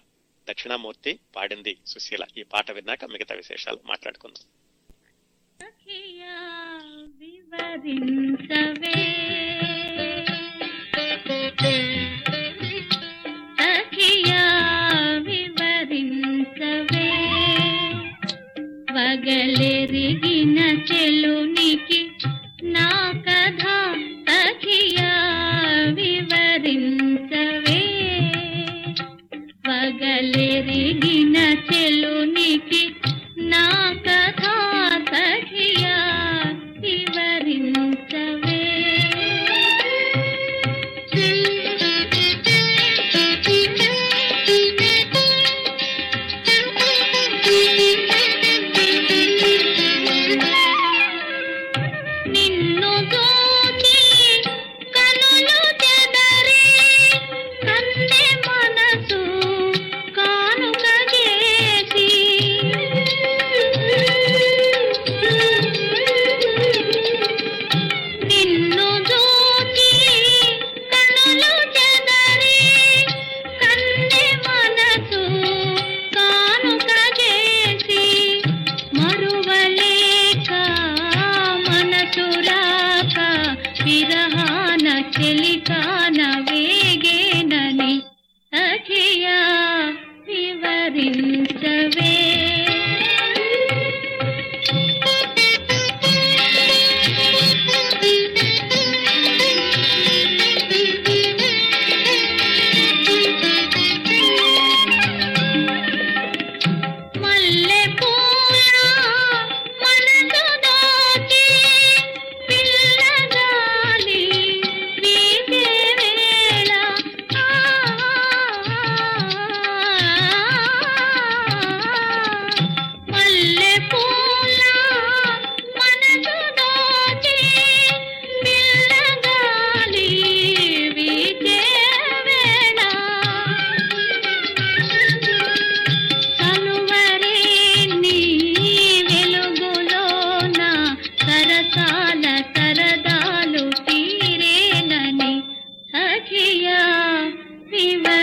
దక్షిణామూర్తి 0.49 1.19
పాడింది 1.35 1.77
సుశీల. 1.85 2.25
ఈ 2.37 2.43
పాట 2.43 2.71
విన్నాక 2.71 3.05
మిగతా 3.05 3.35
విశేషాలు 3.35 3.79
మాట్లాడుకుందాం. 3.85 4.43
పగలెరిగిన 19.23 20.59
చెలునికి 20.59 22.11
నా 22.63 23.13
కథ 23.27 23.63
తఖియా 24.29 25.11
వివరించవే. 25.93 27.81
పగలెరిగిన 29.67 31.37
చెలునికి 31.69 32.83
నా 33.39 33.93
కథ 34.07 34.43
తఖియా 35.13 35.97
వివరించవే. 36.79 38.42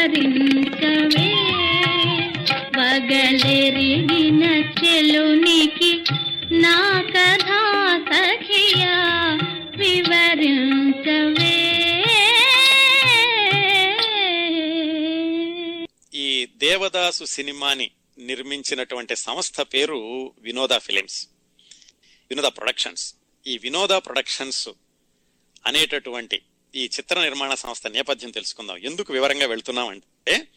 వివరించవే. 0.01 1.33
వగలెరిగిన 2.81 4.43
చెలునికి 4.81 6.05
నా 6.53 7.03
కథా 7.03 7.63
సఖియా 8.09 8.97
వివరించవే. 9.77 11.57
ఈ 16.15 16.49
దేవదాసు 16.57 17.25
సినిమాని 17.25 17.91
నిర్మించినటువంటి 18.19 19.17
సంస్థ 19.17 19.61
పేరు 19.61 20.33
వినోద 20.39 20.79
ఫిలిమ్స్ 20.79 21.29
వినోద 22.31 22.45
ప్రొడక్షన్స్. 22.45 23.15
ఈ 23.47 23.59
వినోద 23.59 23.89
ప్రొడక్షన్స్ 23.89 24.69
అనేటటువంటి 25.67 26.43
ఈ 26.75 26.85
చిత్ర 26.85 27.23
నిర్మాణ 27.23 27.55
సంస్థ 27.55 27.87
నేపథ్యం 27.87 28.31
తెలుసుకుందాం. 28.31 28.77
ఎందుకు 28.77 29.13
వివరంగా 29.13 29.47
వెళ్తున్నాం 29.47 29.89
అంటే 29.89 30.49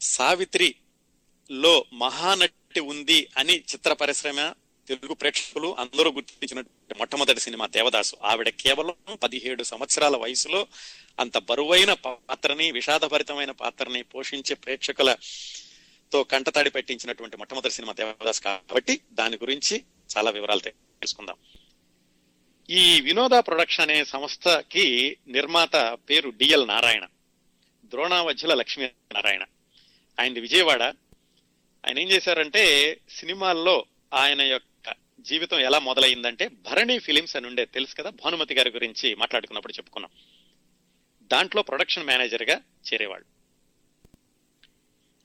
సావిత్రిలో 0.00 1.84
మహానటి 1.92 2.80
ఉంది 2.80 3.28
అని 3.36 3.58
చిత్ర 3.58 3.92
పరిశ్రమ 3.92 4.52
తెలుగు 4.88 5.14
ప్రేక్షకులు 5.14 5.76
అందరూ 5.78 6.12
గుర్తించిన 6.12 6.64
మొట్టమొదటి 6.98 7.40
సినిమా 7.40 7.66
దేవదాసు. 7.66 8.16
ఆవిడ 8.24 8.48
కేవలం 8.48 9.16
పదిహేడు 9.22 9.62
సంవత్సరాల 9.62 10.16
వయసులో 10.16 10.66
అంత 11.20 11.38
బరువైన 11.38 11.92
పాత్రని 11.92 12.72
విషాదభరితమైన 12.72 13.50
పాత్రని 13.50 14.02
పోషించే 14.02 14.54
ప్రేక్షకులతో 14.54 16.24
కంటతాడి 16.24 16.70
పెట్టించినటువంటి 16.70 17.36
మొట్టమొదటి 17.36 17.70
సినిమా 17.70 17.92
దేవదాస్. 17.92 18.40
కాబట్టి 18.40 19.00
దాని 19.12 19.36
గురించి 19.36 19.84
చాలా 20.18 20.30
వివరాలు 20.30 20.60
తెలుసుకుందాం. 20.60 21.36
ఈ 22.70 23.00
వినోద 23.00 23.30
ప్రొడక్షన్ 23.30 23.90
అనే 23.90 24.04
సంస్థకి 24.04 25.16
నిర్మాత 25.28 25.76
పేరు 25.76 26.30
డిఎల్ 26.30 26.68
నారాయణ. 26.68 27.06
ద్రోణావధ్యుల 27.84 28.54
లక్ష్మీ 28.54 28.90
నారాయణ. 29.14 29.42
ఆయనది 30.20 30.40
విజయవాడ. 30.40 30.82
ఆయన 31.86 31.98
ఏం 31.98 32.10
చేశారంటే 32.10 32.96
సినిమాల్లో 33.08 33.84
ఆయన 34.14 34.42
యొక్క 34.42 34.94
జీవితం 35.20 35.58
ఎలా 35.58 35.78
మొదలైందంటే 35.78 36.48
భరణి 36.48 36.98
ఫిలిమ్స్ 36.98 37.36
అని 37.36 37.46
ఉండే 37.46 37.64
తెలుసు 37.64 37.94
కదా 37.94 38.10
భానుమతి 38.10 38.54
గారి 38.54 38.70
గురించి 38.70 39.14
మాట్లాడుకున్నప్పుడు 39.14 39.72
చెప్పుకున్నాం. 39.72 40.10
దాంట్లో 41.22 41.62
ప్రొడక్షన్ 41.62 42.06
మేనేజర్గా 42.06 42.60
చేరేవాళ్ళు. 42.92 43.26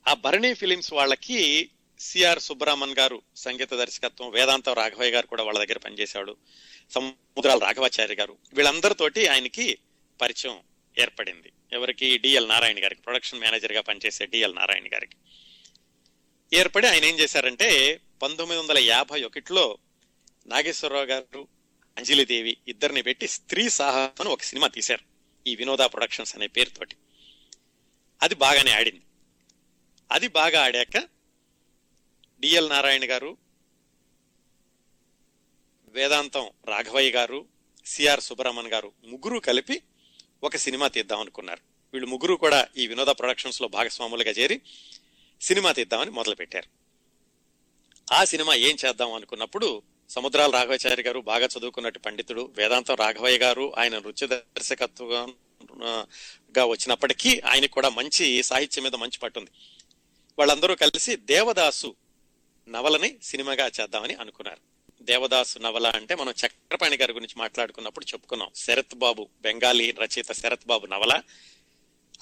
ఆ 0.10 0.14
భరణి 0.14 0.54
ఫిలిమ్స్ 0.54 0.94
వాళ్ళకి 0.94 1.70
సిఆర్ 2.04 2.39
సుబ్రహ్మణ్ 2.39 2.96
గారు 3.00 3.22
సంగీత 3.36 3.74
దర్శకత్వం 3.74 4.30
వేదాంత 4.30 4.70
రాఘవయ్య 4.70 5.12
గారు 5.12 5.28
కూడా 5.28 5.44
వాళ్ళ 5.44 5.60
దగ్గర 5.60 5.78
పనిచేశాడు 5.78 6.38
సముద్రాల 6.92 7.58
రాఘవాచార్య 7.58 8.16
గారు. 8.16 8.38
వీళ్ళందరితోటి 8.54 9.28
ఆయనకి 9.28 9.78
పరిచయం 10.22 10.60
ఏర్పడింది. 11.00 11.52
ఎవరికి? 11.74 12.18
డిఎల్ 12.18 12.50
నారాయణ 12.50 12.84
గారికి 12.84 13.02
ప్రొడక్షన్ 13.02 13.39
మేనేజర్గా 13.39 13.82
పనిచేసే 13.82 14.26
డిఎల్ 14.26 14.56
నారాయణ 14.56 14.86
గారికి. 14.94 15.16
ఏర్పడి 16.54 16.88
ఆయన 16.88 17.06
ఏం 17.06 17.20
చేశారంటే 17.20 18.00
పంతొమ్మిది 18.22 18.62
వందల 18.62 18.78
యాభై 18.78 19.24
ఒకటిలో 19.24 19.78
నాగేశ్వరరావు 20.48 21.06
గారు 21.06 21.48
అంజలిదేవి 21.98 22.58
ఇద్దరిని 22.68 23.02
పెట్టి 23.02 23.28
స్త్రీ 23.28 23.70
సాహసం 23.70 24.26
ఒక 24.26 24.42
సినిమా 24.42 24.68
తీశారు 24.68 25.04
ఈ 25.50 25.56
వినోద 25.56 25.78
ప్రొడక్షన్స్ 25.78 26.36
అనే 26.36 26.48
పేరుతోటి. 26.48 26.96
అది 28.22 28.36
బాగానే 28.36 28.72
ఆడింది. 28.72 29.02
అది 30.12 30.28
బాగా 30.28 30.66
ఆడాక 30.66 31.13
డిఎల్ 32.44 32.70
నారాయణ 32.70 33.12
గారు 33.12 33.38
వేదాంతం 35.88 36.50
రాఘవయ్య 36.68 37.12
గారు 37.12 37.46
సిఆర్ 37.86 38.20
సుబ్రహ్మణ్ 38.20 38.68
గారు 38.68 38.92
ముగ్గురు 39.06 39.40
కలిపి 39.40 39.82
ఒక 40.44 40.56
సినిమా 40.56 40.88
తీద్దాం 40.88 41.20
అనుకున్నారు 41.20 41.62
వీళ్ళు 41.94 42.08
ముగ్గురు 42.08 42.36
కూడా 42.36 42.68
ఈ 42.78 42.88
వినోద 42.88 43.08
ప్రొడక్షన్స్లో 43.08 43.68
భాగస్వాములుగా 43.68 44.32
చేరి 44.32 44.62
సినిమా 45.42 45.72
తీద్దామని 45.72 46.12
మొదలుపెట్టారు. 46.12 46.68
ఆ 48.14 48.26
సినిమా 48.26 48.54
ఏం 48.54 48.78
చేద్దాం 48.86 49.14
అనుకున్నప్పుడు 49.14 49.84
సముద్రాల 50.10 50.52
రాఘవాచార్య 50.52 51.04
గారు 51.04 51.20
బాగా 51.20 51.46
చదువుకున్నట్టు 51.46 52.00
పండితుడు 52.00 52.54
వేదాంతం 52.58 52.96
రాఘవయ్య 52.96 53.38
గారు 53.38 53.74
ఆయన 53.76 54.00
నృత్య 54.00 54.28
దర్శకత్వంగా 54.28 56.66
వచ్చినప్పటికీ 56.66 57.40
ఆయనకు 57.40 57.72
కూడా 57.72 57.90
మంచి 57.90 58.44
సాహిత్యం 58.44 58.84
మీద 58.84 58.96
మంచి 58.96 59.20
పట్టుంది. 59.20 59.52
వాళ్ళందరూ 60.38 60.76
కలిసి 60.76 61.16
దేవదాసు 61.16 61.96
నవలని 62.67 63.17
సినిమాగా 63.23 63.71
చేద్దామని 63.82 64.13
అనుకున్నారు. 64.13 64.73
దేవదాసు 65.04 65.60
నవల 65.60 65.88
అంటే 65.88 66.15
మనం 66.15 66.34
చక్రపాణి 66.45 66.97
గారి 66.97 67.13
గురించి 67.13 67.34
మాట్లాడుకున్నప్పుడు 67.38 68.06
చెప్పుకున్నాం. 68.06 68.52
శరత్ 68.56 68.95
బాబు 68.95 69.30
బెంగాలీ 69.41 69.91
రచయిత 69.91 70.32
శరత్ 70.32 70.67
బాబు 70.67 70.86
నవల. 70.86 71.21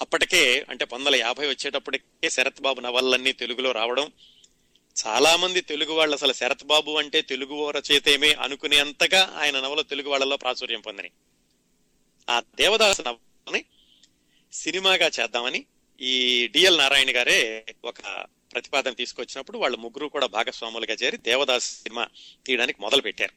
అప్పటికే 0.00 0.66
అంటే 0.70 0.84
పంతొమ్మిది 0.84 1.18
యాభై 1.18 1.48
వచ్చేటప్పటికే 1.48 2.30
శరత్ 2.30 2.60
బాబు 2.60 2.80
నవలన్నీ 2.80 3.32
తెలుగులో 3.32 3.72
రావడం. 3.72 4.12
చాలా 5.06 5.36
మంది 5.36 5.60
తెలుగు 5.60 5.92
వాళ్ళు 5.92 6.16
అసలు 6.16 6.32
శరత్ 6.32 6.64
బాబు 6.64 6.90
అంటే 6.90 7.22
తెలుగు 7.22 7.70
రచయితేమే 7.70 8.32
అనుకునేంతగా 8.32 9.34
ఆయన 9.38 9.60
నవల 9.60 9.80
తెలుగు 9.80 10.08
వాళ్ళలో 10.08 10.36
ప్రాచుర్యం 10.36 10.80
పొందినాయి. 10.80 11.12
ఆ 12.30 12.42
దేవదాసు 12.54 13.02
నవలని 13.02 13.64
సినిమాగా 14.52 15.10
చేద్దామని 15.20 15.66
ఈ 16.00 16.46
డిఎల్ 16.48 16.78
నారాయణ 16.78 17.16
గారే 17.16 17.64
ఒక 17.84 18.26
ప్రతిపాదన 18.52 18.92
తీసుకొచ్చినప్పుడు 18.92 19.58
వాళ్ళు 19.58 19.78
ముగ్గురు 19.78 20.06
కూడా 20.06 20.26
భాగస్వాములుగా 20.26 20.94
చేరి 20.94 21.16
దేవదాస్ 21.16 21.64
సినిమా 21.64 22.08
తీయడానికి 22.46 22.80
మొదలు 22.80 23.00
పెట్టారు 23.00 23.34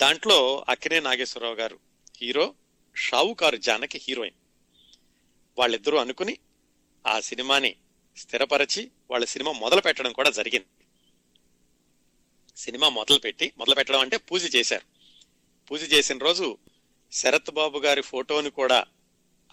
దాంట్లో 0.00 0.64
అక్కినే 0.68 1.00
నాగేశ్వరరావు 1.00 1.54
గారు 1.54 1.78
హీరో 2.22 2.54
షావుకారు 2.96 3.56
జానకి 3.56 4.00
హీరోయిన్. 4.08 4.36
వాళ్ళిద్దరూ 5.58 5.98
అనుకుని 5.98 6.38
ఆ 7.06 7.20
సినిమాని 7.20 7.76
స్థిరపరచి 8.16 8.90
వాళ్ళ 9.10 9.24
సినిమా 9.24 9.52
మొదలు 9.52 9.80
పెట్టడం 9.80 10.12
కూడా 10.12 10.30
జరిగింది. 10.30 10.66
సినిమా 12.56 12.88
మొదలు 12.88 13.18
పెట్టి 13.18 13.52
మొదలు 13.58 13.74
పెట్టడం 13.74 14.00
అంటే 14.00 14.16
పూజ 14.16 14.56
చేశారు. 14.56 14.86
పూజ 15.70 15.92
చేసిన 15.92 16.18
రోజు 16.18 16.58
శరత్ 17.12 17.50
బాబు 17.50 17.78
గారి 17.78 18.02
ఫోటోని 18.02 18.50
కూడా 18.50 18.84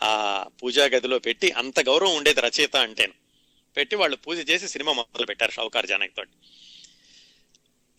ఆ 0.03 0.45
పూజా 0.63 0.85
గదిలో 0.85 1.19
పెట్టి 1.19 1.51
అంత 1.51 1.79
గౌరవం 1.79 2.15
ఉండేది 2.15 2.41
రచయిత 2.41 2.75
అంటేను. 2.75 3.24
పెట్టి 3.77 3.95
వాళ్ళు 3.95 4.15
పూజ 4.15 4.49
చేసి 4.49 4.67
సినిమా 4.67 4.93
మొదలు 4.93 5.25
పెట్టారు 5.25 5.51
షౌకార్ 5.51 5.87
జానక్ 5.87 6.15
తోటి. 6.15 6.31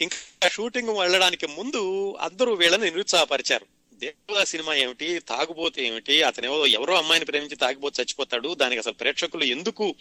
ఇంకా 0.00 0.48
షూటింగ్ 0.48 0.88
వెళ్ళడానికి 0.88 1.46
ముందు 1.46 2.14
అందరూ 2.20 2.54
వీళ్ళని 2.54 2.84
నిరుత్సాహపరిచారు. 2.84 3.66
దేవదా 3.94 4.44
సినిమా 4.44 4.74
ఏమిటి? 4.74 5.18
తాగుబోతే 5.18 5.86
ఏమిటి? 5.86 6.22
అతను 6.22 6.66
ఎవరో 6.66 6.94
అమ్మాయిని 6.94 7.26
ప్రేమించి 7.26 7.56
తాగిపోతే 7.56 8.02
చచ్చిపోతాడు. 8.02 8.54
దానికి 8.54 8.78
అసలు 8.78 8.92
ప్రేక్షకులు 8.92 9.44
ఎందుకు 9.44 9.94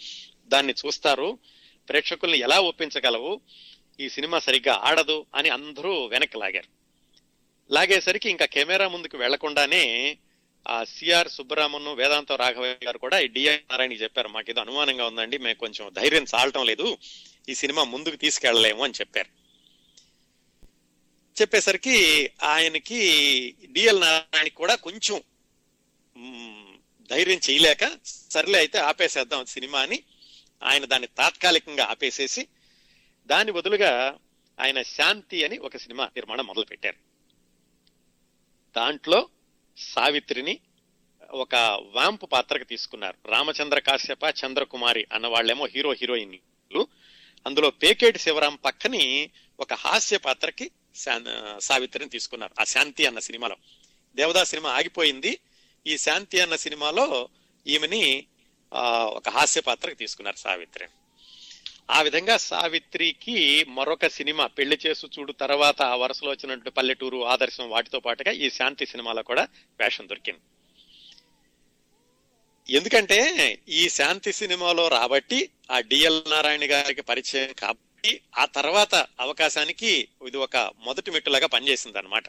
దాన్ని 0.48 0.74
చూస్తారు? 0.86 1.38
ప్రేక్షకుల్ని 1.88 2.38
ఎలా 2.38 2.60
ఒప్పించగలవు? 2.60 3.40
ఈ 4.00 4.08
సినిమా 4.08 4.38
సరిగ్గా 4.38 4.80
ఆడదు 4.84 5.26
అని 5.34 5.48
అందరూ 5.48 6.06
వెనక్కి 6.06 6.38
లాగారు. 6.38 6.76
లాగేసరికి 7.72 8.30
ఇంకా 8.30 8.46
కెమెరా 8.46 8.88
ముందుకు 8.88 9.16
వెళ్ళకుండానే 9.18 10.18
ఆ 10.66 10.76
సిఆర్ 10.84 11.28
సుబ్బరామన్ 11.28 11.88
వేదాంత 12.00 12.32
రాఘవయ్య 12.32 12.86
గారు 12.86 12.98
కూడా 12.98 13.16
ఈ 13.24 13.26
డిఐ 13.26 13.54
నారాయణకి 13.70 14.02
చెప్పారు. 14.02 14.28
మాకు 14.28 14.50
ఏదో 14.50 14.60
అనుమానంగా 14.60 15.04
ఉందండి 15.06 15.38
మేము 15.38 15.58
కొంచెం 15.58 15.92
ధైర్యం 15.92 16.24
చాలటం 16.34 16.64
లేదు 16.64 16.86
ఈ 17.48 17.54
సినిమా 17.54 17.82
ముందుకు 17.84 18.16
తీసుకెళ్ళలేము 18.16 18.82
అని 18.84 18.98
చెప్పారు. 19.00 19.30
చెప్పేసరికి 21.36 21.96
ఆయనకి 22.42 23.00
డిఎల్ 23.72 24.00
నారాయణ 24.00 24.48
కూడా 24.48 24.74
కొంచెం 24.76 25.16
ధైర్యం 27.10 27.40
చేయలేక 27.46 27.84
సర్లే 28.34 28.58
అయితే 28.58 28.78
ఆపేసేద్దాం 28.78 29.44
సినిమా 29.44 29.80
అని 29.80 29.98
ఆయన 30.62 30.84
దాన్ని 30.84 31.08
తాత్కాలికంగా 31.18 31.84
ఆపేసేసి 31.84 32.42
దాని 33.28 33.50
బదులుగా 33.52 33.92
ఆయన 34.58 34.82
శాంతి 34.82 35.38
అని 35.44 35.56
ఒక 35.58 35.76
సినిమా 35.76 36.04
నిర్మాణం 36.16 36.46
మొదలు 36.46 36.64
పెట్టారు 36.64 36.98
దాంట్లో 38.76 39.20
సావిత్రిని 39.76 40.58
ఒక 41.30 41.54
వాంపు 41.94 42.26
పాత్రకు 42.26 42.64
తీసుకున్నారు. 42.64 43.28
రామచంద్ర 43.28 43.78
కాశ్యప 43.78 44.24
చంద్రకుమారి 44.24 45.06
అన్న 45.12 45.26
వాళ్ళేమో 45.26 45.66
హీరో 45.66 45.92
హీరోయిన్లు. 45.92 46.86
అందులో 47.46 47.70
పేకేటి 47.70 48.18
శివరాం 48.18 48.56
పక్కని 48.56 49.30
ఒక 49.60 49.74
హాస్య 49.74 50.18
పాత్రకి 50.18 50.70
సావిత్రిని 51.58 52.10
తీసుకున్నారు. 52.10 52.60
ఆ 52.60 52.64
శాంతి 52.64 53.06
అన్న 53.06 53.18
సినిమాలో. 53.18 53.56
దేవదాస్ 54.14 54.50
సినిమా 54.50 54.70
ఆగిపోయింది. 54.70 55.38
ఈ 55.86 55.98
శాంతి 55.98 56.40
అన్న 56.40 56.56
సినిమాలో 56.56 57.28
ఈమెని 57.66 58.26
ఒక 59.06 59.28
హాస్య 59.28 59.60
పాత్రకు 59.60 59.94
తీసుకున్నారు 59.94 60.36
సావిత్రి. 60.36 60.86
ఆ 61.88 61.98
విధంగా 62.02 62.36
సావిత్రికి 62.36 63.64
మరొక 63.76 64.06
సినిమా 64.06 64.46
పెళ్ళి 64.46 64.78
చేసు 64.86 65.10
చూడు 65.14 65.32
తర్వాత 65.32 65.82
ఆ 65.82 65.94
వరుసలో 65.94 66.30
వచ్చినట్టు 66.30 66.70
పల్లెటూరు 66.70 67.18
ఆదర్శం 67.24 67.68
వాటితో 67.68 68.00
పాటుగా 68.00 68.32
ఈ 68.44 68.50
శాంతి 68.50 68.86
సినిమాలో 68.86 69.22
కూడా 69.22 69.44
వేషం 69.80 70.08
దొరికింది. 70.08 70.42
ఎందుకంటే 72.68 73.18
ఈ 73.68 73.88
శాంతి 73.88 74.32
సినిమాలో 74.32 74.88
రాబట్టి 74.88 75.50
ఆ 75.70 75.80
డిఎల్ 75.80 76.22
నారాయణ 76.30 76.64
గారికి 76.70 77.02
పరిచయం 77.02 77.52
కాబట్టి 77.52 78.12
ఆ 78.38 78.44
తర్వాత 78.44 78.94
అవకాశానికి 79.20 79.92
ఇది 80.26 80.36
ఒక 80.36 80.56
మొదటి 80.56 81.10
మెట్టులాగా 81.10 81.46
పనిచేసింది 81.46 81.98
అనమాట 81.98 82.24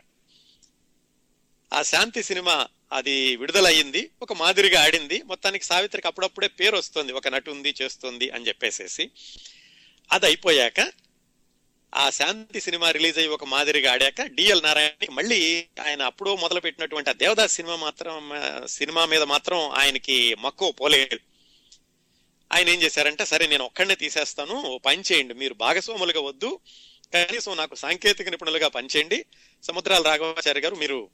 ఆ 1.73 1.81
శాంతి 1.81 2.23
సినిమా 2.23 2.55
అది 2.91 3.36
విడుదలయ్యింది 3.36 4.12
ఒక 4.21 4.34
మాదిరిగా 4.34 4.84
ఆడింది. 4.84 5.21
మొత్తానికి 5.21 5.65
సావిత్రికి 5.65 6.08
అప్పుడప్పుడే 6.08 6.47
పేరు 6.47 6.78
వస్తుంది 6.78 7.13
ఒక 7.13 7.28
నటు 7.28 7.52
ఉంది 7.52 7.76
చేస్తుంది 7.82 8.30
అని 8.30 8.47
చెప్పేసేసి. 8.47 9.10
అది 10.12 10.26
అయిపోయాక 10.26 10.91
ఆ 11.95 12.10
శాంతి 12.10 12.62
సినిమా 12.62 12.91
రిలీజ్ 12.91 13.17
అయ్యి 13.17 13.32
ఒక 13.32 13.43
మాదిరిగా 13.43 13.91
ఆడాక 13.91 14.21
డిఎల్ 14.21 14.63
నారాయణ 14.63 15.06
మళ్ళీ 15.12 15.65
ఆయన 15.86 16.02
అప్పుడు 16.02 16.36
మొదలు 16.36 16.60
పెట్టినటువంటి 16.60 17.10
ఆ 17.10 17.13
దేవదాస్ 17.13 17.54
సినిమా 17.54 17.76
మాత్రం 17.76 18.32
సినిమా 18.65 19.06
మీద 19.06 19.21
మాత్రం 19.21 19.69
ఆయనకి 19.69 20.36
మక్కువ 20.36 20.71
పోలేదు. 20.71 21.19
ఆయన 22.54 22.69
ఏం 22.69 22.82
చేశారంటే 22.82 23.26
సరే 23.26 23.47
నేను 23.47 23.65
ఒక్కడనే 23.65 23.95
తీసేస్తాను 23.95 24.54
ఓ 24.54 24.78
పని 24.78 25.04
చేయండి 25.12 25.34
మీరు 25.34 25.54
భాగస్వాములుగా 25.54 26.21
వద్దు 26.21 26.60
కనీసం 27.13 27.58
నాకు 27.58 27.76
సాంకేతిక 27.76 28.30
నిపుణులుగా 28.30 28.67
పనిచేయండి. 28.67 29.26
సముద్రాల 29.63 30.02
రాఘవాచార్య 30.02 30.62
గారు 30.62 30.76
మీరు 30.76 31.10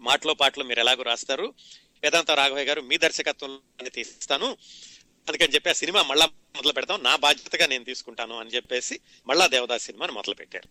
మాటలో 0.00 0.34
పాటలో 0.34 0.64
మీరు 0.64 0.80
ఎలాగో 0.80 1.02
రాస్తారు. 1.02 1.54
వేదాంత 2.02 2.30
రాఘవయ్య 2.30 2.66
గారు 2.66 2.80
మీ 2.80 2.98
దర్శకత్వంలో 2.98 3.88
తీస్తాను. 3.88 4.56
అందుకని 5.28 5.54
చెప్పి 5.54 5.70
ఆ 5.70 5.72
సినిమా 5.72 6.02
మళ్ళా 6.02 6.26
మొదలు 6.26 6.72
పెడతాం. 6.72 7.02
నా 7.02 7.16
బాధ్యతగా 7.16 7.66
నేను 7.66 7.84
తీసుకుంటాను 7.84 8.38
అని 8.38 8.50
చెప్పేసి 8.50 9.00
మళ్ళా 9.26 9.46
దేవదాస్ 9.46 9.82
సినిమాని 9.82 10.12
మొదలు 10.12 10.34
పెట్టారు. 10.34 10.68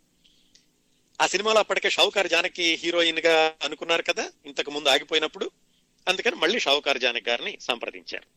ఆ 1.21 1.27
సినిమాలో 1.27 1.59
అప్పటికే 1.59 1.89
షౌకార్ 1.89 2.27
జానకి 2.27 2.79
హీరోయిన్గా 2.83 3.55
అనుకున్నారు 3.63 4.01
కదా 4.01 4.31
ఇంతకు 4.45 4.71
ముందు 4.71 4.89
ఆగిపోయినప్పుడు. 4.89 5.51
అందుకని 6.07 6.35
మళ్ళీ 6.35 6.59
షావుకార్ 6.59 6.97
జానక్ 6.97 7.29
గారిని 7.29 7.57
సంప్రదించారు. 7.61 8.27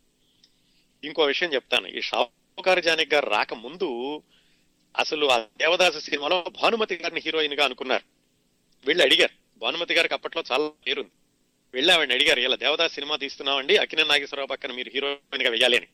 ఇంకో 1.07 1.23
విషయం 1.23 1.55
చెప్తాను. 1.55 1.87
ఈ 1.87 2.01
షావుకార్ 2.01 2.85
జానక్ 2.85 3.15
గారు 3.15 3.31
రాకముందు 3.31 4.23
అసలు 4.99 5.27
ఆ 5.27 5.39
దేవదాసు 5.39 5.99
సినిమాలో 5.99 6.45
భానుమతి 6.63 6.95
గారిని 6.95 7.21
హీరోయిన్గా 7.25 7.65
అనుకున్నారు. 7.65 8.05
వెళ్ళి 8.87 9.05
అడిగారు 9.05 9.42
భానుమతి 9.57 9.95
గారికి 9.95 10.15
అప్పట్లో 10.15 10.43
చాలా 10.53 10.69
పేరుంది 10.69 11.11
వెళ్ళి 11.75 11.93
ఆవిడని 11.93 12.15
అడిగారు 12.15 12.41
ఇలా 12.41 12.57
దేవదాస్ 12.57 12.93
సినిమా 12.93 13.17
తీస్తున్నామండి 13.17 13.77
అకిన 13.77 14.05
నాగేశ్వరరావు 14.05 14.47
పక్కన 14.47 14.73
మీరు 14.73 14.91
హీరోయిన్గా 14.95 15.51
వెయ్యాలి 15.51 15.77
అని. 15.77 15.87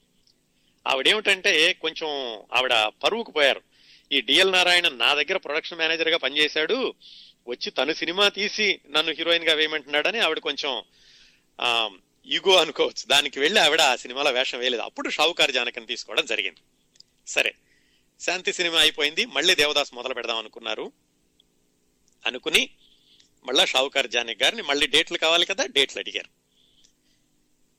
ఆవిడేమిటంటే 0.86 1.72
కొంచెం 1.72 2.42
ఆవిడ 2.52 2.72
పరువుకు 3.04 3.32
పోయారు. 3.32 3.62
ఈ 4.12 4.20
డిఎల్ 4.20 4.52
నారాయణ 4.52 4.88
నా 4.88 5.14
దగ్గర 5.14 5.36
ప్రొడక్షన్ 5.36 5.78
మేనేజర్గా 5.78 6.16
పనిచేశాడు 6.16 6.94
వచ్చి 7.48 7.70
తను 7.70 7.92
సినిమా 7.92 8.28
తీసి 8.28 8.80
నన్ను 8.90 9.12
హీరోయిన్గా 9.12 9.54
వేయమంటున్నాడని 9.54 10.18
ఆవిడ 10.18 10.38
కొంచెం 10.38 10.82
ఈగో 12.26 12.56
అనుకోవచ్చు. 12.56 13.06
దానికి 13.06 13.40
వెళ్ళి 13.40 13.60
ఆవిడ 13.60 13.80
ఆ 13.80 13.96
సినిమాలో 13.96 14.30
వేషం 14.30 14.58
వేయలేదు. 14.58 14.82
అప్పుడు 14.82 15.10
షావుకారు 15.10 15.52
జానకని 15.52 15.86
తీసుకోవడం 15.86 16.24
జరిగింది. 16.26 16.60
సరే 17.26 17.54
శాంతి 18.20 18.52
సినిమా 18.52 18.78
అయిపోయింది. 18.80 19.26
మళ్ళీ 19.26 19.54
దేవదాస్ 19.54 19.94
మొదలు 19.94 20.14
పెడదాం 20.14 20.36
అనుకున్నారు. 20.36 20.92
అనుకుని 22.26 22.70
మళ్ళా 23.44 23.64
షావుకార్ 23.64 24.08
జానకి 24.08 24.44
గారిని 24.44 24.62
మళ్ళీ 24.62 24.86
డేట్లు 24.86 25.18
కావాలి 25.18 25.46
కదా 25.46 25.66
డేట్లు 25.66 26.00
అడిగారు. 26.00 26.28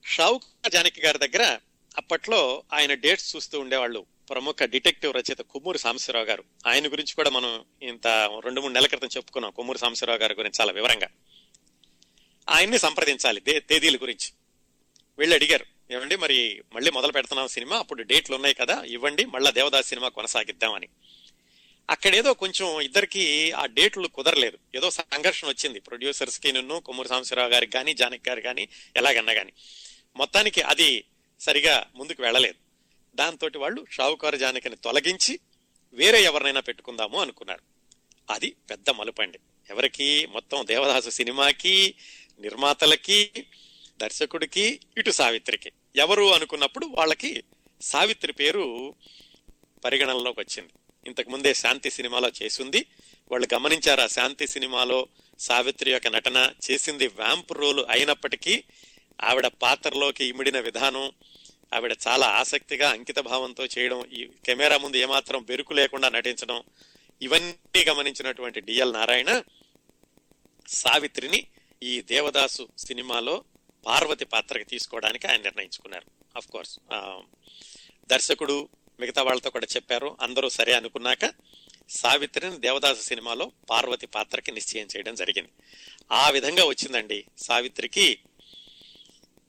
షావుకార్ 0.07 0.71
జానకి 0.71 1.01
గారి 1.01 1.17
దగ్గర 1.17 1.59
అప్పట్లో 1.97 2.63
ఆయన 2.73 2.93
డేట్స్ 2.93 3.35
చూస్తూ 3.35 3.59
ఉండేవాళ్ళు. 3.59 4.05
ప్రముఖ 4.29 4.63
డిటెక్టివ్ 4.63 5.13
రచయిత 5.13 5.37
కొమ్మూరి 5.37 5.79
సాంబశివరావు 5.79 6.25
గారు. 6.25 6.43
ఆయన 6.67 6.87
గురించి 6.87 7.13
కూడా 7.13 7.29
మనం 7.29 7.65
ఇంత 7.81 8.07
రెండు 8.39 8.61
మూడు 8.61 8.73
నెలల 8.73 8.87
క్రితం 8.87 9.07
చెప్పుకున్నాం 9.07 9.51
కొమ్మూరి 9.51 9.79
సాంబశివరావు 9.79 10.19
గారి 10.19 10.33
గురించి 10.33 10.61
చాలా 10.61 10.71
వివరంగా. 10.71 11.07
ఆయన్ని 12.49 12.79
సంప్రదించాలి 12.79 13.41
తేదీల 13.59 13.95
గురించి. 13.95 14.33
వెళ్ళి 15.19 15.35
అడిగారు 15.35 15.65
ఏమండి 15.91 16.15
మరి 16.15 16.61
మళ్ళీ 16.73 16.91
మొదలు 16.91 17.11
పెడుతున్నాం 17.11 17.47
సినిమా 17.47 17.77
అప్పుడు 17.77 18.03
డేట్లు 18.03 18.35
ఉన్నాయి 18.35 18.55
కదా 18.55 18.83
ఇవ్వండి 18.83 19.25
మళ్ళా 19.25 19.51
దేవదాస్ 19.51 19.87
సినిమా 19.87 20.07
కొనసాగిద్దామని. 20.07 20.87
అక్కడేదో 21.89 22.33
కొంచెం 22.33 22.81
ఇద్దరికి 22.81 23.51
ఆ 23.51 23.65
డేట్లు 23.65 24.07
కుదరలేదు. 24.07 24.57
ఏదో 24.75 24.89
సంఘర్షణ 24.89 25.47
వచ్చింది. 25.47 25.79
ప్రొడ్యూసర్స్కి 25.79 26.51
నిన్ను 26.51 26.79
కొమ్మూరి 26.79 27.09
సాంబశివరావు 27.09 27.49
గారికి 27.49 27.71
కానీ 27.71 27.93
జానక్ 27.93 28.27
గారు 28.27 28.41
కానీ 28.41 28.67
ఎలాగన్నా 28.95 29.33
కానీ 29.33 29.51
మొత్తానికి 30.15 30.61
అది 30.61 31.03
సరిగా 31.39 31.87
ముందుకు 31.95 32.21
వెళ్ళలేదు. 32.21 32.55
దాంతో 33.15 33.49
వాళ్ళు 33.57 33.85
షావుకారు 33.91 34.37
జానకిని 34.37 34.75
తొలగించి 34.75 35.39
వేరే 35.93 36.23
ఎవరినైనా 36.23 36.59
పెట్టుకుందాము 36.59 37.21
అనుకున్నారు. 37.21 37.61
అది 38.29 38.55
పెద్ద 38.69 38.89
మలుపండి. 38.89 39.39
ఎవరికి? 39.69 40.25
మొత్తం 40.25 40.67
దేవదాసు 40.67 41.09
సినిమాకి 41.09 41.95
నిర్మాతలకి 42.39 43.31
దర్శకుడికి 43.97 44.79
ఇటు 44.97 45.11
సావిత్రికి. 45.11 45.71
ఎవరు 45.95 46.33
అనుకున్నప్పుడు 46.33 46.85
వాళ్ళకి 46.85 47.43
సావిత్రి 47.81 48.33
పేరు 48.33 48.95
పరిగణనలోకి 49.85 50.39
వచ్చింది. 50.39 50.69
ఇంతకు 51.07 51.29
ముందే 51.29 51.53
శాంతి 51.53 51.89
సినిమాలో 51.89 52.31
చేసింది. 52.43 52.85
వాళ్ళు 53.31 53.47
గమనించారు 53.53 54.01
ఆ 54.01 54.07
శాంతి 54.07 54.47
సినిమాలో 54.47 55.07
సావిత్రి 55.39 55.91
యొక్క 55.91 56.07
నటన 56.07 56.51
చేసింది 56.71 57.07
వ్యాంప్ 57.07 57.51
రోల్ 57.51 57.85
అయినప్పటికీ 57.89 58.63
ఆవిడ 59.21 59.47
పాత్రలోకి 59.47 60.25
ఇమిడిన 60.25 60.59
విధానం 60.59 61.11
ఆవిడ 61.73 61.95
చాలా 62.07 62.27
ఆసక్తిగా 62.27 62.89
అంకిత 62.89 63.19
భావంతో 63.19 63.65
చేయడం 63.65 64.05
ఈ 64.05 64.29
కెమెరా 64.45 64.77
ముందు 64.77 64.97
ఏమాత్రం 64.97 65.43
బెరుకు 65.43 65.73
లేకుండా 65.73 66.09
నటించడం 66.09 66.63
ఇవన్నీ 67.21 67.83
గమనించినటువంటి 67.89 68.59
డిఎల్ 68.61 68.93
నారాయణ 68.93 69.43
సావిత్రిని 70.67 71.47
ఈ 71.83 72.01
దేవదాసు 72.01 72.67
సినిమాలో 72.77 73.43
పార్వతి 73.85 74.25
పాత్రకి 74.25 74.65
తీసుకోవడానికి 74.65 75.27
ఆయన 75.27 75.41
నిర్ణయించుకున్నారు. 75.41 76.07
అఫ్ 76.35 76.47
కోర్స్ 76.47 76.79
దర్శకుడు 78.09 78.69
మిగతా 78.99 79.23
వాళ్ళతో 79.23 79.49
కూడా 79.49 79.67
చెప్పారు. 79.75 80.17
అందరూ 80.21 80.49
సరే 80.49 80.73
అనుకున్నాక 80.73 81.33
సావిత్రిని 81.89 82.57
దేవదాసు 82.57 83.01
సినిమాలో 83.01 83.51
పార్వతి 83.69 84.07
పాత్రకి 84.07 84.51
నిశ్చయం 84.51 84.87
చేయడం 84.95 85.15
జరిగింది. 85.15 85.49
ఆ 86.11 86.29
విధంగా 86.29 86.65
వచ్చిందండి. 86.65 87.25
సావిత్రికి 87.37 88.19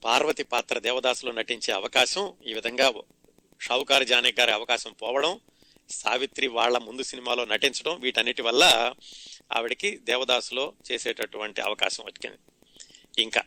పార్వతి 0.04 0.42
పాత్ర 0.42 0.78
దేవదాసులో 0.78 1.32
నటించే 1.32 1.74
అవకాశం 1.74 2.34
ఈ 2.46 2.54
విధంగా 2.54 2.92
షావుకారు 3.60 4.04
జానక్ 4.04 4.40
గారి 4.40 4.52
అవకాశం 4.52 4.92
పోవడం 4.92 5.40
సావిత్రి 5.90 6.46
వాళ్ళ 6.46 6.78
ముందు 6.78 7.02
సినిమాలో 7.02 7.44
నటించడం 7.44 8.00
వీటన్నిటి 8.00 8.42
వల్ల 8.42 8.94
ఆవిడకి 9.52 9.96
దేవదాసులో 9.96 10.72
చేసేటటువంటి 10.92 11.60
అవకాశం 11.60 12.04
వచ్చింది. 12.04 12.38
ఇంకా 13.22 13.42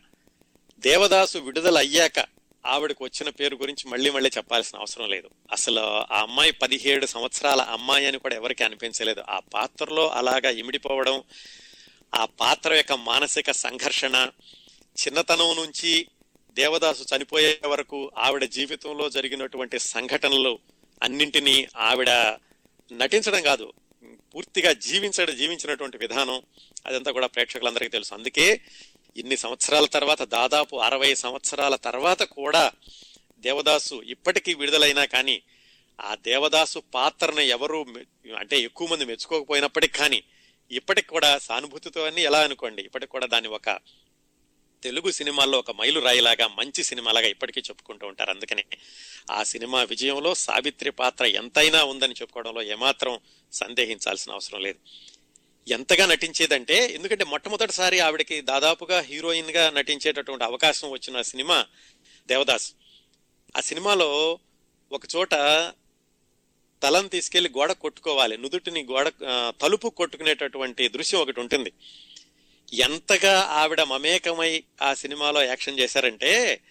దేవదాసు 0.80 1.38
విడుదల 1.38 1.78
అయ్యాక 1.78 2.20
ఆవిడకు 2.66 3.04
వచ్చిన 3.04 3.30
పేరు 3.30 3.56
గురించి 3.56 3.90
మళ్ళీ 3.90 4.10
మళ్ళీ 4.10 4.30
చెప్పాల్సిన 4.38 4.80
అవసరం 4.80 5.10
లేదు. 5.10 5.30
అసలు 5.52 5.80
ఆ 5.80 6.22
అమ్మాయి 6.22 6.52
పదిహేడు 6.52 7.06
సంవత్సరాల 7.06 7.62
అమ్మాయి 7.62 8.06
అని 8.06 8.18
కూడా 8.18 8.36
ఎవరికి 8.36 8.64
అనిపించలేదు. 8.64 9.24
ఆ 9.30 9.40
పాత్రలో 9.40 10.10
అలాగా 10.10 10.50
ఇమిడిపోవడం 10.50 11.24
ఆ 12.16 12.26
పాత్ర 12.26 12.74
యొక్క 12.74 12.92
మానసిక 12.92 13.52
సంఘర్షణ 13.52 14.30
చిన్నతనం 15.06 15.56
నుంచి 15.56 16.08
దేవదాసు 16.54 17.16
చనిపోయే 17.16 17.60
వరకు 17.66 18.12
ఆవిడ 18.18 18.44
జీవితంలో 18.44 19.10
జరిగినటువంటి 19.10 19.80
సంఘటనలు 19.80 20.60
అన్నింటినీ 21.04 21.68
ఆవిడ 21.78 22.10
నటించడం 22.94 23.42
కాదు 23.42 23.74
పూర్తిగా 24.36 24.74
జీవించడం 24.74 25.38
జీవించినటువంటి 25.38 25.98
విధానం 25.98 26.42
అదంతా 26.86 27.12
కూడా 27.12 27.28
ప్రేక్షకులందరికీ 27.28 27.90
తెలుసు. 27.90 28.14
అందుకే 28.14 28.62
ఇన్ని 29.18 29.38
సంవత్సరాల 29.38 29.86
తర్వాత 29.86 30.22
దాదాపు 30.22 30.76
అరవై 30.76 31.16
సంవత్సరాల 31.16 31.76
తర్వాత 31.76 32.24
కూడా 32.24 32.72
దేవదాసు 33.40 33.96
ఇప్పటికీ 33.96 34.54
విడుదలైనా 34.54 35.06
కానీ 35.06 35.44
ఆ 36.00 36.16
దేవదాసు 36.16 36.80
పాత్రను 36.94 37.40
ఎవరు 37.40 37.86
అంటే 38.38 38.60
ఎక్కువ 38.60 38.88
మంది 38.88 39.06
మెచ్చుకోకపోయినప్పటికి 39.06 39.98
కానీ 39.98 40.24
ఇప్పటికి 40.72 41.08
కూడా 41.08 41.38
సానుభూతితో 41.38 42.04
అని 42.06 42.22
ఎలా 42.22 42.40
అనుకోండి 42.40 42.82
ఇప్పటికి 42.82 43.12
కూడా 43.12 43.26
దాన్ని 43.26 43.50
ఒక 43.50 43.80
తెలుగు 44.84 45.12
సినిమాల్లో 45.12 45.60
ఒక 45.60 45.72
మైలురాయిలాగా 45.72 46.48
మంచి 46.48 46.84
సినిమాలాగా 46.84 47.28
ఇప్పటికీ 47.28 47.62
చెప్పుకుంటూ 47.62 48.08
ఉంటారు. 48.08 48.30
అందుకని 48.30 48.64
ఆ 49.32 49.44
సినిమా 49.44 49.84
విజయంలో 49.84 50.36
సావిత్రి 50.36 50.92
పాత్ర 50.92 51.26
ఎంతైనా 51.26 51.84
ఉందని 51.84 52.14
చెప్పుకోవడంలో 52.14 52.62
ఏమాత్రం 52.62 53.20
సందేహించాల్సిన 53.54 54.32
అవసరం 54.32 54.62
లేదు. 54.62 54.80
ఎంతగా 55.68 56.06
నటించేదంటే 56.06 56.88
ఎందుకంటే 56.88 57.24
మొట్టమొదటిసారి 57.24 58.00
ఆవిడకి 58.00 58.42
దాదాపుగా 58.42 59.00
హీరోయిన్గా 59.00 59.70
నటించేటటువంటి 59.70 60.44
అవకాశం 60.44 60.90
వచ్చిన 60.90 61.22
సినిమా 61.22 61.66
దేవదాస్. 62.28 62.74
ఆ 63.58 63.60
సినిమాలో 63.60 64.40
ఒక 64.92 65.02
చోట 65.16 65.32
తలం 66.84 67.08
తీసుకెళ్ళి 67.08 67.50
గోడ 67.50 67.72
కొట్టుకోవాలి 67.72 68.38
నుదుటిని 68.38 68.84
గోడ 68.84 69.12
తలుపు 69.62 69.90
కొట్టుకునేటటువంటి 69.90 70.88
దృశ్యం 70.88 71.22
ఒకటి 71.22 71.40
ఉంటుంది. 71.40 71.72
ఎంతగా 72.74 73.42
ఆవిడ 73.42 73.82
మమేకమై 73.82 74.64
ఆ 74.82 74.94
సినిమాలో 74.94 75.44
యాక్షన్ 75.44 75.80
చేశారంటే 75.80 76.62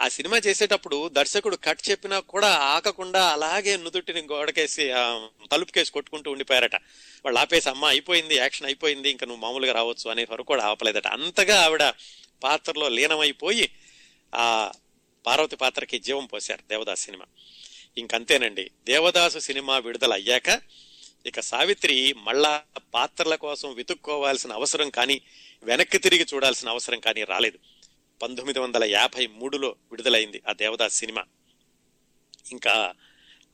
ఆ 0.00 0.08
సినిమా 0.08 0.36
చేసేటప్పుడు 0.46 1.08
దర్శకుడు 1.08 1.56
కట్ 1.56 1.90
చెప్పినా 1.90 2.20
కూడా 2.20 2.48
ఆకకుండా 2.48 3.22
అలాగే 3.26 3.76
నుదుటిని 3.76 4.20
గోడకేసి 4.20 4.84
తలుపుకేసి 5.52 5.92
కొట్టుకుంటూ 5.92 6.30
ఉండిపోయారట. 6.30 6.76
వాళ్ళు 7.24 7.38
ఆపేసి 7.40 7.68
అమ్మ 7.68 7.84
అయిపోయింది 7.84 8.34
యాక్షన్ 8.36 8.66
అయిపోయింది 8.66 9.10
ఇంకా 9.10 9.26
నువ్వు 9.26 9.42
మామూలుగా 9.46 9.72
రావచ్చు 9.72 10.10
అనే 10.10 10.26
వరకు 10.30 10.46
కూడా 10.46 10.64
ఆపలేదట. 10.64 11.06
అంతగా 11.06 11.62
ఆవిడ 11.64 11.92
పాత్రలో 12.44 12.88
లీనమైపోయి 12.88 13.70
ఆ 14.34 14.72
పార్వతి 15.26 15.56
పాత్రకి 15.56 15.98
జీవం 15.98 16.26
పోశారు 16.26 16.62
దేవదాస్ 16.68 17.00
సినిమా. 17.00 17.26
ఇంకంతేనండి 17.98 18.70
దేవదాసు 18.86 19.38
సినిమా 19.38 19.78
విడుదల 19.78 20.12
అయ్యాక 20.12 20.60
ఇక 21.26 21.40
సావిత్రి 21.40 22.12
మళ్ళా 22.12 22.62
పాత్రల 22.94 23.34
కోసం 23.34 23.74
వెతుక్కోవాల్సిన 23.74 24.52
అవసరం 24.52 24.90
కానీ 24.90 25.22
వెనక్కి 25.62 25.98
తిరిగి 25.98 26.26
చూడాల్సిన 26.34 26.68
అవసరం 26.68 27.00
కానీ 27.00 27.24
రాలేదు. 27.24 27.58
పంతొమ్మిది 28.22 28.58
వందల 28.58 28.84
యాభై 28.84 29.26
మూడులో 29.26 29.68
విడుదలైంది 29.68 30.42
ఆ 30.48 30.52
దేవదాస్ 30.52 30.94
సినిమా. 30.94 31.24
ఇంకా 32.52 32.94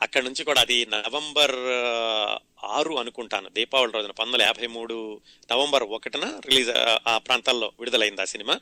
అక్కడి 0.02 0.24
నుంచి 0.24 0.44
కూడా 0.44 0.60
అది 0.60 0.86
నవంబర్ 0.86 1.54
ఆరు 2.64 2.98
అనుకుంటాను. 2.98 3.48
దీపావళి 3.48 3.92
రోజున 3.92 4.10
పంతొమ్మిది 4.10 4.44
వందల 4.44 4.62
యాభై 4.62 4.66
మూడు 4.66 5.20
నవంబర్ 5.50 5.82
ఒకటిన 5.82 6.40
రిలీజ్ 6.46 6.70
ఆ- 7.08 7.18
ప్రాంతాల్లో 7.18 7.72
విడుదలైంది 7.78 8.22
ఆ 8.22 8.24
సినిమా. 8.24 8.60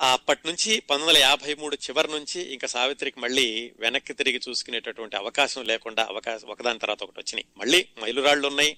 అప్పటి 0.00 0.40
నుంచి 0.46 0.80
పంతొమ్మిది 0.80 1.08
వందల 1.08 1.28
యాభై 1.28 1.54
మూడు 1.54 1.74
చివరి 1.74 2.08
నుంచి 2.08 2.52
ఇంకా 2.52 2.66
సావిత్రికి 2.66 3.20
మళ్ళీ 3.20 3.72
వెనక్కి 3.78 4.12
తిరిగి 4.12 4.40
చూసుకునేటటువంటి 4.48 5.16
అవకాశం 5.16 5.64
లేకుండా 5.64 6.04
అవకాశం 6.04 6.48
ఒకదాని 6.48 6.78
తర్వాత 6.78 7.02
ఒకటి 7.02 7.20
వచ్చినాయి. 7.20 7.44
మళ్ళీ 7.56 7.86
మైలురాళ్ళు 8.02 8.48
ఉన్నాయి 8.48 8.76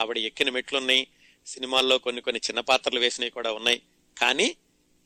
ఆవిడ 0.00 0.18
ఎక్కిన 0.18 0.50
మెట్లు 0.50 0.78
ఉన్నాయి 0.78 1.06
సినిమాల్లో 1.46 1.98
కొన్ని 1.98 2.22
కొన్ని 2.22 2.40
చిన్న 2.48 2.60
పాత్రలు 2.60 3.00
వేసినవి 3.00 3.30
కూడా 3.30 3.52
ఉన్నాయి. 3.52 3.82
కానీ 4.18 4.56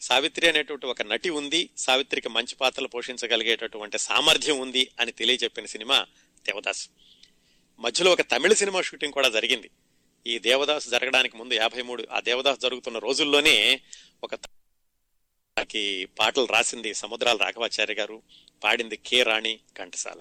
సావిత్రి 0.04 0.48
అనేటువంటి 0.48 0.86
ఒక 0.86 1.02
నటి 1.02 1.30
ఉంది. 1.30 1.68
సావిత్రికి 1.76 2.28
మంచి 2.28 2.54
పాత్రలు 2.56 2.88
పోషించగలిగేటటువంటి 2.88 3.98
సామర్థ్యం 3.98 4.58
ఉంది 4.58 4.90
అని 5.00 5.12
తెలియజెప్పిన 5.12 5.64
సినిమా 5.64 6.06
దేవదాస్. 6.46 6.88
మధ్యలో 7.78 8.12
ఒక 8.12 8.20
తమిళ 8.20 8.52
సినిమా 8.52 8.80
షూటింగ్ 8.80 9.12
కూడా 9.12 9.28
జరిగింది. 9.28 9.70
ఈ 10.26 10.38
దేవదాస్ 10.38 10.88
జరగడానికి 10.88 11.36
ముందు 11.36 11.54
యాభై 11.54 11.82
మూడు 11.82 12.04
ఆ 12.12 12.20
దేవదాస్ 12.20 12.58
జరుగుతున్న 12.58 12.98
రోజుల్లోనే 12.98 13.80
ఒక 14.24 14.34
పాటలు 16.18 16.44
రాసింది 16.44 16.94
సముద్రాల 16.94 17.36
రాఘవాచార్య 17.36 17.94
గారు. 17.94 18.22
పాడింది 18.64 18.96
కే 18.96 19.22
రాణి 19.22 19.60
ఘంటసాల. 19.78 20.20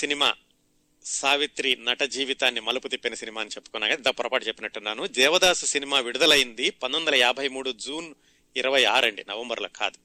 సినిమా 0.00 0.30
సావిత్రి 1.04 1.76
నట 1.76 2.02
జీవితాన్ని 2.02 2.60
మలుపు 2.60 2.88
తిప్పిన 2.88 3.14
సినిమా 3.14 3.40
అని 3.40 3.50
చెప్పుకున్నా 3.50 3.94
దా 3.94 4.10
పొరపాటు 4.10 4.44
చెప్పినట్టున్నాను. 4.44 5.06
దేవదాసు 5.06 5.66
సినిమా 5.66 6.00
విడుదలైంది 6.00 6.70
పంతొమ్మిది 6.70 7.10
వందల 7.10 7.14
యాభై 7.24 7.48
మూడు 7.48 7.70
జూన్ 7.72 8.14
ఇరవై 8.56 8.84
ఆరు 8.84 9.06
అండి 9.06 9.24
నవంబర్లో 9.28 9.68
కాదు. 9.76 9.98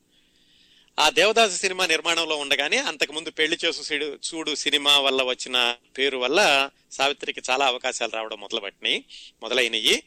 ఆ 1.00 1.10
దేవదాసు 1.10 1.58
సినిమా 1.58 1.86
నిర్మాణంలో 1.86 2.36
ఉండగానే 2.38 2.78
అంతకుముందు 2.78 3.30
పెళ్ళి 3.30 3.58
చేసు 3.66 3.94
చూడు 3.94 4.56
సినిమా 4.56 5.00
వల్ల 5.00 5.24
వచ్చిన 5.24 5.58
పేరు 5.98 6.18
వల్ల 6.18 6.70
సావిత్రికి 6.92 7.42
చాలా 7.50 7.66
అవకాశాలు 7.66 8.12
రావడం 8.12 8.40
మొదలుపెట్టినాయి 8.40 9.06
మొదలైనవి 9.44 10.04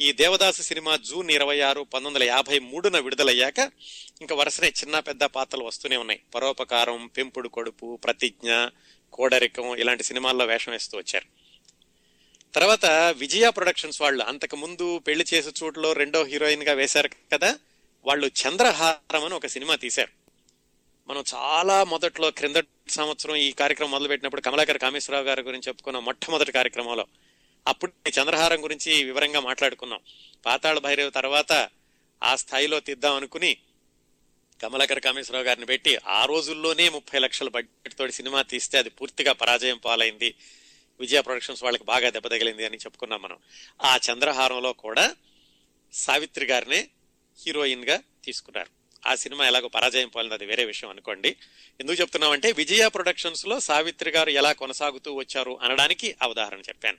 ఈ 0.00 0.12
దేవదాసు 0.12 0.62
సినిమా 0.62 0.96
జూన్ 0.96 1.30
ఇరవై 1.30 1.60
ఆరు 1.60 1.80
పంతొమ్మిది 1.80 2.24
వందల 2.24 2.34
యాభై 2.34 2.58
మూడున 2.58 2.98
విడుదలయ్యాక 2.98 3.58
ఇంకా 4.20 4.34
వరుసనే 4.34 4.68
చిన్న 4.68 4.98
పెద్ద 4.98 5.24
పాత్రలు 5.24 5.64
వస్తూనే 5.64 5.96
ఉన్నాయి. 5.96 6.20
పరోపకారం 6.34 7.06
పెంపుడు 7.06 7.48
కొడుపు 7.48 7.98
ప్రతిజ్ఞ 8.04 8.50
కోడరికం 9.14 9.76
ఇలాంటి 9.76 10.02
సినిమాల్లో 10.02 10.44
వేషం 10.44 10.72
వేస్తూ 10.72 10.98
వచ్చారు. 10.98 11.26
తర్వాత 12.54 12.86
విజయ 13.16 13.50
ప్రొడక్షన్స్ 13.50 14.02
వాళ్ళు 14.02 14.24
అంతకు 14.24 14.56
ముందు 14.56 14.98
పెళ్ళి 14.98 15.24
చేసే 15.34 15.50
చోటులో 15.64 15.92
రెండో 15.92 16.24
హీరోయిన్గా 16.24 16.72
వేశారు 16.72 17.10
కదా 17.32 17.58
వాళ్ళు 18.04 18.26
చంద్రహారం 18.26 19.24
అని 19.24 19.34
ఒక 19.34 19.46
సినిమా 19.46 19.76
తీశారు. 19.76 20.24
మనం 21.08 21.24
చాలా 21.34 21.84
మొదట్లో 21.84 22.30
క్రింద 22.30 22.62
సంవత్సరం 22.88 23.36
ఈ 23.36 23.52
కార్యక్రమం 23.52 23.90
మొదలుపెట్టినప్పుడు 23.90 24.40
కమలాకర్ 24.40 24.78
కామేశ్వరరావు 24.78 25.26
గారి 25.26 25.42
గురించి 25.42 25.68
చెప్పుకున్న 25.68 25.98
మొట్టమొదటి 25.98 26.52
కార్యక్రమంలో. 26.52 27.06
అప్పుడు 27.68 27.92
చంద్రహారం 28.08 28.64
గురించి 28.64 29.04
వివరంగా 29.04 29.40
మాట్లాడుకున్నాం. 29.40 30.00
పాతాళ 30.46 30.78
భైరవ్ 30.78 31.12
తర్వాత 31.12 31.68
ఆ 32.22 32.36
స్థాయిలో 32.36 32.80
తీద్దాం 32.80 33.14
అనుకుని 33.14 33.56
కమలాకర్ 34.62 35.00
కామేశ్వరరావు 35.00 35.46
గారిని 35.46 35.66
పెట్టి 35.66 35.98
ఆ 36.06 36.24
రోజుల్లోనే 36.24 36.88
ముప్పై 36.88 37.18
లక్షల 37.18 37.48
బడ్జెట్ 37.48 37.94
తోటి 37.94 38.12
సినిమా 38.12 38.42
తీస్తే 38.42 38.78
అది 38.78 38.90
పూర్తిగా 38.90 39.32
పరాజయం 39.32 39.78
పాలైంది. 39.78 40.34
విజయ 41.00 41.20
ప్రొడక్షన్స్ 41.20 41.64
వాళ్ళకి 41.64 41.84
బాగా 41.84 42.10
దెబ్బ 42.10 42.28
తగిలింది 42.28 42.64
అని 42.64 42.76
చెప్పుకున్నాం 42.76 43.22
మనం. 43.22 43.38
ఆ 43.82 43.98
చంద్రహారంలో 44.10 44.72
కూడా 44.72 45.16
సావిత్రి 45.92 46.46
గారినే 46.46 46.88
హీరోయిన్గా 47.46 48.02
తీసుకున్నారు. 48.24 48.84
ఆ 49.08 49.14
సినిమా 49.14 49.46
ఎలాగో 49.46 49.68
పరాజయం 49.68 50.08
పోలింది 50.08 50.34
అది 50.34 50.46
వేరే 50.46 50.64
విషయం 50.64 50.90
అనుకోండి. 50.90 51.36
ఎందుకు 51.80 52.00
చెప్తున్నామంటే 52.00 52.52
విజయ 52.52 52.88
ప్రొడక్షన్స్లో 52.88 53.60
సావిత్రి 53.60 54.10
గారు 54.10 54.30
ఎలా 54.30 54.52
కొనసాగుతూ 54.52 55.14
వచ్చారు 55.14 55.58
అనడానికి 55.62 56.16
ఆ 56.22 56.26
ఉదాహరణ 56.26 56.58
చెప్పాను. 56.58 56.98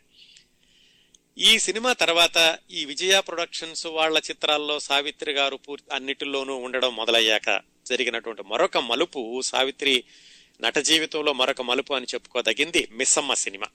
ఈ 1.38 1.60
సినిమా 1.60 1.94
తర్వాత 1.94 2.60
ఈ 2.72 2.86
విజయ 2.86 3.20
ప్రొడక్షన్స్ 3.20 3.86
వాళ్ళ 3.86 4.18
చిత్రాల్లో 4.18 4.80
సావిత్రి 4.80 5.32
గారు 5.32 5.56
పూర్తి 5.56 5.96
అన్నిటిలోనూ 5.96 6.56
ఉండడం 6.56 6.96
మొదలయ్యాక 6.96 7.62
జరిగినటువంటి 7.86 8.44
మరొక 8.44 8.78
మలుపు 8.78 9.42
సావిత్రి 9.42 10.04
నట 10.62 10.78
జీవితంలో 10.78 11.34
మరొక 11.34 11.62
మలుపు 11.62 11.94
అని 11.94 12.06
చెప్పుకోదగింది 12.14 12.88
మిస్సమ్మ 12.92 13.34
సినిమా. 13.34 13.68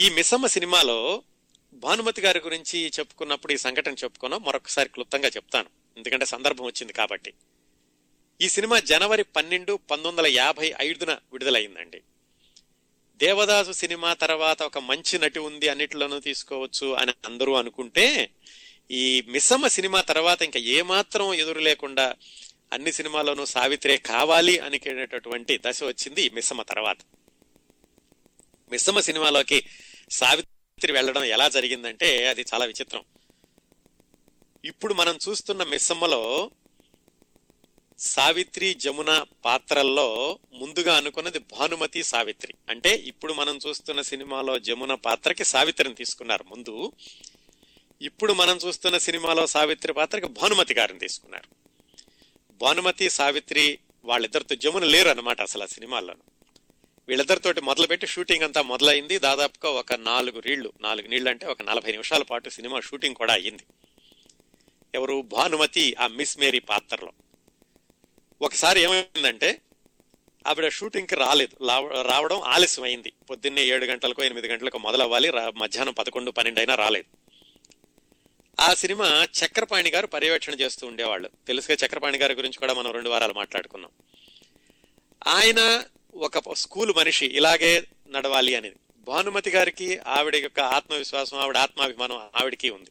ఈ 0.00 0.10
మిస్సమ్మ 0.10 0.46
సినిమాలో 0.46 1.22
భానుమతి 1.72 2.20
గారి 2.20 2.40
గురించి 2.40 2.92
చెప్పుకున్నప్పుడు 2.98 3.52
ఈ 3.52 3.56
సంఘటన 3.56 3.92
చెప్పుకున్నాం 3.92 4.44
మరొకసారి 4.44 4.88
క్లుప్తంగా 4.88 5.28
చెప్తాను. 5.28 5.68
ఎందుకంటే 5.96 6.24
సందర్భం 6.24 6.64
వచ్చింది 6.64 6.92
కాబట్టి. 6.92 7.32
ఈ 8.40 8.48
సినిమా 8.48 8.80
జనవరి 8.80 9.24
పన్నెండు 9.24 9.78
పంతొమ్మిది 9.90 10.16
వందల 10.16 10.26
యాభై 10.26 10.74
ఐదున 10.80 11.12
విడుదలైందండి. 11.32 12.02
దేవదాసు 13.22 13.72
సినిమా 13.72 14.14
తర్వాత 14.14 14.62
ఒక 14.62 14.78
మంచి 14.78 15.18
నటి 15.18 15.38
ఉంది 15.38 15.68
అన్నిటిలోనూ 15.68 16.20
తీసుకోవచ్చు 16.20 16.94
అని 16.94 17.12
అందరూ 17.26 17.54
అనుకుంటే 17.54 18.30
ఈ 18.90 19.24
మిస్సమ్మ 19.28 19.66
సినిమా 19.66 20.00
తర్వాత 20.00 20.42
ఇంకా 20.42 20.60
ఏమాత్రం 20.60 21.34
ఎదురు 21.34 21.58
లేకుండా 21.58 22.14
అన్ని 22.72 22.92
సినిమాల్లోనూ 22.92 23.44
సావిత్రే 23.44 23.96
కావాలి 23.96 24.58
అనుకునేటటువంటి 24.58 25.60
దశ 25.66 25.82
వచ్చింది 25.82 26.22
ఈ 26.22 26.30
మిస్సమ్మ 26.30 26.62
తర్వాత. 26.62 26.96
మిస్సమ్మ 28.72 29.00
సినిమాలోకి 29.00 29.64
సావిత్రి 30.10 30.92
వెళ్ళడం 30.92 31.24
ఎలా 31.24 31.48
జరిగిందంటే 31.48 32.26
అది 32.26 32.44
చాలా 32.54 32.64
విచిత్రం. 32.64 33.04
ఇప్పుడు 34.64 34.94
మనం 34.94 35.18
చూస్తున్న 35.28 35.62
మిస్సమ్మలో 35.62 36.50
సావిత్రి 38.02 38.74
జమున 38.74 39.24
పాత్రల్లో 39.44 40.38
ముందుగా 40.52 40.96
అనుకున్నది 40.96 41.38
భానుమతి 41.38 42.02
సావిత్రి. 42.02 42.54
అంటే 42.68 42.94
ఇప్పుడు 42.94 43.32
మనం 43.32 43.58
చూస్తున్న 43.68 44.00
సినిమాలో 44.00 44.58
జమున 44.58 44.94
పాత్రకి 44.94 45.44
సావిత్రిని 45.44 45.94
తీసుకున్నారు 45.94 46.44
ముందు. 46.44 46.92
ఇప్పుడు 48.02 48.32
మనం 48.32 48.56
చూస్తున్న 48.56 48.98
సినిమాలో 48.98 49.46
సావిత్రి 49.46 49.92
పాత్రకి 49.92 50.26
భానుమతి 50.26 50.74
గారిని 50.74 50.98
తీసుకున్నారు. 50.98 51.48
భానుమతి 52.52 53.10
సావిత్రి 53.10 53.78
వాళ్ళిద్దరితో 54.04 54.54
జమున 54.54 54.84
లేరు 54.84 55.08
అనమాట 55.08 55.42
అసలు 55.42 55.62
ఆ 55.62 55.66
సినిమాల్లోనూ. 55.66 56.20
వీళ్ళిద్దరితోటి 57.08 57.60
మొదలుపెట్టి 57.60 58.06
షూటింగ్ 58.06 58.44
అంతా 58.44 58.62
మొదలైంది. 58.62 59.18
దాదాపుగా 59.18 59.72
ఒక 59.72 59.92
నాలుగు 59.92 60.40
రీళ్ళు 60.40 60.72
నాలుగు 60.80 61.08
నీళ్ళు 61.08 61.30
అంటే 61.30 61.46
ఒక 61.46 61.62
నలభై 61.62 61.92
నిమిషాల 61.92 62.22
పాటు 62.22 62.48
సినిమా 62.48 62.80
షూటింగ్ 62.80 63.14
కూడా 63.14 63.34
అయ్యింది. 63.34 63.62
ఎవరు? 64.94 65.22
భానుమతి 65.22 65.94
ఆ 65.94 66.06
మిస్ 66.06 66.38
మేరీ 66.38 66.58
పాత్రలో. 66.58 67.12
ఒకసారి 68.42 68.80
ఏమైందంటే 68.80 69.60
ఆవిడ 70.46 70.68
షూటింగ్కి 70.68 71.14
రాలేదు. 71.14 71.56
రావడం 72.02 72.40
ఆలస్యం 72.40 72.84
అయింది 72.84 73.12
పొద్దున్నే 73.30 73.64
ఏడు 73.64 73.84
గంటలకు 73.84 74.22
ఎనిమిది 74.22 74.48
గంటలకు 74.48 74.78
మొదలవ్వాలి. 74.78 75.30
మధ్యాహ్నం 75.54 75.94
పదకొండు 75.94 76.30
పన్నెండు 76.30 76.60
అయినా 76.60 76.74
రాలేదు. 76.74 77.16
ఆ 78.60 78.74
సినిమా 78.74 79.28
చక్రపాణి 79.44 79.90
గారు 79.90 80.06
పర్యవేక్షణ 80.06 80.54
చేస్తూ 80.54 80.86
ఉండేవాళ్ళు. 80.86 81.30
తెలుసుగా 81.46 81.76
చక్రపాణి 81.86 82.18
గారి 82.18 82.34
గురించి 82.34 82.58
కూడా 82.58 82.74
మనం 82.74 82.90
రెండు 82.90 83.10
వారాలు 83.10 83.32
మాట్లాడుకున్నాం. 83.32 83.90
ఆయన 85.26 85.84
ఒక 86.14 86.54
స్కూల్ 86.54 86.94
మనిషి 86.96 87.26
ఇలాగే 87.26 87.84
నడవాలి 88.08 88.54
అనేది. 88.54 88.76
భానుమతి 88.98 89.50
గారికి 89.50 89.98
ఆవిడ 89.98 90.36
యొక్క 90.36 90.60
ఆత్మవిశ్వాసం 90.60 91.38
ఆవిడ 91.38 91.58
ఆత్మాభిమానం 91.58 92.16
ఆవిడకి 92.16 92.70
ఉంది. 92.70 92.90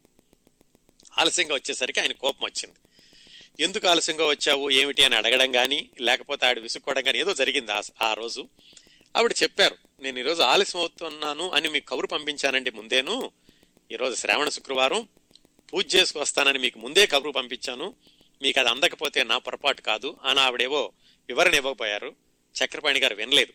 ఆలస్యంగా 1.17 1.55
వచ్చేసరికి 1.55 1.99
ఆయన 1.99 2.11
కోపం 2.11 2.45
వచ్చింది. 2.45 2.75
ఎందుకు 3.59 3.87
ఆలస్యంగా 3.87 4.27
వచ్చావు? 4.27 4.69
ఏమిటి 4.69 5.03
అని 5.03 5.15
అడగడం 5.15 5.51
కానీ 5.51 5.89
లేకపోతే 6.01 6.45
ఆవిడ 6.45 6.59
విసుక్కోవడం 6.59 7.03
కానీ 7.03 7.19
ఏదో 7.19 7.33
జరిగింది 7.33 7.71
ఆ- 7.71 7.81
ఆ 8.01 8.13
రోజు. 8.13 8.47
ఆవిడ 9.17 9.33
చెప్పారు 9.43 9.77
నేను 10.01 10.19
ఈరోజు 10.19 10.41
ఆలస్యం 10.41 10.79
అవుతున్నాను 10.79 11.49
అని 11.49 11.69
మీకు 11.69 11.85
కబురు 11.85 12.07
పంపించానండి 12.07 12.71
ముందేను. 12.71 13.31
ఈరోజు 13.91 14.15
శ్రావణ 14.15 14.49
శుక్రవారం. 14.49 15.07
పూజ 15.73 15.95
చేసుకు 15.95 16.19
వస్తానని 16.19 16.59
మీకు 16.59 16.79
ముందే 16.79 17.05
కబురు 17.05 17.31
పంపించాను. 17.31 17.95
మీకు 18.41 18.59
అది 18.59 18.69
అందకపోతే 18.69 19.23
నా 19.23 19.37
పొరపాటు 19.37 19.81
కాదు 19.81 20.17
అని 20.25 20.39
ఆవిడేవో 20.39 20.91
వివరణ 21.27 21.53
ఇవ్వకపోయారు. 21.53 22.15
చక్రపాణి 22.63 22.99
గారు 22.99 23.15
వినలేదు. 23.15 23.53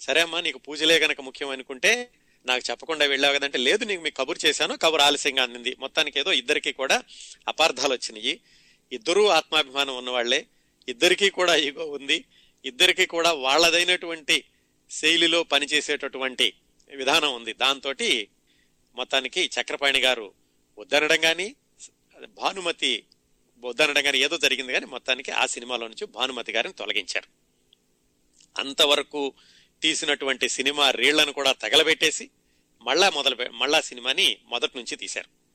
సరే 0.00 0.20
అమ్మా 0.20 0.40
నీకు 0.40 0.58
పూజలే 0.58 0.98
గనక 0.98 1.20
ముఖ్యం 1.20 1.48
అనుకుంటే 1.48 2.10
నాకు 2.46 2.70
చెప్పకుండా 2.70 3.06
వెళ్ళావు 3.06 3.34
కదంటే 3.34 3.58
లేదు 3.58 3.84
నీకు 3.84 4.02
మీకు 4.02 4.16
కబురు 4.16 4.46
చేశాను 4.46 4.76
కబురు 4.76 5.02
ఆలస్యంగా 5.02 5.42
అందింది. 5.42 5.76
మొత్తానికి 5.78 6.20
ఏదో 6.20 6.32
ఇద్దరికి 6.32 6.72
కూడా 6.72 7.02
అపార్థాలు 7.48 7.92
వచ్చినాయి 7.92 8.40
ఇద్దరూ 8.92 9.26
ఆత్మాభిమానం 9.26 9.96
ఉన్నవాళ్ళే. 9.96 10.46
ఇద్దరికీ 10.88 11.30
కూడా 11.30 11.56
ఈగో 11.56 11.84
ఉంది. 11.84 12.24
ఇద్దరికీ 12.64 13.06
కూడా 13.06 13.32
వాళ్ళదైనటువంటి 13.32 14.44
శైలిలో 14.90 15.42
పనిచేసేటటువంటి 15.42 16.52
విధానం 16.96 17.34
ఉంది. 17.34 17.52
దాంతో 17.52 17.94
మొత్తానికి 18.94 19.50
చక్రపాణి 19.60 20.00
గారు 20.00 20.32
వద్దనడం 20.78 21.20
కానీ 21.20 21.54
భానుమతి 22.28 23.04
వద్దనడం 23.58 24.02
కానీ 24.02 24.18
ఏదో 24.18 24.38
జరిగింది 24.38 24.72
కానీ 24.72 24.86
మొత్తానికి 24.86 25.30
ఆ 25.30 25.46
సినిమాలో 25.46 25.88
నుంచి 25.88 26.06
భానుమతి 26.06 26.52
గారిని 26.52 26.74
తొలగించారు. 26.74 27.28
అంతవరకు 28.60 29.32
తీసినటువంటి 29.82 30.48
సినిమా 30.48 30.90
రీళ్ళను 30.90 31.32
కూడా 31.32 31.52
తగలబెట్టేసి 31.52 32.30
మళ్ళా 32.82 33.10
మొదలు 33.10 33.36
మళ్ళా 33.52 33.80
సినిమాని 33.80 34.38
మొదటి 34.46 34.72
నుంచి 34.76 34.96
తీశారు. 34.96 35.45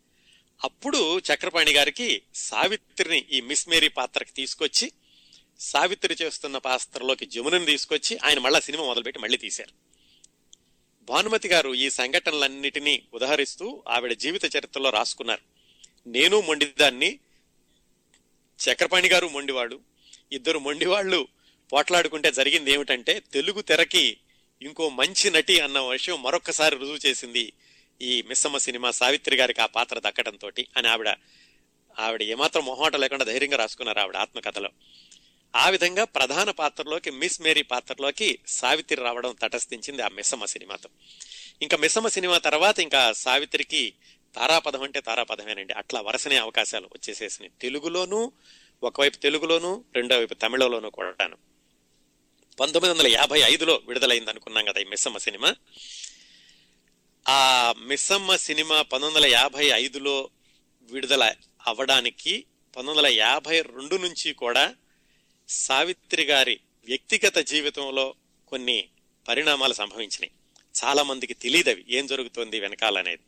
అప్పుడు 0.63 1.19
చక్రపాణి 1.19 1.71
గారికి 1.71 2.21
సావిత్రిని 2.35 3.25
ఈ 3.31 3.41
మిస్ 3.41 3.69
మేరీ 3.69 3.87
పాత్రకి 3.87 4.31
తీసుకొచ్చి 4.31 4.91
సావిత్రి 5.59 6.17
చేస్తున్న 6.21 6.57
పాత్రలోకి 6.57 7.25
జమునని 7.25 7.65
తీసుకొచ్చి 7.65 8.19
ఆయన 8.23 8.39
మళ్ళా 8.39 8.59
సినిమా 8.59 8.85
మొదలుపెట్టి 8.85 9.21
మళ్ళీ 9.21 9.37
తీశారు. 9.37 9.73
భానుమతి 11.03 11.47
గారు 11.47 11.73
ఈ 11.73 11.89
సంఘటనలన్నిటినీ 11.89 13.03
ఉదహరిస్తూ 13.13 13.83
ఆవిడ 13.87 14.13
జీవిత 14.13 14.45
చరిత్రలో 14.45 14.89
రాసుకున్నారు. 14.89 15.41
నేను 16.07 16.41
మొండిదాన్ని 16.41 17.19
చక్రపాణి 18.59 19.09
గారు 19.09 19.27
మొండివాడు. 19.27 19.79
ఇద్దరు 20.31 20.59
మొండివాళ్ళు 20.59 21.27
పోట్లాడుకుంటే 21.73 22.31
జరిగింది 22.31 22.71
ఏమిటంటే 22.71 23.19
తెలుగు 23.33 23.61
తెరకి 23.61 24.17
ఇంకో 24.61 24.89
మంచి 24.89 25.31
నటి 25.31 25.59
అన్న 25.59 25.79
విషయం 25.79 26.23
మరొక్కసారి 26.23 26.75
రుజువు 26.75 27.07
చేసింది 27.07 27.53
ఈ 28.01 28.21
మిస్సమ్మ 28.21 28.57
సినిమా 28.57 28.91
సావిత్రి 28.91 29.35
గారికి 29.35 29.61
ఆ 29.61 29.65
పాత్ర 29.65 29.99
దక్కడంతో 29.99 30.51
అని 30.77 30.87
ఆవిడ 30.87 31.15
ఆవిడ 31.99 32.23
ఏమాత్రం 32.23 32.65
మొహమాట 32.65 32.95
లేకుండా 32.95 33.25
ధైర్యంగా 33.25 33.57
రాసుకున్నారు 33.57 33.99
ఆవిడ 33.99 34.17
ఆత్మకథలో. 34.17 34.69
ఆ 35.55 35.69
విధంగా 35.69 36.03
ప్రధాన 36.03 36.51
పాత్రలోకి 36.51 37.11
మిస్ 37.11 37.41
మేరీ 37.41 37.61
పాత్రలోకి 37.61 38.39
సావిత్రి 38.47 39.01
రావడం 39.01 39.35
తటస్థించింది 39.41 40.01
ఆ 40.01 40.07
మిస్సమ్మ 40.07 40.45
సినిమాతో. 40.45 40.89
ఇంకా 41.61 41.77
మిస్సమ్మ 41.77 42.07
సినిమా 42.07 42.37
తర్వాత 42.37 42.79
ఇంకా 42.79 43.13
సావిత్రికి 43.13 43.93
తారాపదం 44.35 44.81
అంటే 44.81 45.01
తారాపదమేనండి. 45.01 45.73
అట్లా 45.73 46.01
వరుసనే 46.01 46.37
అవకాశాలు 46.37 46.85
వచ్చేసేసినాయి. 46.85 47.51
తెలుగులోనూ 47.61 48.31
ఒకవైపు 48.83 49.17
తెలుగులోను 49.17 49.85
రెండో 49.95 50.19
వైపు 50.19 50.33
తమిళలోనూ 50.33 50.89
కూడాను. 50.89 51.37
పంతొమ్మిది 52.59 52.93
వందల 52.93 53.07
యాభై 53.07 53.39
ఐదులో 53.39 53.81
విడుదలైంది 53.87 54.29
అనుకున్నాం 54.29 54.65
కదా 54.65 54.81
ఈ 54.81 54.83
మిస్సమ్మ 54.83 55.17
సినిమా. 55.17 55.55
ఆ 57.27 57.73
మిస్సమ్మ 57.77 58.35
సినిమా 58.35 58.81
పంతొమ్మిది 58.81 59.25
వందల 59.25 59.39
యాభై 59.39 59.65
ఐదులో 59.65 60.29
విడుదల 60.91 61.33
అవ్వడానికి 61.67 62.45
పంతొమ్మిది 62.77 62.97
వందల 62.97 63.17
యాభై 63.17 63.61
రెండు 63.61 63.95
నుంచి 63.95 64.33
కూడా 64.33 64.75
సావిత్రి 65.49 66.23
గారి 66.23 66.59
వ్యక్తిగత 66.85 67.37
జీవితంలో 67.37 68.15
కొన్ని 68.47 68.89
పరిణామాలు 69.27 69.73
సంభవించినాయి. 69.73 70.31
చాలా 70.83 71.03
మందికి 71.03 71.33
తెలియదవి 71.33 71.85
ఏం 71.89 72.07
జరుగుతుంది 72.07 72.59
వెనకాలనేది 72.59 73.21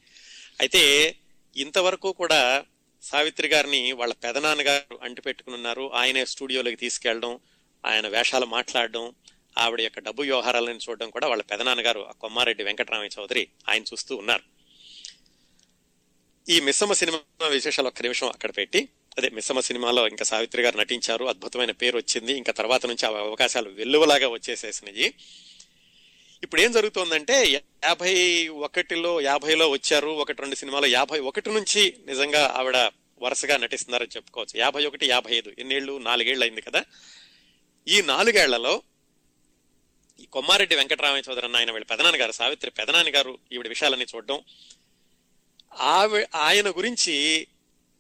అయితే 0.60 1.16
ఇంతవరకు 1.58 2.12
కూడా 2.12 2.66
సావిత్రి 3.02 3.48
గారిని 3.48 3.92
వాళ్ళ 3.92 4.14
పెదనాన్నగారు 4.14 5.00
అంటిపెట్టుకుని 5.04 5.56
ఉన్నారు. 5.56 5.92
ఆయనే 5.94 6.26
స్టూడియోలోకి 6.26 6.76
తీసుకెళ్ళడం 6.76 7.40
ఆయన 7.86 8.08
వేషాలు 8.08 8.46
మాట్లాడడం 8.46 9.14
ఆవిడ 9.58 9.82
యొక్క 9.82 10.00
డబ్బు 10.00 10.22
వ్యవహారాలను 10.22 10.80
చూడడం 10.90 11.10
కూడా 11.10 11.28
వాళ్ళ 11.28 11.42
పెదనాన్నగారు 11.42 12.00
ఆ 12.00 12.12
కొమ్మారెడ్డి 12.12 12.64
వెంకటరామయ్య 12.64 13.22
చౌదరి 13.22 13.48
ఆయన 13.70 13.84
చూస్తూ 13.84 14.16
ఉన్నారు. 14.16 14.44
ఈ 16.50 16.60
మిస్సమ్మ 16.60 16.94
సినిమా 16.94 17.48
విశేషాలు 17.48 17.88
ఒక్క 17.88 18.02
నిమిషం 18.02 18.28
అక్కడ 18.28 18.52
పెట్టి 18.58 18.90
అదే 19.18 19.30
మిస్సమ్మ 19.30 19.60
సినిమాలో 19.60 20.08
ఇంకా 20.08 20.26
సావిత్రి 20.26 20.62
గారు 20.62 20.78
నటించారు 20.78 21.26
అద్భుతమైన 21.26 21.72
పేరు 21.72 21.98
వచ్చింది 21.98 22.34
ఇంకా 22.34 22.52
తర్వాత 22.52 22.86
నుంచి 22.86 23.06
ఆ 23.06 23.20
అవకాశాలు 23.20 23.70
వెల్లువలాగా 23.70 24.28
వచ్చేసేసినాయి. 24.28 25.14
ఇప్పుడు 26.44 26.62
ఏం 26.62 26.72
జరుగుతోందంటే 26.72 27.64
యాభై 27.86 28.48
ఒకటిలో 28.48 29.22
యాభైలో 29.22 29.70
వచ్చారు 29.70 30.08
ఒకటి 30.08 30.42
రెండు 30.42 30.56
సినిమాలో 30.56 30.88
యాభై 30.88 31.20
ఒకటి 31.20 31.50
నుంచి 31.50 31.98
నిజంగా 32.06 32.54
ఆవిడ 32.56 32.78
వరుసగా 33.22 33.58
నటిస్తున్నారని 33.58 34.16
చెప్పుకోవచ్చు. 34.16 34.60
యాభై 34.60 34.86
ఒకటి 34.86 35.08
యాభై 35.08 35.36
ఐదు 35.36 35.54
ఎన్నేళ్ళు? 35.60 35.98
నాలుగేళ్ళు 35.98 36.44
అయింది 36.46 36.62
కదా. 36.62 36.84
ఈ 37.88 38.02
నాలుగేళ్ళలో 38.02 38.82
ఈ 40.20 40.26
కొమ్మారెడ్డి 40.26 40.76
వెంకటరామయ్య 40.76 41.30
చౌదరి 41.30 41.46
అన్న 41.46 41.56
ఆయన 41.56 41.72
వీళ్ళ 41.72 41.86
పెదనాన్న 41.86 42.22
గారు 42.22 42.32
సావిత్రి 42.32 42.72
పెదనాన్న 42.72 43.16
గారు 43.16 43.38
ఈవిడ 43.52 43.68
విషయాలన్నీ 43.68 44.06
చూడడం. 44.16 44.42
ఆవి 45.74 46.26
ఆయన 46.36 46.70
గురించి 46.70 47.48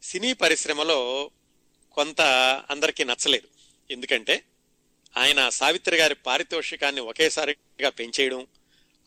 సినీ 0.03 0.33
పరిశ్రమలో 0.33 1.31
కొంత 1.91 2.21
అందరికీ 2.69 3.03
నచ్చలేదు. 3.03 3.47
ఎందుకంటే 3.91 4.43
ఆయన 5.17 5.49
సావిత్రి 5.49 5.97
గారి 5.97 6.15
పారితోషికాన్ని 6.15 7.01
ఒకేసారిగా 7.01 7.89
పెంచేయడం 7.89 8.47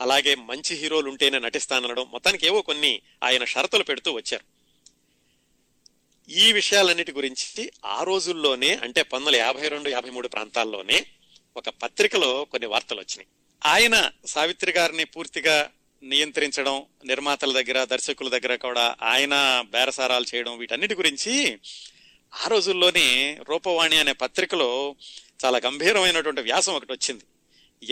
అలాగే 0.00 0.34
మంచి 0.34 0.74
హీరోలు 0.74 1.10
ఉంటేనే 1.10 1.38
నటిస్తానడం 1.38 2.10
మొత్తానికి 2.10 2.46
ఏవో 2.46 2.62
కొన్ని 2.62 3.02
ఆయన 3.22 3.44
షరతులు 3.44 3.84
పెడుతూ 3.84 4.12
వచ్చారు. 4.12 4.44
ఈ 6.30 6.52
విషయాలన్నిటి 6.52 7.12
గురించి 7.12 7.70
ఆ 7.84 8.02
రోజుల్లోనే 8.02 8.74
అంటే 8.74 9.02
పంతొమ్మిది 9.02 9.38
యాభై 9.38 9.68
రెండు 9.68 9.88
యాభై 9.88 10.10
మూడు 10.10 10.28
ప్రాంతాల్లోనే 10.28 11.06
ఒక 11.56 11.68
పత్రికలో 11.68 12.44
కొన్ని 12.44 12.66
వార్తలు 12.66 12.98
వచ్చినాయి. 12.98 13.26
ఆయన 13.66 14.10
సావిత్రి 14.26 14.72
గారిని 14.72 15.04
పూర్తిగా 15.04 15.70
నియంత్రించడం 16.02 16.82
నిర్మాతల 17.04 17.62
దగ్గర 17.62 17.84
దర్శకుల 17.84 18.28
దగ్గర 18.28 18.56
కూడా 18.56 18.96
ఆయన 19.02 19.64
బేరసారాలు 19.70 20.24
చేయడం 20.34 20.58
వీటన్నిటి 20.58 20.94
గురించి 20.94 21.58
ఆ 22.44 22.48
రోజుల్లోనే 22.48 23.38
రూపవాణి 23.48 23.96
అనే 23.96 24.12
పత్రికలో 24.12 24.96
చాలా 25.44 25.60
గంభీరమైనటువంటి 25.66 26.40
వ్యాసం 26.40 26.74
ఒకటి 26.74 26.92
వచ్చింది. 26.92 27.24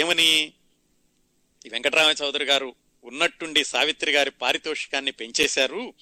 ఏమని? 0.01 0.53
వెంకటరామ 1.69 2.15
చౌదరి 2.23 2.45
గారు 2.45 2.75
ఉన్నట్టుండి 3.05 3.65
సావిత్రి 3.65 4.13
గారి 4.13 4.31
పారితోషికాన్ని 4.31 5.13
పెంచేశారు. 5.13 5.95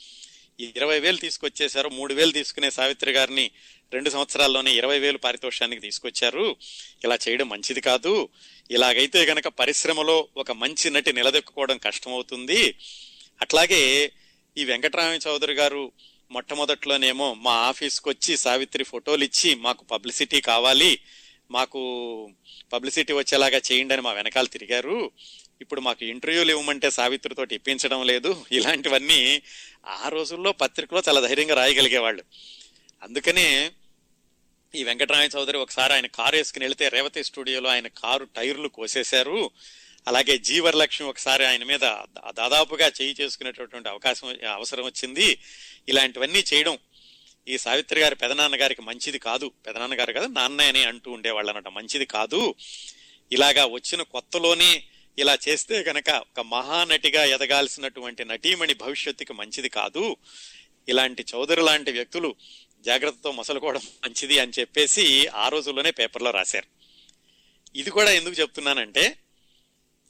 ఇరవై 0.60 1.00
వేలు 1.00 1.16
తీసుకొచ్చేశారు 1.16 1.88
మూడు 1.88 2.14
వేలు 2.14 2.32
తీసుకునే 2.32 2.70
సావిత్రి 2.70 3.12
గారిని 3.12 3.50
రెండు 3.92 4.10
సంవత్సరాల్లోనే 4.10 4.74
ఇరవై 4.74 4.98
వేలు 4.98 5.18
పారితోషానికి 5.18 5.82
తీసుకొచ్చారు. 5.82 6.56
ఇలా 7.04 7.18
చేయడం 7.28 7.48
మంచిది 7.48 7.80
కాదు. 7.80 8.28
ఇలాగైతే 8.70 9.24
గనక 9.24 9.48
పరిశ్రమలో 9.48 10.28
ఒక 10.36 10.52
మంచి 10.52 10.90
నటి 10.90 11.12
నిలదొక్కుకోవడం 11.12 11.78
కష్టమవుతుంది. 11.78 12.74
అట్లాగే 13.42 14.12
ఈ 14.58 14.64
వెంకటరామ 14.64 15.18
చౌదరి 15.28 15.52
గారు 15.52 15.92
మొట్టమొదట్లోనేమో 16.30 17.34
మా 17.34 17.52
ఆఫీస్కి 17.52 18.08
వచ్చి 18.08 18.36
సావిత్రి 18.36 18.84
ఫోటోలు 18.84 19.24
ఇచ్చి 19.24 19.54
మాకు 19.54 19.84
పబ్లిసిటీ 19.84 20.40
కావాలి 20.40 20.98
మాకు 21.50 21.78
పబ్లిసిటీ 22.72 23.12
వచ్చేలాగా 23.12 23.60
చేయండి 23.72 23.94
అని 23.94 24.02
మా 24.02 24.12
వెనకాల 24.12 24.44
తిరిగారు. 24.44 25.10
ఇప్పుడు 25.60 25.80
మాకు 25.80 26.04
ఇంటర్వ్యూలు 26.04 26.50
ఇవ్వమంటే 26.50 26.90
సావిత్రితో 26.90 27.46
ఇప్పించడం 27.52 28.06
లేదు. 28.06 28.44
ఇలాంటివన్నీ 28.52 29.42
ఆ 29.86 30.08
రోజుల్లో 30.08 30.52
పత్రికలో 30.52 31.02
చాలా 31.08 31.20
ధైర్యంగా 31.20 31.54
రాయగలిగేవాళ్ళు. 31.54 32.22
అందుకనే 33.02 33.70
ఈ 34.74 34.84
వెంకటరామయ్య 34.84 35.38
చౌదరి 35.38 35.56
ఒకసారి 35.56 35.92
ఆయన 35.92 36.06
కారు 36.06 36.36
వేసుకుని 36.36 36.64
వెళితే 36.64 36.88
రేవతి 36.88 37.24
స్టూడియోలో 37.24 37.70
ఆయన 37.70 37.86
కారు 37.86 38.24
టైర్లు 38.24 38.68
కోసేశారు. 38.68 39.50
అలాగే 40.08 40.38
జీవరలక్ష్మి 40.38 41.08
ఒకసారి 41.08 41.44
ఆయన 41.44 41.64
మీద 41.64 41.80
దాదాపుగా 42.30 42.92
చేయి 43.02 43.16
చేసుకునేటటువంటి 43.20 43.88
అవకాశం 43.88 44.36
అవసరం 44.52 44.84
వచ్చింది. 44.84 45.38
ఇలాంటివన్నీ 45.88 46.44
చేయడం 46.54 46.78
ఈ 47.48 47.58
సావిత్రి 47.58 48.00
గారి 48.00 48.14
పెదనాన్న 48.14 48.60
గారికి 48.60 48.82
మంచిది 48.82 49.18
కాదు. 49.18 49.52
పెదనాన్న 49.66 49.98
గారు 49.98 50.12
కదా 50.12 50.26
నాన్న 50.26 50.60
అని 50.60 50.84
అంటూ 50.84 51.10
ఉండేవాళ్ళు 51.10 51.50
అనమాట 51.50 51.68
మంచిది 51.68 52.06
కాదు. 52.06 52.54
ఇలాగా 53.32 53.66
వచ్చిన 53.66 54.02
కొత్తలోనే 54.02 54.82
ఇలా 55.18 55.38
చేస్తే 55.48 55.84
గనక 55.88 56.10
ఒక 56.10 56.40
మహానటిగా 56.40 57.24
ఎదగాల్సినటువంటి 57.24 58.24
నటీమణి 58.24 58.74
భవిష్యత్తుకి 58.74 59.32
మంచిది 59.32 59.68
కాదు. 59.68 60.16
ఇలాంటి 60.88 61.24
చౌదరి 61.34 61.62
లాంటి 61.62 61.92
వ్యక్తులు 61.92 62.34
జాగ్రత్తతో 62.84 63.32
మసలుకోవడం 63.32 63.80
మంచిది 64.04 64.38
అని 64.38 64.52
చెప్పేసి 64.60 65.26
ఆ 65.26 65.48
రోజుల్లోనే 65.48 65.90
పేపర్లో 65.90 66.30
రాశారు. 66.30 66.66
ఇది 67.76 67.90
కూడా 67.90 68.10
ఎందుకు 68.10 68.34
చెప్తున్నానంటే 68.40 69.18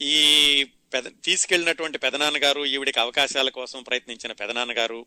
ఈ 0.02 0.66
పెద 0.94 1.04
తీసుకెళ్ళినటువంటి 1.24 1.98
పెదనాన్నగారు 1.98 2.64
ఈవిడికి 2.64 3.00
అవకాశాల 3.00 3.48
కోసం 3.48 3.82
ప్రయత్నించిన 3.82 4.32
పెదనాన్నగారు 4.32 5.06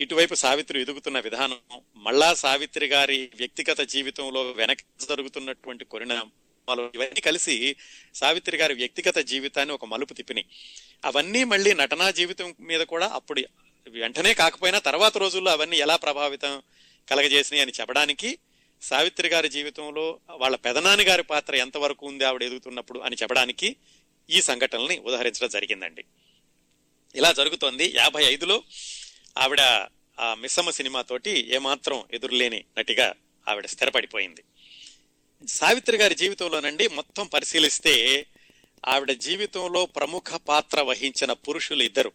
ఇటువైపు 0.00 0.34
సావిత్రి 0.34 0.80
ఎదుగుతున్న 0.80 1.20
విధానం 1.20 1.58
మళ్ళా 1.96 2.34
సావిత్రి 2.34 2.86
గారి 2.86 3.30
వ్యక్తిగత 3.34 3.80
జీవితంలో 3.80 4.50
వెనక 4.50 4.78
జరుగుతున్నటువంటి 5.08 5.84
కొరిణామాలు 5.84 6.92
ఇవన్నీ 6.94 7.20
కలిసి 7.20 7.76
సావిత్రి 8.14 8.56
గారి 8.56 8.74
వ్యక్తిగత 8.74 9.18
జీవితాన్ని 9.18 9.74
ఒక 9.74 9.84
మలుపు 9.84 10.14
తిప్పినాయి. 10.14 10.46
అవన్నీ 11.04 11.44
మళ్ళీ 11.44 11.74
నటనా 11.74 12.10
జీవితం 12.10 12.54
మీద 12.60 12.80
కూడా 12.80 13.06
అప్పుడు 13.06 13.42
వెంటనే 13.88 14.34
కాకపోయినా 14.34 14.78
తర్వాత 14.78 15.18
రోజుల్లో 15.18 15.50
అవన్నీ 15.50 15.76
ఎలా 15.76 15.96
ప్రభావితం 15.96 16.62
కలగజేసినాయి 17.10 17.62
అని 17.62 17.72
చెప్పడానికి 17.80 18.38
సావిత్రి 18.82 19.28
గారి 19.28 19.48
జీవితంలో 19.48 20.20
వాళ్ళ 20.30 20.56
పెదనాని 20.56 21.04
గారి 21.04 21.22
పాత్ర 21.22 21.54
ఎంతవరకు 21.54 22.06
ఉంది 22.06 22.24
ఆవిడ 22.24 22.42
ఎదుగుతున్నప్పుడు 22.42 22.98
అని 22.98 23.16
చెప్పడానికి 23.22 23.76
ఈ 24.30 24.42
సంఘటనల్ని 24.42 24.98
ఉదహరించడం 24.98 25.48
జరిగిందండి. 25.48 26.04
ఇలా 27.14 27.32
జరుగుతోంది. 27.32 27.92
యాభై 27.96 28.24
ఐదులో 28.24 28.62
ఆవిడ 29.38 29.60
ఆ 30.20 30.34
మిస్సమ్మ 30.34 30.70
సినిమాతోటి 30.70 31.54
ఏమాత్రం 31.54 32.04
ఎదురులేని 32.12 32.64
నటిగా 32.78 33.14
ఆవిడ 33.48 33.66
స్థిరపడిపోయింది. 33.66 34.44
సావిత్రి 35.48 35.96
గారి 35.96 36.14
జీవితంలోనండి 36.14 36.88
మొత్తం 36.88 37.26
పరిశీలిస్తే 37.26 38.26
ఆవిడ 38.88 39.12
జీవితంలో 39.12 39.86
ప్రముఖ 39.86 40.34
పాత్ర 40.34 40.80
వహించిన 40.80 41.32
పురుషులు 41.32 41.82
ఇద్దరు. 41.82 42.12